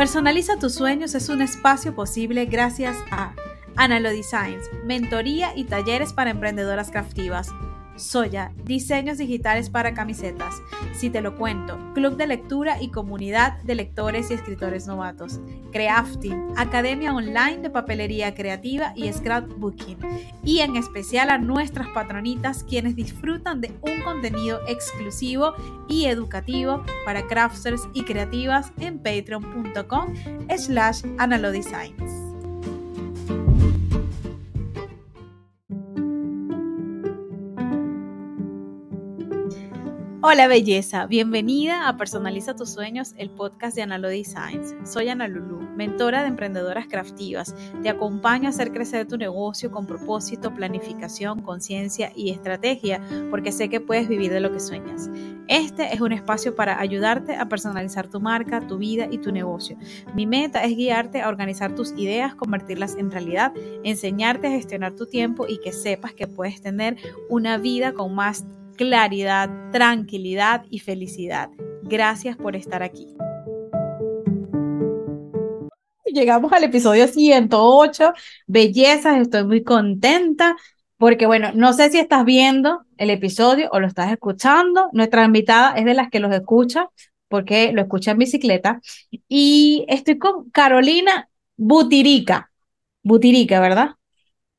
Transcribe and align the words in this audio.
Personaliza 0.00 0.56
tus 0.56 0.72
sueños 0.72 1.14
es 1.14 1.28
un 1.28 1.42
espacio 1.42 1.94
posible 1.94 2.46
gracias 2.46 2.96
a 3.10 3.34
Analo 3.76 4.08
Designs, 4.08 4.64
mentoría 4.82 5.54
y 5.54 5.64
talleres 5.64 6.14
para 6.14 6.30
emprendedoras 6.30 6.90
craftivas 6.90 7.50
Soya, 8.00 8.52
diseños 8.64 9.18
digitales 9.18 9.70
para 9.70 9.94
camisetas. 9.94 10.54
Si 10.92 11.10
te 11.10 11.20
lo 11.20 11.36
cuento, 11.36 11.78
club 11.94 12.16
de 12.16 12.26
lectura 12.26 12.80
y 12.80 12.88
comunidad 12.88 13.62
de 13.62 13.74
lectores 13.74 14.30
y 14.30 14.34
escritores 14.34 14.86
novatos. 14.86 15.40
Crafting, 15.72 16.52
academia 16.56 17.14
online 17.14 17.58
de 17.58 17.70
papelería 17.70 18.34
creativa 18.34 18.92
y 18.96 19.12
scrapbooking. 19.12 19.98
Y 20.44 20.60
en 20.60 20.76
especial 20.76 21.30
a 21.30 21.38
nuestras 21.38 21.88
patronitas 21.88 22.64
quienes 22.64 22.96
disfrutan 22.96 23.60
de 23.60 23.72
un 23.82 24.02
contenido 24.02 24.60
exclusivo 24.66 25.54
y 25.88 26.06
educativo 26.06 26.84
para 27.04 27.26
crafters 27.26 27.82
y 27.92 28.04
creativas 28.04 28.72
en 28.80 28.98
patreon.com 28.98 30.14
slash 30.56 31.02
analodesigns. 31.18 32.29
Hola 40.22 40.48
belleza, 40.48 41.06
bienvenida 41.06 41.88
a 41.88 41.96
Personaliza 41.96 42.54
tus 42.54 42.68
sueños, 42.68 43.14
el 43.16 43.30
podcast 43.30 43.74
de 43.74 43.80
Analo 43.80 44.08
Designs. 44.08 44.74
Soy 44.84 45.08
Ana 45.08 45.28
Lulu, 45.28 45.60
mentora 45.76 46.20
de 46.20 46.28
emprendedoras 46.28 46.88
craftivas. 46.88 47.54
Te 47.82 47.88
acompaño 47.88 48.46
a 48.46 48.50
hacer 48.50 48.70
crecer 48.70 49.08
tu 49.08 49.16
negocio 49.16 49.70
con 49.70 49.86
propósito, 49.86 50.52
planificación, 50.52 51.40
conciencia 51.40 52.12
y 52.14 52.32
estrategia, 52.32 53.00
porque 53.30 53.50
sé 53.50 53.70
que 53.70 53.80
puedes 53.80 54.08
vivir 54.08 54.30
de 54.30 54.40
lo 54.40 54.52
que 54.52 54.60
sueñas. 54.60 55.08
Este 55.48 55.94
es 55.94 56.02
un 56.02 56.12
espacio 56.12 56.54
para 56.54 56.78
ayudarte 56.78 57.36
a 57.36 57.48
personalizar 57.48 58.06
tu 58.08 58.20
marca, 58.20 58.66
tu 58.66 58.76
vida 58.76 59.08
y 59.10 59.16
tu 59.16 59.32
negocio. 59.32 59.78
Mi 60.14 60.26
meta 60.26 60.62
es 60.64 60.76
guiarte 60.76 61.22
a 61.22 61.30
organizar 61.30 61.74
tus 61.74 61.92
ideas, 61.92 62.34
convertirlas 62.34 62.94
en 62.96 63.10
realidad, 63.10 63.54
enseñarte 63.84 64.48
a 64.48 64.50
gestionar 64.50 64.94
tu 64.96 65.06
tiempo 65.06 65.46
y 65.48 65.60
que 65.60 65.72
sepas 65.72 66.12
que 66.12 66.26
puedes 66.26 66.60
tener 66.60 66.98
una 67.30 67.56
vida 67.56 67.94
con 67.94 68.14
más 68.14 68.44
claridad, 68.80 69.50
tranquilidad 69.72 70.64
y 70.70 70.78
felicidad. 70.78 71.50
Gracias 71.82 72.38
por 72.38 72.56
estar 72.56 72.82
aquí. 72.82 73.06
Llegamos 76.06 76.50
al 76.54 76.64
episodio 76.64 77.06
108, 77.06 78.14
bellezas, 78.46 79.20
estoy 79.20 79.44
muy 79.44 79.62
contenta 79.62 80.56
porque 80.96 81.26
bueno, 81.26 81.50
no 81.54 81.74
sé 81.74 81.90
si 81.90 81.98
estás 81.98 82.24
viendo 82.24 82.80
el 82.96 83.10
episodio 83.10 83.68
o 83.70 83.80
lo 83.80 83.86
estás 83.86 84.10
escuchando. 84.12 84.88
Nuestra 84.94 85.26
invitada 85.26 85.76
es 85.76 85.84
de 85.84 85.92
las 85.92 86.08
que 86.08 86.20
los 86.20 86.32
escucha 86.32 86.88
porque 87.28 87.72
lo 87.72 87.82
escucha 87.82 88.12
en 88.12 88.18
bicicleta 88.18 88.80
y 89.28 89.84
estoy 89.88 90.16
con 90.16 90.48
Carolina 90.48 91.28
Butirica. 91.58 92.50
Butirica, 93.02 93.60
¿verdad? 93.60 93.90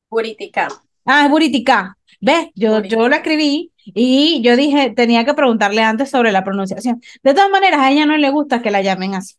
Buritica. 0.08 0.68
Ah, 1.04 1.24
es 1.24 1.30
Buritica. 1.30 1.98
¿Ves? 2.20 2.50
Yo, 2.54 2.82
yo 2.84 3.08
lo 3.08 3.16
escribí 3.16 3.71
y 3.84 4.40
yo 4.42 4.56
dije, 4.56 4.92
tenía 4.94 5.24
que 5.24 5.34
preguntarle 5.34 5.82
antes 5.82 6.10
sobre 6.10 6.32
la 6.32 6.44
pronunciación. 6.44 7.00
De 7.22 7.34
todas 7.34 7.50
maneras, 7.50 7.80
a 7.80 7.90
ella 7.90 8.06
no 8.06 8.16
le 8.16 8.30
gusta 8.30 8.62
que 8.62 8.70
la 8.70 8.82
llamen 8.82 9.14
así. 9.14 9.34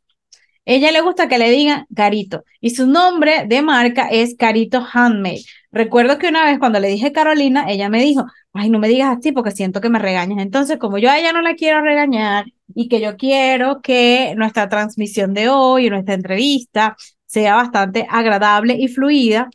Ella 0.66 0.92
le 0.92 1.02
gusta 1.02 1.28
que 1.28 1.38
le 1.38 1.50
digan 1.52 1.86
Carito. 1.94 2.44
Y 2.62 2.70
su 2.72 2.88
nombre 2.88 3.46
de 3.48 3.62
marca 3.62 4.08
es 4.10 4.36
Carito 4.38 4.86
Handmade. 4.94 5.44
Recuerdo 5.72 6.18
que 6.20 6.30
una 6.30 6.46
vez 6.46 6.60
cuando 6.60 6.80
le 6.80 6.88
dije 6.88 7.12
Carolina, 7.12 7.66
ella 7.68 7.90
me 7.90 8.02
dijo, 8.02 8.26
ay, 8.54 8.70
no 8.70 8.80
me 8.80 8.88
digas 8.88 9.18
así 9.18 9.32
porque 9.32 9.52
siento 9.52 9.82
que 9.82 9.90
me 9.90 10.00
regañas. 10.00 10.40
Entonces, 10.40 10.78
como 10.78 10.98
yo 11.00 11.10
a 11.10 11.20
ella 11.20 11.34
no 11.34 11.42
la 11.42 11.56
quiero 11.56 11.82
regañar 11.82 12.46
y 12.76 12.88
que 12.88 13.02
yo 13.02 13.18
quiero 13.18 13.82
que 13.82 14.36
nuestra 14.38 14.70
transmisión 14.70 15.34
de 15.34 15.50
hoy, 15.50 15.90
nuestra 15.90 16.14
entrevista, 16.16 16.96
sea 17.26 17.56
bastante 17.56 18.06
agradable 18.10 18.76
y 18.80 18.88
fluida, 18.88 19.50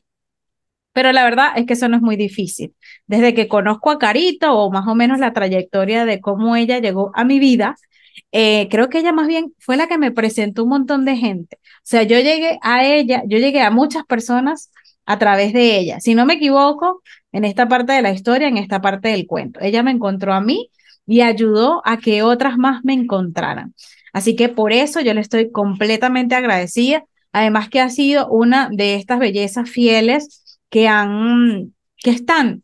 pero 0.93 1.13
la 1.13 1.25
verdad 1.25 1.53
es 1.57 1.67
que 1.67 1.75
eso 1.75 1.89
no 1.89 1.97
es 1.97 2.03
muy 2.03 2.17
difícil. 2.17 2.75
Desde 3.07 3.35
que 3.35 3.49
conozco 3.49 3.91
a 3.91 3.99
Carito 3.99 4.53
o 4.55 4.71
más 4.71 4.87
o 4.89 4.95
menos 4.95 5.19
la 5.19 5.33
trayectoria 5.33 6.05
de 6.05 6.21
cómo 6.21 6.57
ella 6.57 6.79
llegó 6.81 7.13
a 7.15 7.25
mi 7.25 7.39
vida, 7.39 7.77
eh, 8.33 8.69
creo 8.71 8.89
que 8.89 8.99
ella 8.99 9.13
más 9.13 9.29
bien 9.29 9.55
fue 9.59 9.77
la 9.77 9.87
que 9.87 9.99
me 9.99 10.11
presentó 10.13 10.65
un 10.65 10.71
montón 10.71 11.05
de 11.05 11.17
gente. 11.17 11.59
O 11.63 11.81
sea, 11.85 12.03
yo 12.03 12.19
llegué 12.19 12.59
a 12.63 12.85
ella, 12.85 13.23
yo 13.27 13.39
llegué 13.39 13.61
a 13.63 13.71
muchas 13.71 14.05
personas 14.05 14.71
a 15.07 15.19
través 15.19 15.53
de 15.53 15.79
ella. 15.79 16.01
Si 16.01 16.15
no 16.15 16.27
me 16.27 16.35
equivoco, 16.35 17.03
en 17.33 17.45
esta 17.45 17.69
parte 17.69 17.93
de 17.93 18.03
la 18.03 18.13
historia, 18.13 18.49
en 18.49 18.59
esta 18.59 18.81
parte 18.81 19.09
del 19.09 19.27
cuento. 19.27 19.61
Ella 19.63 19.83
me 19.83 19.91
encontró 19.91 20.35
a 20.35 20.41
mí 20.41 20.71
y 21.07 21.23
ayudó 21.23 21.83
a 21.85 21.99
que 21.99 22.23
otras 22.23 22.59
más 22.59 22.85
me 22.85 22.93
encontraran. 22.93 23.75
Así 24.13 24.37
que 24.37 24.49
por 24.49 24.73
eso 24.73 25.01
yo 25.01 25.15
le 25.15 25.21
estoy 25.21 25.51
completamente 25.51 26.35
agradecida. 26.35 27.05
Además 27.33 27.69
que 27.69 27.81
ha 27.81 27.89
sido 27.91 28.29
una 28.29 28.69
de 28.71 28.95
estas 28.97 29.19
bellezas 29.19 29.71
fieles 29.71 30.48
que, 30.71 30.89
han, 30.89 31.75
que 31.97 32.11
están 32.11 32.63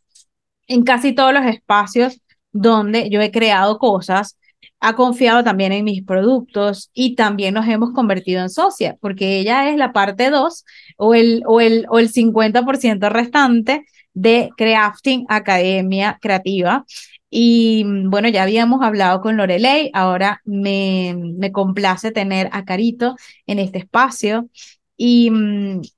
en 0.67 0.85
casi 0.85 1.13
todos 1.13 1.33
los 1.33 1.45
espacios 1.47 2.21
donde 2.53 3.11
yo 3.11 3.21
he 3.21 3.31
creado 3.31 3.79
cosas, 3.79 4.39
ha 4.81 4.95
confiado 4.95 5.43
también 5.43 5.73
en 5.73 5.85
mis 5.85 6.05
productos 6.05 6.91
y 6.93 7.15
también 7.15 7.55
nos 7.55 7.67
hemos 7.69 7.93
convertido 7.93 8.43
en 8.43 8.51
socia, 8.51 8.97
porque 9.01 9.39
ella 9.39 9.71
es 9.71 9.77
la 9.77 9.93
parte 9.93 10.31
2 10.31 10.65
o 10.97 11.15
el, 11.15 11.43
o, 11.47 11.61
el, 11.61 11.87
o 11.89 11.99
el 11.99 12.11
50% 12.11 13.09
restante 13.09 13.87
de 14.13 14.51
Crafting 14.57 15.27
Academia 15.29 16.19
Creativa. 16.21 16.85
Y 17.31 17.85
bueno, 18.07 18.29
ya 18.29 18.45
habíamos 18.45 18.83
hablado 18.83 19.21
con 19.21 19.37
Lorelei, 19.37 19.91
ahora 19.93 20.41
me, 20.45 21.17
me 21.17 21.51
complace 21.51 22.13
tener 22.13 22.49
a 22.53 22.65
Carito 22.65 23.17
en 23.47 23.59
este 23.59 23.79
espacio. 23.79 24.49
Y, 24.97 25.31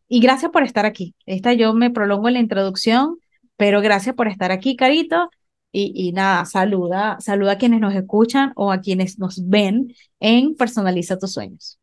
y 0.09 0.21
gracias 0.21 0.51
por 0.53 0.63
estar 0.63 0.87
aquí. 0.87 1.15
Esta 1.27 1.53
yo 1.53 1.75
me 1.75 1.91
prolongo 1.91 2.29
en 2.29 2.35
la 2.35 2.41
introducción, 2.41 3.19
pero 3.57 3.81
gracias 3.81 4.15
por 4.15 4.29
estar 4.29 4.53
aquí, 4.53 4.77
Carito. 4.77 5.31
Y, 5.73 5.93
y, 5.95 6.13
nada, 6.13 6.45
saluda, 6.47 7.19
saluda 7.21 7.53
a 7.53 7.59
quienes 7.59 7.81
nos 7.81 7.95
escuchan 7.95 8.53
o 8.57 8.73
a 8.73 8.81
quienes 8.81 9.19
nos 9.19 9.47
ven 9.47 9.95
en 10.21 10.55
Personaliza 10.55 11.19
tus 11.19 11.33
sueños. 11.33 11.79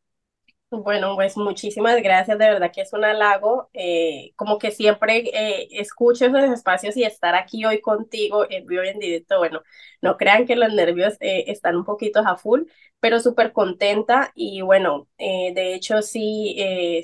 Bueno, 0.76 1.14
pues 1.16 1.38
muchísimas 1.38 2.02
gracias, 2.02 2.36
de 2.40 2.46
verdad 2.50 2.72
que 2.74 2.82
es 2.82 2.92
un 2.94 3.06
halago, 3.06 3.70
eh, 3.74 4.32
como 4.36 4.58
que 4.58 4.72
siempre 4.72 5.18
eh, 5.32 5.68
escucho 5.72 6.26
esos 6.26 6.46
espacios 6.52 6.98
y 6.98 7.04
estar 7.04 7.36
aquí 7.36 7.64
hoy 7.64 7.80
contigo 7.80 8.48
en 8.50 8.66
vivo 8.66 8.84
y 8.84 8.88
en 8.88 8.98
directo, 8.98 9.38
bueno, 9.38 9.62
no 10.02 10.18
crean 10.18 10.48
que 10.48 10.56
los 10.56 10.74
nervios 10.74 11.14
eh, 11.20 11.44
están 11.48 11.76
un 11.76 11.86
poquito 11.86 12.22
a 12.22 12.38
full, 12.38 12.64
pero 13.00 13.20
súper 13.20 13.54
contenta 13.54 14.32
y 14.34 14.62
bueno, 14.62 15.08
de 15.20 15.76
hecho 15.76 16.02
sí, 16.02 16.58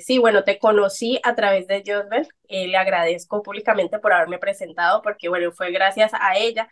sí, 0.04 0.18
bueno, 0.18 0.42
te 0.42 0.58
conocí 0.58 1.20
a 1.22 1.36
través 1.36 1.68
de 1.68 1.84
Josbel, 1.86 2.26
le 2.48 2.76
agradezco 2.76 3.40
públicamente 3.42 4.00
por 4.00 4.12
haberme 4.12 4.38
presentado 4.38 5.00
porque 5.02 5.28
bueno, 5.28 5.52
fue 5.52 5.70
gracias 5.70 6.10
a 6.14 6.36
ella 6.36 6.68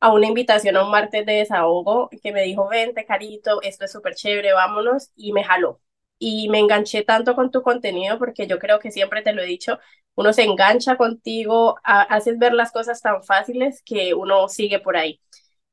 a 0.00 0.12
una 0.12 0.26
invitación 0.28 0.76
a 0.76 0.84
un 0.84 0.90
martes 0.92 1.26
de 1.26 1.32
desahogo 1.34 2.08
que 2.22 2.32
me 2.32 2.42
dijo, 2.42 2.68
vente, 2.68 3.04
carito, 3.06 3.60
esto 3.62 3.84
es 3.86 3.92
súper 3.92 4.14
chévere, 4.14 4.52
vámonos, 4.54 5.10
y 5.16 5.32
me 5.32 5.44
jaló 5.44 5.80
y 6.18 6.48
me 6.48 6.58
enganché 6.60 7.02
tanto 7.02 7.34
con 7.34 7.50
tu 7.50 7.62
contenido 7.62 8.18
porque 8.18 8.46
yo 8.46 8.58
creo 8.58 8.78
que 8.80 8.90
siempre 8.90 9.22
te 9.22 9.32
lo 9.32 9.42
he 9.42 9.46
dicho, 9.46 9.78
uno 10.14 10.32
se 10.32 10.42
engancha 10.44 10.96
contigo, 10.96 11.76
haces 11.84 12.38
ver 12.38 12.52
las 12.54 12.72
cosas 12.72 13.00
tan 13.00 13.22
fáciles 13.22 13.82
que 13.84 14.14
uno 14.14 14.48
sigue 14.48 14.80
por 14.80 14.96
ahí. 14.96 15.20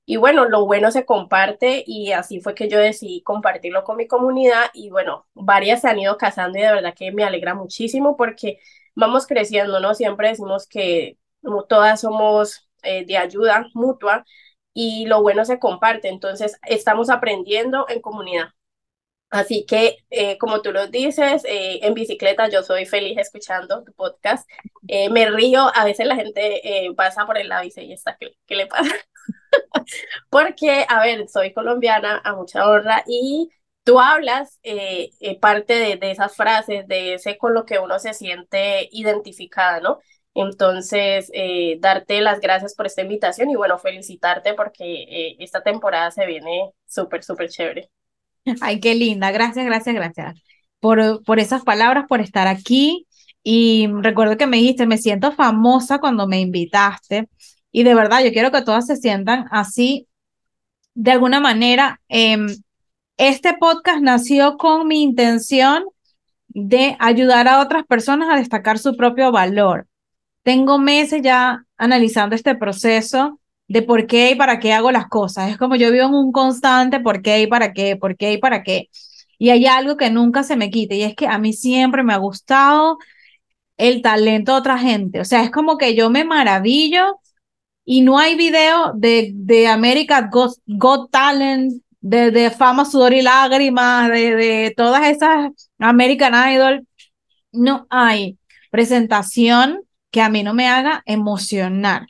Y 0.08 0.18
bueno, 0.18 0.46
lo 0.48 0.66
bueno 0.66 0.92
se 0.92 1.06
comparte 1.06 1.84
y 1.88 2.12
así 2.12 2.40
fue 2.42 2.54
que 2.54 2.70
yo 2.70 2.78
decidí 2.80 3.24
compartirlo 3.24 3.84
con 3.84 3.98
mi 3.98 4.08
comunidad 4.08 4.66
y 4.74 4.90
bueno, 4.92 5.26
varias 5.34 5.82
se 5.82 5.88
han 5.90 5.98
ido 6.00 6.18
casando 6.18 6.60
y 6.60 6.62
de 6.62 6.72
verdad 6.74 6.94
que 6.96 7.12
me 7.12 7.24
alegra 7.24 7.56
muchísimo 7.56 8.16
porque 8.16 8.60
vamos 8.96 9.26
creciendo, 9.28 9.80
¿no? 9.80 9.96
Siempre 9.96 10.30
decimos 10.30 10.68
que 10.68 11.18
todas 11.70 12.02
somos 12.02 12.68
eh, 12.84 13.04
de 13.06 13.18
ayuda 13.18 13.68
mutua 13.74 14.26
y 14.74 15.06
lo 15.08 15.22
bueno 15.24 15.44
se 15.46 15.58
comparte, 15.60 16.10
entonces 16.10 16.58
estamos 16.68 17.10
aprendiendo 17.10 17.86
en 17.90 18.02
comunidad. 18.02 18.50
Así 19.30 19.66
que, 19.66 19.98
eh, 20.12 20.38
como 20.38 20.62
tú 20.62 20.72
lo 20.72 20.88
dices, 20.88 21.44
eh, 21.46 21.80
en 21.84 21.94
bicicleta 21.94 22.48
yo 22.48 22.64
soy 22.64 22.86
feliz 22.86 23.18
escuchando 23.18 23.84
tu 23.84 23.92
podcast. 23.94 24.50
Eh, 24.88 25.10
me 25.10 25.30
río, 25.30 25.70
a 25.76 25.84
veces 25.84 26.06
la 26.08 26.16
gente 26.16 26.62
pasa 26.96 27.26
por 27.26 27.38
el 27.38 27.50
lado 27.50 27.64
y 27.64 27.68
dice, 27.68 27.84
¿y 27.84 27.96
qué, 28.20 28.38
qué 28.46 28.56
le 28.56 28.68
pasa? 28.68 28.94
Porque, 30.30 30.86
a 30.88 31.02
ver, 31.04 31.28
soy 31.28 31.54
colombiana 31.54 32.22
a 32.24 32.36
mucha 32.36 32.68
honra 32.70 33.04
y 33.08 33.50
tú 33.84 34.00
hablas 34.00 34.60
parte 35.42 35.74
de, 35.74 35.98
de, 35.98 36.12
esas 36.12 36.36
frases, 36.36 36.88
de 36.88 37.16
ese 37.16 37.38
con 37.38 37.54
lo 37.54 37.66
que 37.66 37.80
uno 37.80 38.00
se 38.00 38.14
siente 38.14 38.88
identificada, 38.92 39.80
¿no? 39.80 40.00
Entonces, 40.34 41.32
darte 41.80 42.22
las 42.22 42.40
gracias 42.40 42.76
por 42.76 42.86
esta 42.86 43.02
invitación 43.02 43.50
y 43.50 43.56
bueno, 43.56 43.80
felicitarte 43.80 44.54
porque 44.54 45.36
esta 45.40 45.62
temporada 45.64 46.12
se 46.12 46.26
viene 46.26 46.72
súper, 46.86 47.24
súper 47.24 47.50
chévere. 47.50 47.90
Ay, 48.62 48.80
qué 48.80 48.96
linda. 48.96 49.32
Gracias, 49.32 49.66
gracias, 49.66 49.96
gracias 49.96 50.42
por, 50.80 51.24
por 51.24 51.40
esas 51.40 51.64
palabras, 51.64 52.06
por 52.08 52.22
estar 52.22 52.48
aquí. 52.48 53.08
Y 53.44 53.88
recuerdo 54.02 54.38
que 54.38 54.48
me 54.48 54.58
dijiste, 54.58 54.88
me 54.88 54.98
siento 54.98 55.32
famosa 55.32 56.00
cuando 56.00 56.28
me 56.28 56.40
invitaste. 56.40 57.30
Y 57.72 57.84
de 57.84 57.96
verdad, 57.96 58.24
yo 58.24 58.32
quiero 58.32 58.52
que 58.52 58.62
todas 58.62 58.88
se 58.88 58.96
sientan 58.98 59.46
así. 59.52 60.08
De 60.94 61.12
alguna 61.12 61.40
manera, 61.40 62.02
em, 62.08 62.48
este 63.18 63.54
podcast 63.60 64.02
nació 64.02 64.58
con 64.58 64.88
mi 64.88 65.02
intención 65.04 65.86
de 66.48 66.96
ayudar 67.00 67.48
a 67.48 67.62
otras 67.62 67.86
personas 67.86 68.30
a 68.30 68.38
destacar 68.38 68.80
su 68.80 68.96
propio 68.96 69.32
valor. 69.32 69.88
Tengo 70.44 70.80
meses 70.80 71.22
ya 71.22 71.66
analizando 71.78 72.36
este 72.36 72.56
proceso 72.56 73.40
de 73.68 73.82
por 73.82 74.08
qué 74.08 74.32
y 74.32 74.36
para 74.36 74.60
qué 74.60 74.74
hago 74.74 74.92
las 74.92 75.08
cosas. 75.08 75.52
Es 75.52 75.58
como 75.58 75.76
yo 75.76 75.92
vivo 75.92 76.06
en 76.06 76.14
un 76.14 76.32
constante 76.32 77.00
por 77.00 77.22
qué 77.22 77.42
y 77.42 77.48
para 77.48 77.74
qué, 77.74 77.96
por 77.98 78.16
qué 78.18 78.34
y 78.34 78.38
para 78.38 78.64
qué. 78.64 78.90
Y 79.38 79.50
hay 79.50 79.66
algo 79.68 79.98
que 79.98 80.10
nunca 80.12 80.44
se 80.44 80.56
me 80.56 80.70
quite 80.70 80.96
y 80.96 81.04
es 81.04 81.16
que 81.16 81.28
a 81.28 81.38
mí 81.40 81.54
siempre 81.54 82.04
me 82.04 82.14
ha 82.14 82.18
gustado 82.18 82.98
el 83.78 84.02
talento 84.02 84.54
de 84.54 84.60
otra 84.60 84.78
gente. 84.80 85.20
O 85.22 85.26
sea, 85.26 85.44
es 85.44 85.52
como 85.52 85.78
que 85.78 85.96
yo 85.96 86.10
me 86.10 86.26
maravillo 86.26 87.20
y 87.86 88.02
no 88.02 88.18
hay 88.20 88.36
video 88.36 88.94
de, 88.96 89.32
de 89.36 89.68
America 89.68 90.30
Got, 90.32 91.12
Talent, 91.12 91.84
de, 92.02 92.32
de, 92.32 92.52
Fama, 92.52 92.86
Sudor 92.86 93.14
y 93.14 93.22
Lágrimas, 93.22 94.10
de, 94.12 94.36
de 94.36 94.74
todas 94.76 95.08
esas 95.08 95.52
American 95.80 96.34
Idol. 96.54 96.88
No 97.52 97.88
hay 97.90 98.40
presentación 98.72 99.82
que 100.12 100.22
a 100.22 100.30
mí 100.30 100.44
no 100.44 100.54
me 100.54 100.68
haga 100.68 101.04
emocionar 101.06 102.08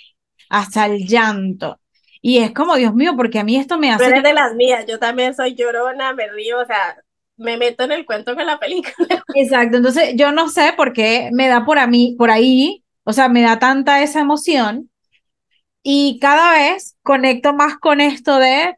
hasta 0.49 0.85
el 0.85 1.07
llanto. 1.07 1.79
Y 2.21 2.39
es 2.39 2.51
como, 2.53 2.75
Dios 2.75 2.93
mío, 2.93 3.13
porque 3.15 3.39
a 3.39 3.43
mí 3.43 3.55
esto 3.55 3.77
me 3.77 3.91
hace... 3.91 4.21
De 4.21 4.33
las 4.33 4.55
mías, 4.55 4.85
yo 4.87 4.97
también 4.97 5.35
soy 5.35 5.53
llorona, 5.53 6.13
me 6.13 6.27
río, 6.27 6.59
o 6.59 6.65
sea, 6.65 6.97
me 7.37 7.57
meto 7.57 7.83
en 7.83 7.91
el 7.91 8.05
cuento 8.05 8.35
con 8.35 8.45
la 8.45 8.59
película. 8.59 9.23
Exacto, 9.35 9.77
entonces 9.77 10.13
yo 10.15 10.31
no 10.31 10.49
sé 10.49 10.73
por 10.75 10.93
qué 10.93 11.29
me 11.33 11.47
da 11.47 11.65
por, 11.65 11.77
a 11.77 11.87
mí, 11.87 12.15
por 12.17 12.31
ahí, 12.31 12.83
o 13.03 13.13
sea, 13.13 13.29
me 13.29 13.41
da 13.41 13.59
tanta 13.59 14.01
esa 14.01 14.21
emoción 14.21 14.89
y 15.83 16.17
cada 16.19 16.53
vez 16.53 16.97
conecto 17.03 17.53
más 17.53 17.77
con 17.77 18.01
esto 18.01 18.39
de 18.39 18.73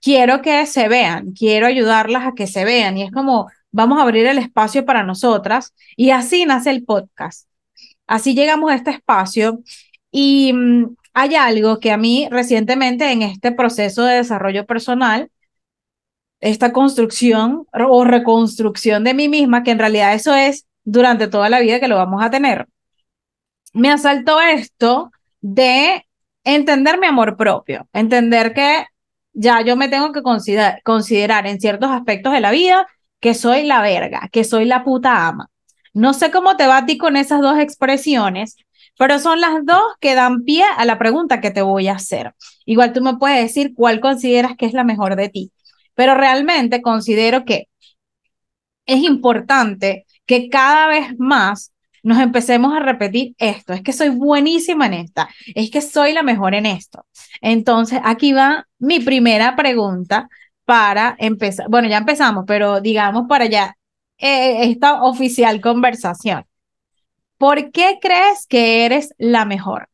quiero 0.00 0.42
que 0.42 0.64
se 0.66 0.88
vean, 0.88 1.32
quiero 1.32 1.66
ayudarlas 1.66 2.26
a 2.26 2.34
que 2.34 2.46
se 2.46 2.64
vean 2.64 2.96
y 2.96 3.02
es 3.02 3.10
como 3.10 3.50
vamos 3.72 3.98
a 3.98 4.02
abrir 4.02 4.26
el 4.26 4.38
espacio 4.38 4.84
para 4.84 5.02
nosotras 5.02 5.74
y 5.96 6.10
así 6.10 6.46
nace 6.46 6.70
el 6.70 6.84
podcast. 6.84 7.48
Así 8.06 8.34
llegamos 8.34 8.70
a 8.70 8.74
este 8.74 8.90
espacio 8.90 9.60
y 10.10 10.52
mm, 10.52 10.96
hay 11.14 11.34
algo 11.34 11.80
que 11.80 11.90
a 11.92 11.96
mí 11.96 12.28
recientemente 12.30 13.10
en 13.12 13.22
este 13.22 13.52
proceso 13.52 14.04
de 14.04 14.16
desarrollo 14.16 14.66
personal, 14.66 15.30
esta 16.40 16.72
construcción 16.72 17.66
o 17.72 18.04
reconstrucción 18.04 19.04
de 19.04 19.14
mí 19.14 19.28
misma, 19.28 19.62
que 19.62 19.72
en 19.72 19.78
realidad 19.78 20.14
eso 20.14 20.34
es 20.34 20.66
durante 20.84 21.28
toda 21.28 21.50
la 21.50 21.60
vida 21.60 21.80
que 21.80 21.88
lo 21.88 21.96
vamos 21.96 22.22
a 22.22 22.30
tener, 22.30 22.66
me 23.72 23.90
asaltó 23.90 24.40
esto 24.40 25.10
de 25.40 26.06
entender 26.44 26.98
mi 26.98 27.06
amor 27.06 27.36
propio, 27.36 27.88
entender 27.92 28.52
que 28.54 28.86
ya 29.32 29.60
yo 29.62 29.76
me 29.76 29.88
tengo 29.88 30.12
que 30.12 30.22
considerar, 30.22 30.82
considerar 30.82 31.46
en 31.46 31.60
ciertos 31.60 31.90
aspectos 31.90 32.32
de 32.32 32.40
la 32.40 32.50
vida 32.50 32.86
que 33.20 33.34
soy 33.34 33.64
la 33.64 33.80
verga, 33.82 34.28
que 34.32 34.44
soy 34.44 34.64
la 34.64 34.82
puta 34.82 35.28
ama. 35.28 35.48
No 35.92 36.14
sé 36.14 36.30
cómo 36.30 36.56
te 36.56 36.66
va 36.66 36.78
a 36.78 36.86
ti 36.86 36.98
con 36.98 37.16
esas 37.16 37.40
dos 37.40 37.58
expresiones, 37.58 38.56
pero 39.00 39.18
son 39.18 39.40
las 39.40 39.64
dos 39.64 39.80
que 39.98 40.14
dan 40.14 40.44
pie 40.44 40.62
a 40.76 40.84
la 40.84 40.98
pregunta 40.98 41.40
que 41.40 41.50
te 41.50 41.62
voy 41.62 41.88
a 41.88 41.94
hacer. 41.94 42.34
Igual 42.66 42.92
tú 42.92 43.00
me 43.00 43.16
puedes 43.16 43.40
decir 43.40 43.72
cuál 43.74 43.98
consideras 43.98 44.56
que 44.58 44.66
es 44.66 44.74
la 44.74 44.84
mejor 44.84 45.16
de 45.16 45.30
ti, 45.30 45.52
pero 45.94 46.14
realmente 46.14 46.82
considero 46.82 47.46
que 47.46 47.68
es 48.84 49.02
importante 49.02 50.04
que 50.26 50.50
cada 50.50 50.86
vez 50.86 51.18
más 51.18 51.72
nos 52.02 52.18
empecemos 52.18 52.74
a 52.74 52.80
repetir 52.80 53.34
esto, 53.38 53.72
es 53.72 53.80
que 53.80 53.94
soy 53.94 54.10
buenísima 54.10 54.84
en 54.84 54.92
esta, 54.92 55.30
es 55.54 55.70
que 55.70 55.80
soy 55.80 56.12
la 56.12 56.22
mejor 56.22 56.54
en 56.54 56.66
esto. 56.66 57.06
Entonces, 57.40 58.00
aquí 58.04 58.34
va 58.34 58.66
mi 58.78 59.00
primera 59.00 59.56
pregunta 59.56 60.28
para 60.66 61.16
empezar, 61.18 61.68
bueno, 61.70 61.88
ya 61.88 61.96
empezamos, 61.96 62.44
pero 62.46 62.82
digamos 62.82 63.24
para 63.30 63.46
ya 63.46 63.74
eh, 64.18 64.64
esta 64.70 65.04
oficial 65.04 65.58
conversación. 65.62 66.44
¿Por 67.40 67.72
qué 67.72 67.98
crees 68.00 68.46
que 68.46 68.84
eres 68.84 69.14
la 69.18 69.44
mejor? 69.46 69.88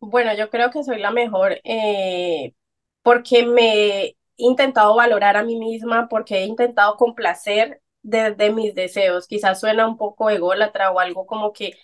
Bueno, 0.00 0.34
yo 0.34 0.48
creo 0.50 0.70
que 0.70 0.82
soy 0.82 0.98
la 0.98 1.10
mejor 1.10 1.60
eh, 1.64 2.54
porque 3.02 3.44
me 3.46 4.04
he 4.06 4.16
intentado 4.36 4.94
valorar 4.96 5.36
a 5.36 5.42
mí 5.44 5.56
misma, 5.58 6.08
porque 6.08 6.38
he 6.38 6.44
intentado 6.46 6.96
complacer 6.96 7.82
desde 8.02 8.50
mis 8.52 8.74
deseos. 8.74 9.26
Quizás 9.26 9.60
suena 9.60 9.86
un 9.86 9.98
poco 9.98 10.30
ególatra 10.30 10.90
o 10.90 11.00
algo 11.00 11.26
como 11.26 11.52
que, 11.52 11.74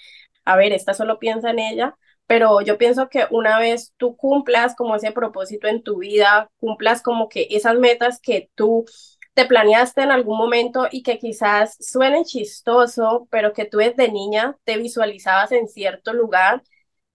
a 0.45 0.57
ver, 0.57 0.73
esta 0.73 0.95
solo 0.95 1.19
piensa 1.19 1.51
en 1.51 1.59
ella, 1.59 1.97
pero 2.27 2.61
yo 2.63 2.79
pienso 2.79 3.09
que 3.11 3.27
una 3.31 3.59
vez 3.59 3.93
tú 3.99 4.17
cumplas 4.17 4.75
como 4.77 4.97
ese 4.97 5.13
propósito 5.13 5.69
en 5.69 5.83
tu 5.83 5.99
vida, 5.99 6.51
cumplas 6.59 7.03
como 7.03 7.29
que 7.29 7.49
esas 7.51 7.77
metas 7.79 8.21
que 8.21 8.51
tú 8.55 8.87
te 9.37 9.47
planeaste 9.47 10.03
en 10.03 10.13
algún 10.13 10.39
momento 10.39 10.89
y 10.93 11.05
que 11.05 11.19
quizás 11.21 11.77
suene 11.81 12.25
chistoso, 12.27 13.29
pero 13.31 13.55
que 13.55 13.67
tú 13.67 13.79
desde 13.79 14.13
niña 14.13 14.59
te 14.65 14.79
visualizabas 14.79 15.53
en 15.53 15.69
cierto 15.69 16.15
lugar 16.15 16.65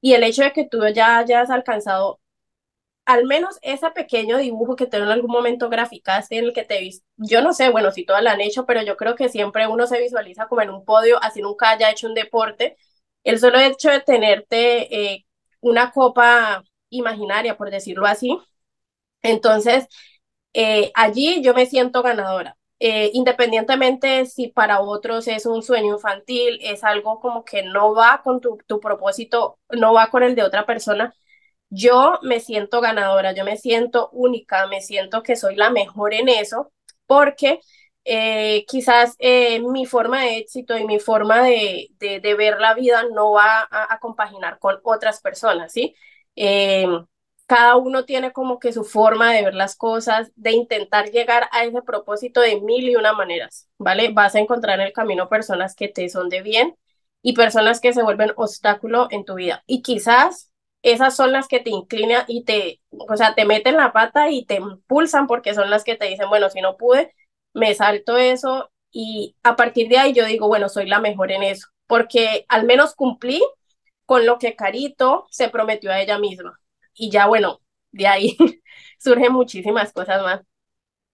y 0.02 0.14
el 0.14 0.24
hecho 0.24 0.44
de 0.44 0.54
que 0.54 0.68
tú 0.68 0.82
ya 0.96 1.20
hayas 1.20 1.52
alcanzado 1.52 2.22
al 3.06 3.26
menos 3.26 3.58
ese 3.62 3.90
pequeño 3.92 4.38
dibujo 4.38 4.76
que 4.76 4.88
tú 4.88 4.98
en 4.98 5.04
algún 5.04 5.32
momento 5.32 5.70
graficaste 5.70 6.38
en 6.38 6.46
el 6.46 6.54
que 6.54 6.64
te 6.66 6.80
viste, 6.80 7.06
yo 7.18 7.42
no 7.42 7.54
sé, 7.54 7.70
bueno, 7.70 7.92
si 7.92 8.06
todas 8.06 8.24
lo 8.24 8.30
han 8.30 8.42
hecho, 8.42 8.66
pero 8.66 8.84
yo 8.84 8.98
creo 8.98 9.16
que 9.16 9.30
siempre 9.30 9.68
uno 9.68 9.88
se 9.88 10.00
visualiza 10.00 10.48
como 10.48 10.62
en 10.62 10.70
un 10.72 10.86
podio, 10.86 11.22
así 11.24 11.42
nunca 11.42 11.72
haya 11.72 11.90
hecho 11.92 12.08
un 12.08 12.14
deporte. 12.16 12.78
El 13.24 13.40
solo 13.40 13.60
hecho 13.60 13.90
de 13.92 14.02
tenerte 14.02 15.14
eh, 15.14 15.26
una 15.62 15.92
copa 15.92 16.64
imaginaria, 16.90 17.58
por 17.58 17.72
decirlo 17.72 18.06
así, 18.06 18.38
entonces 19.22 19.88
eh, 20.54 20.92
allí 20.96 21.42
yo 21.42 21.54
me 21.54 21.66
siento 21.66 22.04
ganadora. 22.04 22.58
Eh, 22.80 23.12
independientemente 23.14 24.26
si 24.26 24.48
para 24.48 24.82
otros 24.82 25.28
es 25.28 25.46
un 25.46 25.62
sueño 25.62 25.94
infantil, 25.96 26.58
es 26.62 26.84
algo 26.84 27.20
como 27.20 27.46
que 27.46 27.62
no 27.64 27.94
va 27.94 28.22
con 28.24 28.42
tu, 28.42 28.58
tu 28.66 28.80
propósito, 28.80 29.60
no 29.70 29.94
va 29.94 30.10
con 30.10 30.24
el 30.24 30.34
de 30.36 30.44
otra 30.44 30.66
persona, 30.66 31.14
yo 31.70 32.20
me 32.24 32.40
siento 32.40 32.82
ganadora, 32.82 33.34
yo 33.34 33.46
me 33.46 33.58
siento 33.58 34.10
única, 34.12 34.68
me 34.68 34.82
siento 34.82 35.24
que 35.24 35.36
soy 35.36 35.56
la 35.56 35.70
mejor 35.70 36.14
en 36.14 36.30
eso, 36.30 36.72
porque 37.08 37.62
eh, 38.06 38.66
quizás 38.68 39.16
mi 39.62 39.86
forma 39.86 40.24
de 40.24 40.38
éxito 40.40 40.78
y 40.78 40.86
mi 40.86 41.00
forma 41.00 41.44
de, 41.44 41.90
de, 42.00 42.36
ver 42.36 42.60
la 42.60 42.74
vida 42.74 43.04
no 43.14 43.32
va 43.34 43.68
a, 43.72 44.00
compaginar 44.00 44.60
con 44.60 44.80
otras 44.84 45.22
personas, 45.22 45.72
¿sí? 45.72 45.96
Cada 47.52 47.76
uno 47.76 48.06
tiene 48.06 48.32
como 48.32 48.60
que 48.60 48.72
su 48.72 48.86
forma 48.86 49.34
de 49.34 49.44
ver 49.44 49.56
las 49.56 49.76
cosas, 49.76 50.32
de 50.38 50.52
intentar 50.52 51.12
llegar 51.12 51.50
a 51.52 51.66
ese 51.66 51.82
propósito 51.82 52.40
de 52.40 52.62
mil 52.62 52.88
y 52.88 52.96
una 52.96 53.12
maneras, 53.12 53.68
¿vale? 53.78 54.08
Vas 54.14 54.36
a 54.36 54.40
encontrar 54.40 54.80
en 54.80 54.88
el 54.88 54.94
camino 54.94 55.28
personas 55.28 55.76
que 55.76 55.90
te 55.90 56.08
son 56.08 56.30
de 56.30 56.44
bien 56.44 56.78
y 57.22 57.34
personas 57.34 57.82
que 57.82 57.92
se 57.92 58.04
vuelven 58.04 58.32
obstáculo 58.38 59.10
en 59.12 59.26
tu 59.26 59.36
vida. 59.36 59.66
Y 59.68 59.82
quizás 59.82 60.50
esas 60.82 61.14
son 61.14 61.34
las 61.34 61.50
que 61.50 61.60
te 61.60 61.72
inclinan 61.72 62.24
y 62.30 62.46
te, 62.46 62.80
o 62.90 63.18
sea, 63.18 63.36
te 63.36 63.44
meten 63.44 63.76
la 63.76 63.92
pata 63.92 64.30
y 64.30 64.46
te 64.46 64.56
impulsan 64.56 65.28
porque 65.28 65.54
son 65.54 65.70
las 65.70 65.84
que 65.84 65.98
te 65.98 66.06
dicen, 66.06 66.30
bueno, 66.30 66.50
si 66.50 66.62
no 66.62 66.78
pude, 66.78 67.14
me 67.54 67.76
salto 67.76 68.16
eso 68.16 68.72
y 68.94 69.36
a 69.44 69.58
partir 69.58 69.90
de 69.90 69.98
ahí 69.98 70.14
yo 70.14 70.24
digo, 70.24 70.48
bueno, 70.48 70.70
soy 70.70 70.88
la 70.88 71.02
mejor 71.02 71.34
en 71.34 71.44
eso, 71.44 71.68
porque 71.86 72.46
al 72.48 72.64
menos 72.64 72.96
cumplí 72.96 73.44
con 74.06 74.26
lo 74.26 74.40
que 74.40 74.56
Carito 74.56 75.28
se 75.32 75.50
prometió 75.50 75.92
a 75.92 76.00
ella 76.00 76.18
misma 76.18 76.58
y 76.94 77.10
ya 77.10 77.28
bueno, 77.28 77.60
de 77.92 78.08
ahí 78.08 78.38
surgen 79.00 79.34
muchísimas 79.34 79.92
cosas 79.94 80.22
más. 80.24 80.42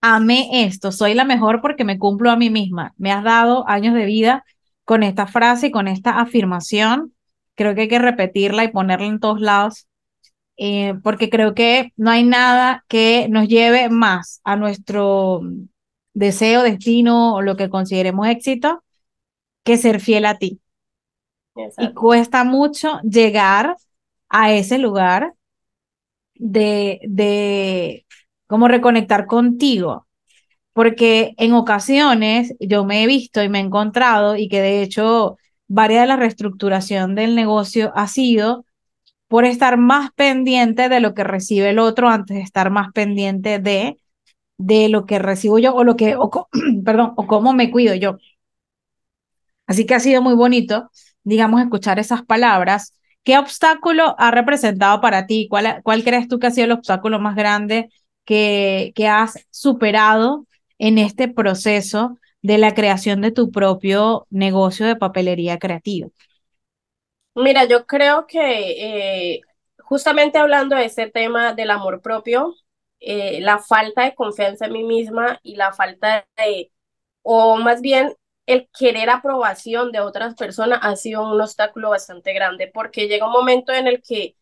Amé 0.01 0.65
esto, 0.65 0.91
soy 0.91 1.13
la 1.13 1.25
mejor 1.25 1.61
porque 1.61 1.83
me 1.83 1.97
cumplo 1.97 2.29
a 2.29 2.35
mí 2.35 2.49
misma. 2.49 2.93
Me 2.97 3.11
has 3.11 3.23
dado 3.23 3.67
años 3.67 3.95
de 3.95 4.05
vida 4.05 4.45
con 4.85 5.03
esta 5.03 5.27
frase 5.27 5.67
y 5.67 5.71
con 5.71 5.87
esta 5.87 6.19
afirmación. 6.19 7.13
Creo 7.55 7.73
que 7.73 7.81
hay 7.81 7.87
que 7.87 7.99
repetirla 7.99 8.63
y 8.63 8.71
ponerla 8.71 9.07
en 9.07 9.19
todos 9.19 9.41
lados, 9.41 9.87
eh, 10.57 10.93
porque 11.03 11.29
creo 11.29 11.55
que 11.55 11.93
no 11.97 12.11
hay 12.11 12.23
nada 12.23 12.85
que 12.87 13.27
nos 13.29 13.47
lleve 13.47 13.89
más 13.89 14.39
a 14.43 14.55
nuestro 14.55 15.41
deseo, 16.13 16.61
destino 16.61 17.35
o 17.35 17.41
lo 17.41 17.55
que 17.55 17.69
consideremos 17.69 18.27
éxito 18.27 18.83
que 19.63 19.77
ser 19.77 19.99
fiel 19.99 20.25
a 20.25 20.37
ti. 20.37 20.61
Y 21.77 21.93
cuesta 21.93 22.43
mucho 22.43 22.99
llegar 23.01 23.75
a 24.29 24.53
ese 24.53 24.77
lugar 24.77 25.33
de, 26.39 26.99
de 27.03 28.05
cómo 28.47 28.67
reconectar 28.67 29.25
contigo, 29.27 30.07
porque 30.73 31.33
en 31.37 31.53
ocasiones 31.53 32.55
yo 32.59 32.85
me 32.85 33.03
he 33.03 33.07
visto 33.07 33.43
y 33.43 33.49
me 33.49 33.59
he 33.59 33.61
encontrado 33.63 34.35
y 34.37 34.49
que 34.49 34.61
de 34.61 34.81
hecho 34.83 35.37
varias 35.67 36.03
de 36.03 36.07
la 36.07 36.15
reestructuración 36.17 37.15
del 37.15 37.35
negocio 37.35 37.91
ha 37.95 38.07
sido 38.07 38.65
por 39.27 39.45
estar 39.45 39.77
más 39.77 40.11
pendiente 40.13 40.89
de 40.89 40.99
lo 40.99 41.13
que 41.13 41.23
recibe 41.23 41.69
el 41.71 41.79
otro 41.79 42.09
antes 42.09 42.37
de 42.37 42.43
estar 42.43 42.69
más 42.71 42.91
pendiente 42.93 43.59
de, 43.59 43.99
de 44.57 44.89
lo 44.89 45.05
que 45.05 45.19
recibo 45.19 45.59
yo 45.59 45.75
o 45.75 45.83
lo 45.83 45.95
que, 45.97 46.15
o, 46.17 46.31
perdón, 46.85 47.13
o 47.17 47.27
cómo 47.27 47.53
me 47.53 47.71
cuido 47.71 47.95
yo. 47.95 48.17
Así 49.65 49.85
que 49.85 49.95
ha 49.95 49.99
sido 49.99 50.21
muy 50.21 50.33
bonito, 50.35 50.89
digamos, 51.23 51.61
escuchar 51.61 51.99
esas 51.99 52.23
palabras 52.23 52.93
¿Qué 53.27 53.37
obstáculo 53.37 54.15
ha 54.17 54.31
representado 54.31 55.01
para 55.01 55.27
ti? 55.27 55.49
¿Cuál, 55.49 55.83
crees 56.05 56.29
tú 56.29 56.39
que 56.39 56.47
ha 56.47 56.51
sido 56.51 56.63
el 56.63 56.71
obstáculo 56.71 57.19
más 57.19 57.35
grande 57.35 57.89
que, 58.23 58.93
que 58.95 59.09
has 59.09 59.45
superado 59.51 60.45
en 60.79 60.97
este 60.97 61.27
proceso 61.27 62.17
de 62.41 62.57
la 62.57 62.73
creación 62.73 63.19
de 63.19 63.31
tu 63.31 63.51
propio 63.51 64.27
negocio 64.29 64.85
de 64.85 64.95
papelería 64.95 65.59
creativa? 65.59 66.07
Mira, 67.35 67.65
yo 67.65 67.85
creo 67.85 68.27
que 68.27 69.33
eh, 69.33 69.41
justamente 69.79 70.37
hablando 70.37 70.77
de 70.77 70.85
ese 70.85 71.09
tema 71.09 71.51
del 71.51 71.71
amor 71.71 72.01
propio, 72.01 72.55
eh, 73.01 73.41
la 73.41 73.59
falta 73.59 74.05
de 74.05 74.15
confianza 74.15 74.67
en 74.67 74.71
mí 74.71 74.85
misma 74.85 75.37
y 75.43 75.57
la 75.57 75.73
falta 75.73 76.25
de, 76.37 76.71
o 77.23 77.57
más 77.57 77.81
bien 77.81 78.15
el 78.47 78.69
querer 78.77 79.09
aprobación 79.11 79.91
de 79.93 80.01
otras 80.01 80.35
personas 80.35 80.79
ha 80.83 80.95
sido 80.97 81.23
un 81.23 81.39
obstáculo 81.41 81.91
bastante 81.91 82.33
grande 82.33 82.71
porque 82.73 83.07
llega 83.07 83.27
un 83.27 83.33
momento 83.33 83.73
en 83.73 83.87
el 83.87 84.01
que 84.03 84.35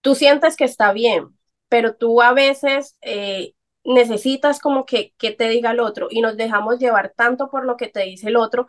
tú 0.00 0.14
sientes 0.14 0.56
que 0.56 0.64
está 0.64 0.92
bien, 0.92 1.38
pero 1.68 1.94
tú 1.96 2.22
a 2.22 2.32
veces 2.32 2.96
eh, 3.02 3.54
necesitas 3.84 4.60
como 4.60 4.84
que, 4.86 5.14
que 5.18 5.32
te 5.32 5.48
diga 5.48 5.72
el 5.72 5.80
otro 5.80 6.08
y 6.10 6.20
nos 6.20 6.36
dejamos 6.36 6.78
llevar 6.78 7.12
tanto 7.16 7.50
por 7.50 7.64
lo 7.64 7.76
que 7.76 7.88
te 7.88 8.00
dice 8.04 8.28
el 8.28 8.36
otro 8.36 8.68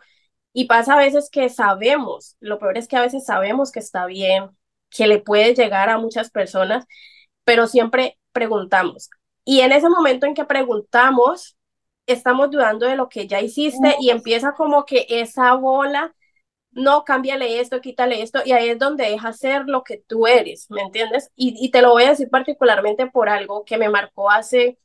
y 0.52 0.66
pasa 0.66 0.94
a 0.94 0.98
veces 0.98 1.30
que 1.30 1.48
sabemos, 1.48 2.36
lo 2.40 2.58
peor 2.58 2.78
es 2.78 2.88
que 2.88 2.96
a 2.96 3.00
veces 3.02 3.24
sabemos 3.26 3.72
que 3.72 3.80
está 3.80 4.06
bien, 4.06 4.50
que 4.90 5.06
le 5.06 5.18
puede 5.18 5.54
llegar 5.54 5.90
a 5.90 5.98
muchas 5.98 6.30
personas, 6.30 6.86
pero 7.44 7.66
siempre 7.66 8.18
preguntamos. 8.32 9.10
Y 9.44 9.60
en 9.60 9.72
ese 9.72 9.88
momento 9.88 10.26
en 10.26 10.34
que 10.34 10.44
preguntamos, 10.44 11.53
estamos 12.06 12.50
dudando 12.50 12.86
de 12.86 12.96
lo 12.96 13.08
que 13.08 13.26
ya 13.26 13.40
hiciste 13.40 13.96
y 14.00 14.10
empieza 14.10 14.52
como 14.54 14.84
que 14.84 15.06
esa 15.08 15.54
bola, 15.54 16.14
no, 16.72 17.04
cámbiale 17.04 17.60
esto, 17.60 17.80
quítale 17.80 18.22
esto, 18.22 18.40
y 18.44 18.52
ahí 18.52 18.68
es 18.70 18.78
donde 18.78 19.04
deja 19.10 19.32
ser 19.32 19.64
lo 19.68 19.84
que 19.84 19.98
tú 19.98 20.26
eres, 20.26 20.70
¿me 20.70 20.82
entiendes? 20.82 21.30
Y, 21.36 21.54
y 21.64 21.70
te 21.70 21.82
lo 21.82 21.90
voy 21.92 22.04
a 22.04 22.10
decir 22.10 22.30
particularmente 22.30 23.06
por 23.08 23.28
algo 23.28 23.64
que 23.64 23.78
me 23.78 23.88
marcó 23.88 24.30
hace, 24.30 24.78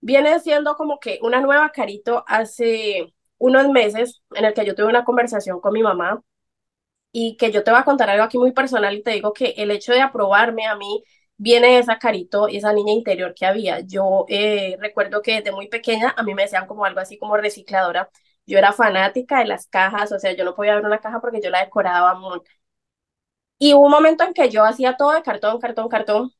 viene 0.00 0.38
siendo 0.40 0.76
como 0.76 0.98
que 1.00 1.18
una 1.22 1.40
nueva 1.40 1.70
carito 1.72 2.24
hace 2.26 3.14
unos 3.38 3.68
meses 3.70 4.22
en 4.34 4.44
el 4.44 4.54
que 4.54 4.64
yo 4.66 4.74
tuve 4.74 4.86
una 4.86 5.04
conversación 5.04 5.60
con 5.60 5.72
mi 5.72 5.82
mamá 5.82 6.22
y 7.12 7.36
que 7.36 7.52
yo 7.52 7.62
te 7.64 7.70
voy 7.70 7.80
a 7.80 7.84
contar 7.84 8.10
algo 8.10 8.24
aquí 8.24 8.38
muy 8.38 8.52
personal 8.52 8.94
y 8.94 9.02
te 9.02 9.12
digo 9.12 9.32
que 9.32 9.54
el 9.56 9.70
hecho 9.70 9.92
de 9.92 10.00
aprobarme 10.00 10.66
a 10.66 10.76
mí 10.76 11.04
viene 11.36 11.78
esa 11.78 11.98
carito 11.98 12.48
y 12.48 12.56
esa 12.58 12.72
niña 12.72 12.92
interior 12.92 13.34
que 13.34 13.46
había. 13.46 13.80
Yo 13.80 14.26
eh, 14.28 14.76
recuerdo 14.80 15.22
que 15.22 15.36
desde 15.36 15.52
muy 15.52 15.68
pequeña 15.68 16.14
a 16.16 16.22
mí 16.22 16.34
me 16.34 16.42
decían 16.42 16.66
como 16.66 16.84
algo 16.84 17.00
así 17.00 17.18
como 17.18 17.36
recicladora. 17.36 18.10
Yo 18.46 18.58
era 18.58 18.72
fanática 18.72 19.38
de 19.38 19.46
las 19.46 19.66
cajas, 19.68 20.12
o 20.12 20.18
sea, 20.18 20.32
yo 20.36 20.44
no 20.44 20.54
podía 20.54 20.74
ver 20.76 20.84
una 20.84 21.00
caja 21.00 21.20
porque 21.20 21.40
yo 21.42 21.50
la 21.50 21.64
decoraba 21.64 22.14
muy. 22.14 22.40
Y 23.58 23.74
hubo 23.74 23.84
un 23.86 23.90
momento 23.92 24.24
en 24.24 24.34
que 24.34 24.50
yo 24.50 24.64
hacía 24.64 24.96
todo 24.96 25.12
de 25.12 25.22
cartón, 25.22 25.60
cartón, 25.60 25.88
cartón, 25.88 26.32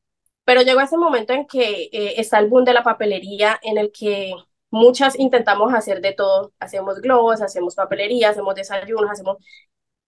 pero 0.44 0.62
llegó 0.62 0.80
ese 0.80 0.98
momento 0.98 1.32
en 1.32 1.46
que 1.46 1.84
eh, 1.92 2.14
está 2.20 2.38
el 2.38 2.48
boom 2.48 2.64
de 2.64 2.74
la 2.74 2.82
papelería, 2.84 3.58
en 3.62 3.78
el 3.78 3.92
que 3.92 4.32
muchas 4.70 5.18
intentamos 5.18 5.74
hacer 5.74 6.00
de 6.02 6.12
todo. 6.14 6.52
Hacemos 6.60 7.00
globos, 7.00 7.42
hacemos 7.42 7.74
papelería, 7.76 8.30
hacemos 8.30 8.54
desayunos, 8.54 9.10
hacemos... 9.10 9.38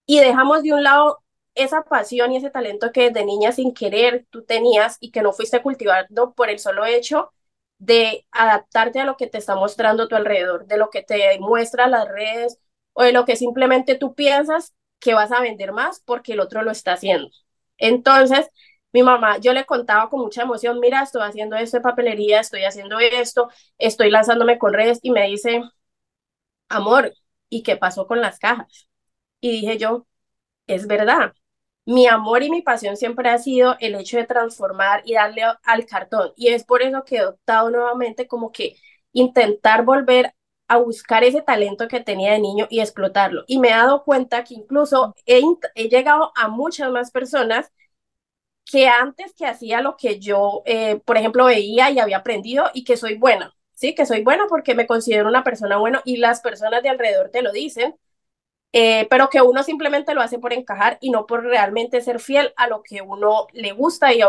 Y 0.06 0.20
dejamos 0.20 0.62
de 0.62 0.74
un 0.74 0.84
lado 0.84 1.20
esa 1.56 1.82
pasión 1.84 2.32
y 2.32 2.38
ese 2.38 2.50
talento 2.50 2.92
que 2.92 3.10
de 3.10 3.24
niña 3.24 3.52
sin 3.52 3.74
querer 3.74 4.26
tú 4.30 4.44
tenías 4.44 4.98
y 5.00 5.10
que 5.10 5.22
no 5.22 5.32
fuiste 5.32 5.62
cultivando 5.62 6.34
por 6.34 6.50
el 6.50 6.58
solo 6.60 6.86
hecho 6.86 7.32
de 7.78 8.26
adaptarte 8.32 9.00
a 9.00 9.04
lo 9.04 9.16
que 9.16 9.26
te 9.26 9.38
está 9.38 9.54
mostrando 9.56 10.08
tu 10.08 10.16
alrededor, 10.16 10.66
de 10.66 10.78
lo 10.78 10.90
que 10.90 11.02
te 11.02 11.38
muestra 11.40 11.88
las 11.88 12.08
redes 12.08 12.58
o 12.94 13.02
de 13.04 13.12
lo 13.12 13.24
que 13.24 13.36
simplemente 13.36 13.96
tú 13.96 14.14
piensas 14.14 14.74
que 15.00 15.14
vas 15.14 15.32
a 15.32 15.40
vender 15.40 15.72
más 15.72 16.00
porque 16.06 16.32
el 16.34 16.40
otro 16.40 16.62
lo 16.62 16.70
está 16.70 16.94
haciendo. 16.94 17.28
Entonces, 17.78 18.48
mi 18.92 19.02
mamá, 19.02 19.38
yo 19.38 19.52
le 19.52 19.66
contaba 19.66 20.08
con 20.10 20.20
mucha 20.20 20.42
emoción, 20.42 20.80
mira, 20.80 21.02
estoy 21.02 21.22
haciendo 21.22 21.56
esto 21.56 21.76
de 21.78 21.82
papelería, 21.82 22.40
estoy 22.40 22.64
haciendo 22.64 22.98
esto, 23.00 23.50
estoy 23.78 24.10
lanzándome 24.10 24.58
con 24.58 24.72
redes 24.72 24.98
y 25.02 25.10
me 25.10 25.26
dice, 25.28 25.62
amor, 26.68 27.12
¿y 27.48 27.62
qué 27.62 27.76
pasó 27.76 28.06
con 28.06 28.20
las 28.20 28.38
cajas? 28.38 28.88
Y 29.40 29.50
dije 29.52 29.78
yo, 29.78 30.06
es 30.68 30.86
verdad, 30.86 31.34
mi 31.86 32.06
amor 32.08 32.42
y 32.42 32.50
mi 32.50 32.62
pasión 32.62 32.96
siempre 32.96 33.30
ha 33.30 33.38
sido 33.38 33.76
el 33.80 33.94
hecho 33.94 34.18
de 34.18 34.26
transformar 34.26 35.02
y 35.06 35.14
darle 35.14 35.42
al 35.64 35.86
cartón. 35.86 36.32
Y 36.36 36.48
es 36.48 36.64
por 36.64 36.82
eso 36.82 37.04
que 37.04 37.18
he 37.18 37.26
optado 37.26 37.70
nuevamente 37.70 38.26
como 38.28 38.52
que 38.52 38.76
intentar 39.12 39.84
volver 39.84 40.34
a 40.68 40.78
buscar 40.78 41.24
ese 41.24 41.42
talento 41.42 41.88
que 41.88 42.00
tenía 42.00 42.32
de 42.32 42.40
niño 42.40 42.66
y 42.70 42.80
explotarlo. 42.80 43.44
Y 43.46 43.58
me 43.60 43.68
he 43.68 43.72
dado 43.72 44.04
cuenta 44.04 44.44
que 44.44 44.54
incluso 44.54 45.14
he, 45.26 45.42
llegado 45.88 46.32
a 46.36 46.48
muchas 46.48 46.90
más 46.90 47.10
personas 47.12 47.72
que 48.64 48.88
antes 48.88 49.32
que 49.34 49.46
hacía 49.46 49.80
lo 49.80 49.96
que 49.96 50.18
yo, 50.18 50.62
eh, 50.66 51.00
por 51.04 51.16
ejemplo, 51.16 51.44
veía 51.46 51.90
y 51.90 51.98
había 52.00 52.18
aprendido 52.18 52.66
y 52.74 52.84
que 52.84 52.96
soy 52.96 53.16
buena, 53.16 53.54
¿sí? 53.74 53.94
Que 53.94 54.06
soy 54.06 54.22
buena 54.24 54.46
porque 54.48 54.74
me 54.74 54.86
considero 54.88 55.28
una 55.28 55.44
persona 55.44 55.76
buena 55.78 56.02
y 56.04 56.16
las 56.16 56.40
personas 56.40 56.82
de 56.82 56.88
alrededor 56.88 57.30
te 57.30 57.42
lo 57.42 57.52
dicen 57.52 57.96
eh, 58.72 59.06
pero 59.08 59.30
que 59.30 59.40
uno 59.40 59.62
simplemente 59.62 60.14
lo 60.14 60.20
hace 60.20 60.38
por 60.38 60.52
encajar 60.52 60.98
y 61.00 61.10
no 61.10 61.26
por 61.26 61.44
realmente 61.44 62.00
ser 62.00 62.20
fiel 62.20 62.52
a 62.56 62.68
lo 62.68 62.82
que 62.82 63.02
uno 63.02 63.46
le 63.52 63.72
gusta 63.72 64.12
y 64.12 64.20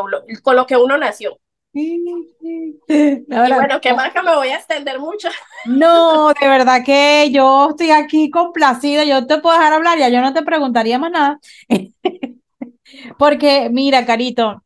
con 0.41 0.56
lo 0.56 0.65
que 0.65 0.77
uno 0.77 0.98
nació. 0.98 1.39
y 1.74 3.25
bueno, 3.27 3.79
qué 3.82 3.94
más 3.94 4.12
que 4.12 4.22
me 4.22 4.36
voy 4.36 4.50
a 4.50 4.56
extender 4.56 5.00
mucho. 5.00 5.29
No, 5.65 6.29
de 6.29 6.48
verdad 6.48 6.84
que 6.86 7.29
yo 7.32 7.72
estoy 7.72 7.91
aquí 7.91 8.29
complacida, 8.29 9.03
yo 9.03 9.27
te 9.27 9.39
puedo 9.39 9.58
dejar 9.58 9.74
hablar, 9.74 9.98
ya 10.00 10.08
yo 10.10 10.22
no 10.22 10.34
te 10.34 10.44
preguntaría 10.44 10.98
más 10.98 11.12
nada. 11.12 11.39
Porque 13.17 13.70
mira, 13.70 14.06
Carito, 14.06 14.63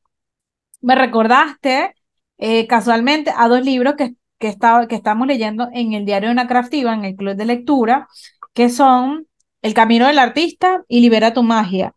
me 0.82 0.96
recordaste 0.96 1.96
eh, 2.38 2.68
casualmente 2.68 3.34
a 3.36 3.48
dos 3.48 3.66
libros 3.66 3.96
que, 3.96 4.14
que, 4.38 4.48
estaba, 4.48 4.88
que 4.88 4.96
estamos 4.96 5.28
leyendo 5.28 5.70
en 5.74 5.94
el 5.94 6.06
diario 6.06 6.30
de 6.30 6.34
una 6.34 6.48
craftiva, 6.48 6.94
en 6.94 7.06
el 7.06 7.16
club 7.16 7.36
de 7.36 7.46
lectura, 7.46 8.08
que 8.54 8.70
son 8.70 9.28
el 9.62 9.74
camino 9.74 10.08
del 10.08 10.20
artista 10.20 10.84
y 10.88 11.02
libera 11.02 11.34
tu 11.34 11.44
magia. 11.44 11.94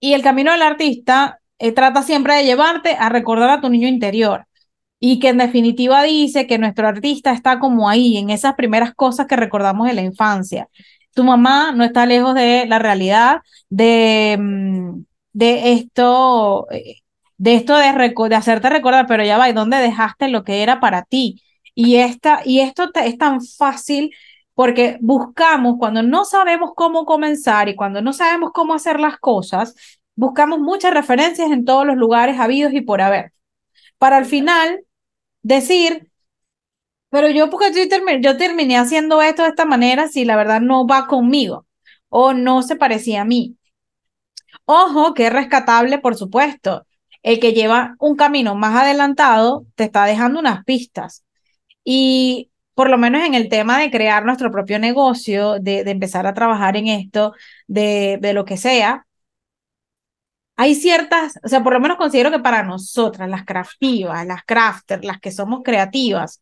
Y 0.00 0.14
el 0.14 0.22
camino 0.22 0.52
del 0.52 0.62
artista 0.62 1.40
eh, 1.58 1.72
trata 1.72 2.02
siempre 2.02 2.34
de 2.34 2.44
llevarte 2.44 2.96
a 2.98 3.08
recordar 3.08 3.50
a 3.50 3.60
tu 3.60 3.68
niño 3.68 3.88
interior 3.88 4.46
y 5.00 5.20
que 5.20 5.28
en 5.28 5.38
definitiva 5.38 6.02
dice 6.02 6.46
que 6.46 6.58
nuestro 6.58 6.88
artista 6.88 7.32
está 7.32 7.58
como 7.58 7.88
ahí, 7.88 8.16
en 8.16 8.30
esas 8.30 8.54
primeras 8.54 8.94
cosas 8.94 9.26
que 9.26 9.36
recordamos 9.36 9.86
de 9.86 9.94
la 9.94 10.02
infancia. 10.02 10.68
Tu 11.14 11.24
mamá 11.24 11.72
no 11.72 11.84
está 11.84 12.06
lejos 12.06 12.34
de 12.34 12.66
la 12.66 12.78
realidad 12.78 13.40
de, 13.70 14.36
mm, 14.38 15.04
de 15.32 15.72
esto, 15.72 16.66
eh, 16.70 16.96
de 17.38 17.54
esto 17.54 17.76
de, 17.76 17.92
de, 18.28 18.36
hacerte 18.36 18.70
recordar, 18.70 19.06
pero 19.06 19.24
ya 19.24 19.38
va, 19.38 19.48
¿y 19.48 19.52
dónde 19.52 19.78
dejaste 19.78 20.28
lo 20.28 20.44
que 20.44 20.62
era 20.62 20.80
para 20.80 21.02
ti? 21.04 21.42
Y, 21.74 21.96
esta, 21.96 22.42
y 22.44 22.60
esto 22.60 22.90
es 22.94 23.18
tan 23.18 23.40
fácil 23.44 24.10
porque 24.58 24.98
buscamos, 25.00 25.76
cuando 25.78 26.02
no 26.02 26.24
sabemos 26.24 26.72
cómo 26.74 27.04
comenzar 27.04 27.68
y 27.68 27.76
cuando 27.76 28.02
no 28.02 28.12
sabemos 28.12 28.50
cómo 28.52 28.74
hacer 28.74 28.98
las 28.98 29.16
cosas, 29.16 29.76
buscamos 30.16 30.58
muchas 30.58 30.92
referencias 30.92 31.52
en 31.52 31.64
todos 31.64 31.86
los 31.86 31.96
lugares 31.96 32.40
habidos 32.40 32.72
y 32.72 32.80
por 32.80 33.00
haber. 33.00 33.32
Para 33.98 34.16
al 34.16 34.24
final 34.26 34.84
decir, 35.42 36.10
pero 37.08 37.30
yo 37.30 37.50
porque 37.50 37.72
yo, 37.72 37.88
terminé, 37.88 38.34
terminé 38.34 38.76
haciendo 38.78 39.22
esto 39.22 39.44
de 39.44 39.50
esta 39.50 39.64
manera 39.64 40.08
si 40.08 40.24
la 40.24 40.34
verdad 40.34 40.60
no 40.60 40.88
va 40.88 41.06
conmigo 41.06 41.68
o 42.08 42.32
no 42.32 42.62
se 42.62 42.74
parecía 42.74 43.20
a 43.22 43.24
mí. 43.24 43.56
Ojo, 44.64 45.14
que 45.14 45.28
es 45.28 45.32
rescatable, 45.32 45.98
por 45.98 46.16
supuesto. 46.16 46.84
El 47.22 47.38
que 47.38 47.52
lleva 47.52 47.94
un 48.00 48.16
camino 48.16 48.56
más 48.56 48.74
adelantado 48.74 49.66
te 49.76 49.84
está 49.84 50.04
dejando 50.04 50.40
unas 50.40 50.64
pistas. 50.64 51.24
Y 51.84 52.50
por 52.78 52.90
lo 52.90 52.96
menos 52.96 53.24
en 53.24 53.34
el 53.34 53.48
tema 53.48 53.80
de 53.80 53.90
crear 53.90 54.24
nuestro 54.24 54.52
propio 54.52 54.78
negocio, 54.78 55.58
de, 55.58 55.80
empezar 55.80 56.28
a 56.28 56.34
trabajar 56.34 56.76
en 56.76 56.86
esto, 56.86 57.34
de, 57.66 58.18
de 58.22 58.32
lo 58.32 58.44
que 58.44 58.56
sea, 58.56 59.04
hay 60.54 60.76
ciertas, 60.76 61.40
o 61.42 61.48
sea, 61.48 61.64
por 61.64 61.72
lo 61.72 61.80
menos 61.80 61.96
considero 61.96 62.30
que 62.30 62.38
para 62.38 62.62
nosotras, 62.62 63.28
las 63.28 63.44
craftivas, 63.44 64.24
las 64.26 64.44
crafters, 64.44 65.04
las 65.04 65.18
que 65.18 65.32
somos 65.32 65.62
creativas, 65.64 66.40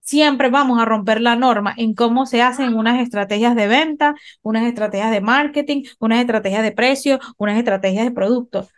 siempre 0.00 0.48
vamos 0.48 0.80
a 0.80 0.84
romper 0.84 1.20
la 1.20 1.34
norma 1.34 1.74
en 1.76 1.94
cómo 1.94 2.26
se 2.26 2.40
hacen 2.40 2.74
unas 2.76 3.00
estrategias 3.00 3.56
de 3.56 3.66
venta, 3.66 4.14
unas 4.42 4.66
estrategias 4.66 5.10
de 5.10 5.22
marketing, 5.22 5.82
unas 5.98 6.20
estrategias 6.20 6.62
de 6.62 6.70
precio, 6.70 7.18
unas 7.36 7.58
estrategias 7.58 8.04
de 8.04 8.12
producto. 8.12 8.68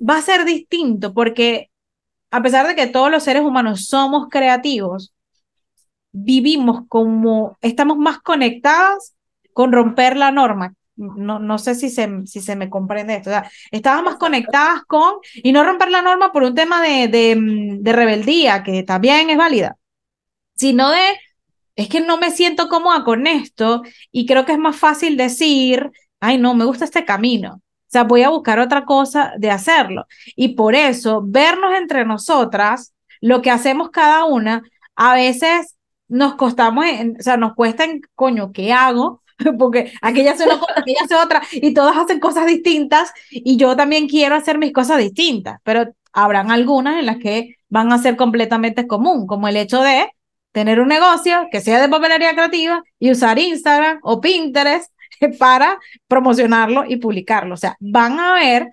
Va 0.00 0.18
a 0.18 0.22
ser 0.22 0.44
distinto 0.44 1.14
porque 1.14 1.70
a 2.30 2.42
pesar 2.42 2.68
de 2.68 2.76
que 2.76 2.86
todos 2.86 3.10
los 3.10 3.24
seres 3.24 3.42
humanos 3.42 3.86
somos 3.86 4.28
creativos, 4.30 5.12
vivimos 6.12 6.82
como, 6.88 7.58
estamos 7.60 7.96
más 7.98 8.20
conectadas 8.20 9.14
con 9.52 9.72
romper 9.72 10.16
la 10.16 10.30
norma. 10.30 10.74
No, 10.96 11.38
no 11.38 11.58
sé 11.58 11.74
si 11.74 11.88
se, 11.90 12.26
si 12.26 12.40
se 12.40 12.54
me 12.54 12.70
comprende 12.70 13.16
esto. 13.16 13.30
O 13.30 13.32
sea, 13.32 13.50
estamos 13.70 14.04
más 14.04 14.16
conectadas 14.16 14.82
con, 14.86 15.14
y 15.34 15.52
no 15.52 15.64
romper 15.64 15.90
la 15.90 16.02
norma 16.02 16.32
por 16.32 16.42
un 16.42 16.54
tema 16.54 16.82
de, 16.82 17.08
de, 17.08 17.36
de 17.80 17.92
rebeldía, 17.92 18.62
que 18.62 18.82
también 18.82 19.30
es 19.30 19.38
válida, 19.38 19.76
sino 20.54 20.90
de, 20.90 21.02
es 21.76 21.88
que 21.88 22.00
no 22.00 22.18
me 22.18 22.30
siento 22.30 22.68
cómoda 22.68 23.04
con 23.04 23.26
esto 23.26 23.82
y 24.10 24.26
creo 24.26 24.44
que 24.44 24.52
es 24.52 24.58
más 24.58 24.76
fácil 24.76 25.16
decir, 25.16 25.90
ay, 26.20 26.38
no, 26.38 26.54
me 26.54 26.64
gusta 26.64 26.84
este 26.84 27.04
camino. 27.04 27.54
O 27.54 27.92
sea, 27.92 28.04
voy 28.04 28.22
a 28.22 28.30
buscar 28.30 28.58
otra 28.58 28.84
cosa 28.84 29.34
de 29.38 29.50
hacerlo. 29.50 30.06
Y 30.34 30.50
por 30.54 30.74
eso, 30.74 31.22
vernos 31.24 31.74
entre 31.74 32.04
nosotras, 32.06 32.94
lo 33.20 33.42
que 33.42 33.50
hacemos 33.50 33.90
cada 33.90 34.24
una, 34.24 34.62
a 34.96 35.14
veces 35.14 35.76
nos 36.12 36.34
costamos, 36.34 36.84
en, 36.84 37.16
o 37.18 37.22
sea, 37.22 37.38
nos 37.38 37.54
cuesta 37.54 37.84
en, 37.84 38.02
coño, 38.14 38.52
¿qué 38.52 38.72
hago? 38.72 39.22
Porque 39.58 39.92
aquella 40.02 40.32
hace 40.32 40.44
una 40.44 40.58
cosa, 40.58 40.74
aquella 40.76 41.00
hace 41.04 41.14
otra, 41.14 41.42
y 41.52 41.72
todas 41.72 41.96
hacen 41.96 42.20
cosas 42.20 42.46
distintas, 42.46 43.12
y 43.30 43.56
yo 43.56 43.74
también 43.76 44.08
quiero 44.08 44.34
hacer 44.34 44.58
mis 44.58 44.72
cosas 44.74 44.98
distintas, 44.98 45.58
pero 45.64 45.94
habrán 46.12 46.50
algunas 46.50 46.98
en 46.98 47.06
las 47.06 47.16
que 47.16 47.56
van 47.70 47.92
a 47.92 47.98
ser 47.98 48.16
completamente 48.16 48.86
común, 48.86 49.26
como 49.26 49.48
el 49.48 49.56
hecho 49.56 49.80
de 49.80 50.10
tener 50.52 50.80
un 50.80 50.88
negocio 50.88 51.48
que 51.50 51.62
sea 51.62 51.80
de 51.80 51.88
papelería 51.88 52.34
creativa 52.34 52.82
y 52.98 53.10
usar 53.10 53.38
Instagram 53.38 53.98
o 54.02 54.20
Pinterest 54.20 54.92
para 55.38 55.78
promocionarlo 56.08 56.84
y 56.86 56.96
publicarlo. 56.96 57.54
O 57.54 57.56
sea, 57.56 57.74
van 57.80 58.20
a 58.20 58.32
haber 58.32 58.68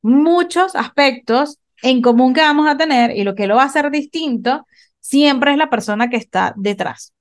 muchos 0.00 0.74
aspectos 0.74 1.58
en 1.82 2.00
común 2.00 2.32
que 2.32 2.40
vamos 2.40 2.66
a 2.66 2.78
tener 2.78 3.14
y 3.14 3.22
lo 3.24 3.34
que 3.34 3.46
lo 3.46 3.56
va 3.56 3.64
a 3.64 3.66
hacer 3.66 3.90
distinto 3.90 4.66
siempre 5.00 5.52
es 5.52 5.58
la 5.58 5.70
persona 5.70 6.08
que 6.08 6.16
está 6.16 6.54
detrás. 6.56 7.14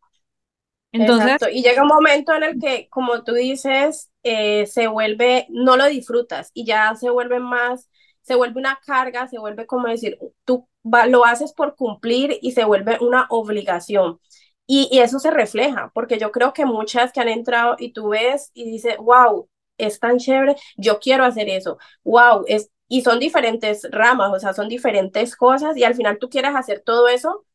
Entonces, 0.91 1.38
y 1.51 1.62
llega 1.62 1.83
un 1.83 1.88
momento 1.88 2.33
en 2.33 2.43
el 2.43 2.59
que, 2.59 2.88
como 2.89 3.24
tú 3.24 3.33
dices, 3.33 4.09
eh, 4.24 4.65
se 4.65 4.88
vuelve, 4.88 5.45
no 5.50 5.77
lo 5.77 5.86
disfrutas 5.86 6.50
y 6.53 6.65
ya 6.65 6.95
se 6.95 7.09
vuelve 7.09 7.39
más, 7.39 7.89
se 8.21 8.36
vuelve 8.36 8.59
una 8.59 8.79
carga, 8.86 9.27
se 9.27 9.38
vuelve 9.38 9.67
como 9.67 9.88
decir, 9.88 10.17
tú 10.45 10.67
lo 10.83 11.25
haces 11.25 11.53
por 11.53 11.75
cumplir 11.75 12.38
y 12.41 12.51
se 12.53 12.63
vuelve 12.63 12.98
una 13.01 13.27
obligación. 13.29 14.19
Y, 14.65 14.88
y, 14.91 15.00
eso 15.00 15.19
se 15.19 15.31
refleja, 15.31 15.91
porque 15.95 16.19
yo 16.19 16.31
creo 16.31 16.53
que 16.53 16.65
muchas 16.65 17.12
que 17.12 17.19
han 17.19 17.29
entrado 17.29 17.75
y 17.79 17.91
tú 17.91 18.09
ves 18.09 18.51
y 18.53 18.69
dices, 18.69 18.98
wow, 18.98 19.50
es 19.77 20.00
tan 20.00 20.19
chévere, 20.19 20.55
yo 20.77 21.00
quiero 21.00 21.25
hacer 21.25 21.50
eso, 21.50 21.79
wow, 22.03 22.43
es, 22.48 22.69
y 22.88 23.01
son 23.01 23.19
diferentes 23.19 23.88
ramas, 23.91 24.31
o 24.31 24.39
sea, 24.39 24.53
son 24.53 24.69
diferentes 24.69 25.36
cosas 25.36 25.75
y 25.77 25.83
al 25.83 25.95
final 25.95 26.19
tú 26.19 26.29
quieres 26.29 26.55
hacer 26.55 26.81
todo 26.86 27.07
eso 27.07 27.45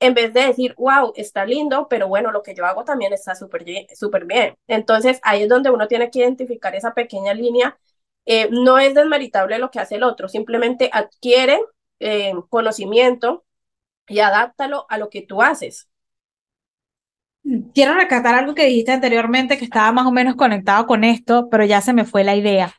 en 0.00 0.14
vez 0.14 0.32
de 0.32 0.46
decir, 0.46 0.74
wow, 0.78 1.12
está 1.16 1.44
lindo, 1.44 1.88
pero 1.88 2.08
bueno, 2.08 2.30
lo 2.32 2.42
que 2.42 2.54
yo 2.54 2.64
hago 2.66 2.84
también 2.84 3.12
está 3.12 3.34
súper 3.34 3.64
súper 3.94 4.24
bien. 4.26 4.56
Entonces 4.68 5.20
ahí 5.22 5.42
es 5.42 5.48
donde 5.48 5.70
uno 5.70 5.88
tiene 5.88 6.10
que 6.10 6.20
identificar 6.20 6.74
esa 6.74 6.94
pequeña 6.94 7.34
línea. 7.34 7.78
Eh, 8.26 8.48
no 8.50 8.78
es 8.78 8.94
desmeritable 8.94 9.58
lo 9.58 9.70
que 9.70 9.80
hace 9.80 9.96
el 9.96 10.02
otro, 10.04 10.28
simplemente 10.28 10.90
adquiere 10.92 11.60
eh, 12.00 12.32
conocimiento 12.50 13.44
y 14.08 14.20
adáptalo 14.20 14.86
a 14.88 14.98
lo 14.98 15.10
que 15.10 15.22
tú 15.22 15.42
haces. 15.42 15.88
Quiero 17.74 17.94
rescatar 17.94 18.34
algo 18.34 18.54
que 18.54 18.66
dijiste 18.66 18.92
anteriormente 18.92 19.58
que 19.58 19.64
estaba 19.64 19.90
más 19.90 20.06
o 20.06 20.12
menos 20.12 20.36
conectado 20.36 20.86
con 20.86 21.02
esto, 21.02 21.48
pero 21.50 21.64
ya 21.64 21.80
se 21.80 21.92
me 21.92 22.04
fue 22.04 22.22
la 22.22 22.36
idea. 22.36 22.74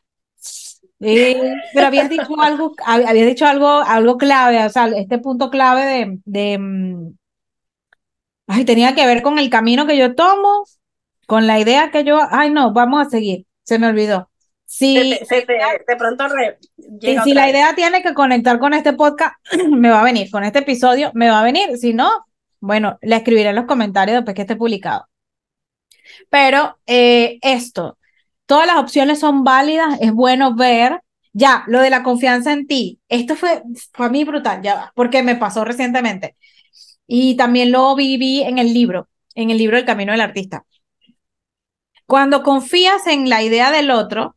Eh, 1.02 1.54
pero 1.72 1.86
habías 1.86 2.10
dicho 2.10 2.38
algo, 2.40 2.74
habías 2.84 3.26
dicho 3.26 3.46
algo, 3.46 3.68
algo 3.68 4.18
clave, 4.18 4.64
o 4.64 4.68
sea, 4.68 4.86
este 4.88 5.18
punto 5.18 5.50
clave 5.50 5.84
de, 5.86 6.18
de 6.26 6.58
mm, 6.58 7.14
ay, 8.46 8.64
tenía 8.66 8.94
que 8.94 9.06
ver 9.06 9.22
con 9.22 9.38
el 9.38 9.48
camino 9.48 9.86
que 9.86 9.96
yo 9.96 10.14
tomo, 10.14 10.64
con 11.26 11.46
la 11.46 11.58
idea 11.58 11.90
que 11.90 12.04
yo, 12.04 12.20
ay 12.30 12.50
no, 12.50 12.74
vamos 12.74 13.06
a 13.06 13.10
seguir, 13.10 13.46
se 13.62 13.78
me 13.78 13.86
olvidó. 13.86 14.30
Sí, 14.66 15.18
de 15.18 15.96
pronto 15.98 16.26
si 17.00 17.34
la 17.34 17.50
idea 17.50 17.74
tiene 17.74 18.02
que 18.02 18.14
conectar 18.14 18.60
con 18.60 18.72
este 18.72 18.92
podcast, 18.92 19.34
me 19.70 19.90
va 19.90 20.00
a 20.00 20.04
venir, 20.04 20.30
con 20.30 20.44
este 20.44 20.60
episodio 20.60 21.10
me 21.14 21.28
va 21.28 21.40
a 21.40 21.44
venir, 21.44 21.76
si 21.76 21.94
no, 21.94 22.08
bueno, 22.60 22.98
la 23.02 23.16
escribiré 23.16 23.48
en 23.48 23.56
los 23.56 23.64
comentarios 23.64 24.18
después 24.18 24.34
que 24.34 24.42
esté 24.42 24.54
publicado. 24.54 25.08
Pero 26.28 26.78
eh, 26.86 27.38
esto, 27.42 27.98
todas 28.50 28.66
las 28.66 28.78
opciones 28.78 29.20
son 29.20 29.44
válidas, 29.44 29.96
es 30.00 30.12
bueno 30.12 30.56
ver. 30.56 31.00
Ya, 31.32 31.62
lo 31.68 31.80
de 31.80 31.88
la 31.90 32.02
confianza 32.02 32.52
en 32.52 32.66
ti, 32.66 32.98
esto 33.08 33.36
fue 33.36 33.62
para 33.96 34.10
mí 34.10 34.24
brutal, 34.24 34.60
ya 34.60 34.90
porque 34.96 35.22
me 35.22 35.36
pasó 35.36 35.64
recientemente. 35.64 36.36
Y 37.06 37.36
también 37.36 37.70
lo 37.70 37.94
viví 37.94 38.42
en 38.42 38.58
el 38.58 38.74
libro, 38.74 39.08
en 39.36 39.50
el 39.50 39.58
libro 39.58 39.78
El 39.78 39.84
Camino 39.84 40.10
del 40.10 40.22
Artista. 40.22 40.64
Cuando 42.06 42.42
confías 42.42 43.06
en 43.06 43.28
la 43.28 43.44
idea 43.44 43.70
del 43.70 43.92
otro, 43.92 44.34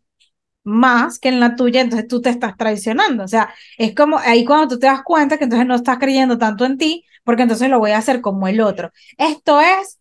más 0.63 1.17
que 1.19 1.29
en 1.29 1.39
la 1.39 1.55
tuya, 1.55 1.81
entonces 1.81 2.07
tú 2.07 2.21
te 2.21 2.29
estás 2.29 2.55
traicionando. 2.55 3.23
O 3.23 3.27
sea, 3.27 3.51
es 3.79 3.95
como 3.95 4.19
ahí 4.19 4.45
cuando 4.45 4.75
tú 4.75 4.79
te 4.79 4.85
das 4.85 5.01
cuenta 5.03 5.39
que 5.39 5.45
entonces 5.45 5.67
no 5.67 5.73
estás 5.73 5.97
creyendo 5.97 6.37
tanto 6.37 6.65
en 6.65 6.77
ti, 6.77 7.03
porque 7.23 7.43
entonces 7.43 7.67
lo 7.69 7.79
voy 7.79 7.91
a 7.91 7.97
hacer 7.97 8.21
como 8.21 8.47
el 8.47 8.61
otro. 8.61 8.91
Esto 9.17 9.59
es 9.59 9.99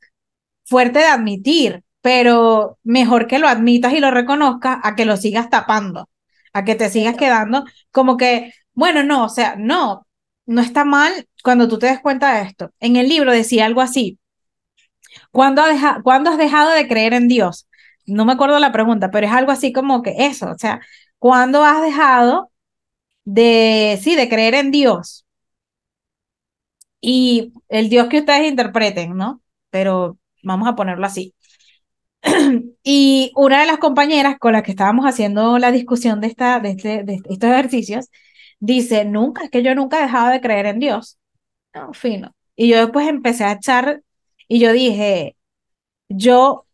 fuerte 0.65 0.99
de 0.99 1.07
admitir, 1.07 1.83
pero 2.03 2.79
mejor 2.85 3.29
que 3.29 3.39
lo 3.41 3.49
admitas 3.49 3.95
y 3.95 4.01
lo 4.01 4.11
reconozcas 4.13 4.79
a 4.83 4.97
que 4.97 5.07
lo 5.07 5.17
sigas 5.19 5.51
tapando, 5.51 6.11
a 6.53 6.65
que 6.65 6.75
te 6.77 6.91
sigas 6.91 7.17
quedando 7.17 7.65
como 7.93 8.17
que, 8.19 8.53
bueno, 8.75 9.03
no, 9.05 9.25
o 9.27 9.31
sea, 9.31 9.57
no, 9.59 10.07
no 10.47 10.63
está 10.63 10.85
mal 10.85 11.29
cuando 11.45 11.69
tú 11.69 11.79
te 11.79 11.87
des 11.89 12.01
cuenta 12.01 12.35
de 12.37 12.43
esto. 12.49 12.73
En 12.81 12.97
el 12.97 13.09
libro 13.09 13.33
decía 13.33 13.67
algo 13.67 13.81
así, 13.83 14.19
¿cuándo, 15.31 15.63
¿cuándo 16.05 16.31
has 16.31 16.39
dejado 16.39 16.71
de 16.73 16.89
creer 16.89 17.15
en 17.15 17.29
Dios? 17.29 17.69
no 18.07 18.25
me 18.25 18.33
acuerdo 18.33 18.59
la 18.59 18.73
pregunta, 18.73 19.11
pero 19.13 19.27
es 19.29 19.33
algo 19.33 19.53
así 19.53 19.73
como 19.73 20.03
que 20.03 20.15
eso, 20.19 20.51
o 20.51 20.59
sea, 20.59 20.81
¿cuándo 21.21 21.65
has 21.65 21.81
dejado 21.83 22.51
de, 23.25 23.99
sí, 24.03 24.17
de 24.17 24.29
creer 24.29 24.55
en 24.55 24.71
Dios? 24.73 25.27
Y 27.01 27.53
el 27.69 27.89
Dios 27.89 28.09
que 28.09 28.21
ustedes 28.21 28.49
interpreten, 28.49 29.17
¿no? 29.17 29.43
Pero 29.71 30.19
vamos 30.43 30.69
a 30.69 30.75
ponerlo 30.77 31.07
así. 31.07 31.35
y 32.83 33.33
una 33.37 33.61
de 33.61 33.67
las 33.67 33.79
compañeras 33.79 34.39
con 34.39 34.53
las 34.53 34.63
que 34.63 34.73
estábamos 34.73 35.07
haciendo 35.07 35.59
la 35.59 35.73
discusión 35.73 36.21
de, 36.21 36.29
esta, 36.29 36.61
de, 36.61 36.71
este, 36.71 37.03
de 37.05 37.15
estos 37.29 37.51
ejercicios 37.51 38.11
dice, 38.61 39.05
nunca, 39.05 39.45
es 39.45 39.51
que 39.51 39.63
yo 39.63 39.75
nunca 39.75 39.99
he 39.99 40.03
dejado 40.03 40.31
de 40.31 40.41
creer 40.41 40.67
en 40.67 40.79
Dios. 40.79 41.19
No, 41.75 41.93
fino. 41.95 42.35
Y 42.57 42.69
yo 42.69 42.79
después 42.79 43.09
empecé 43.09 43.45
a 43.45 43.53
echar 43.53 44.03
y 44.49 44.61
yo 44.61 44.73
dije, 44.73 45.37
yo 46.09 46.67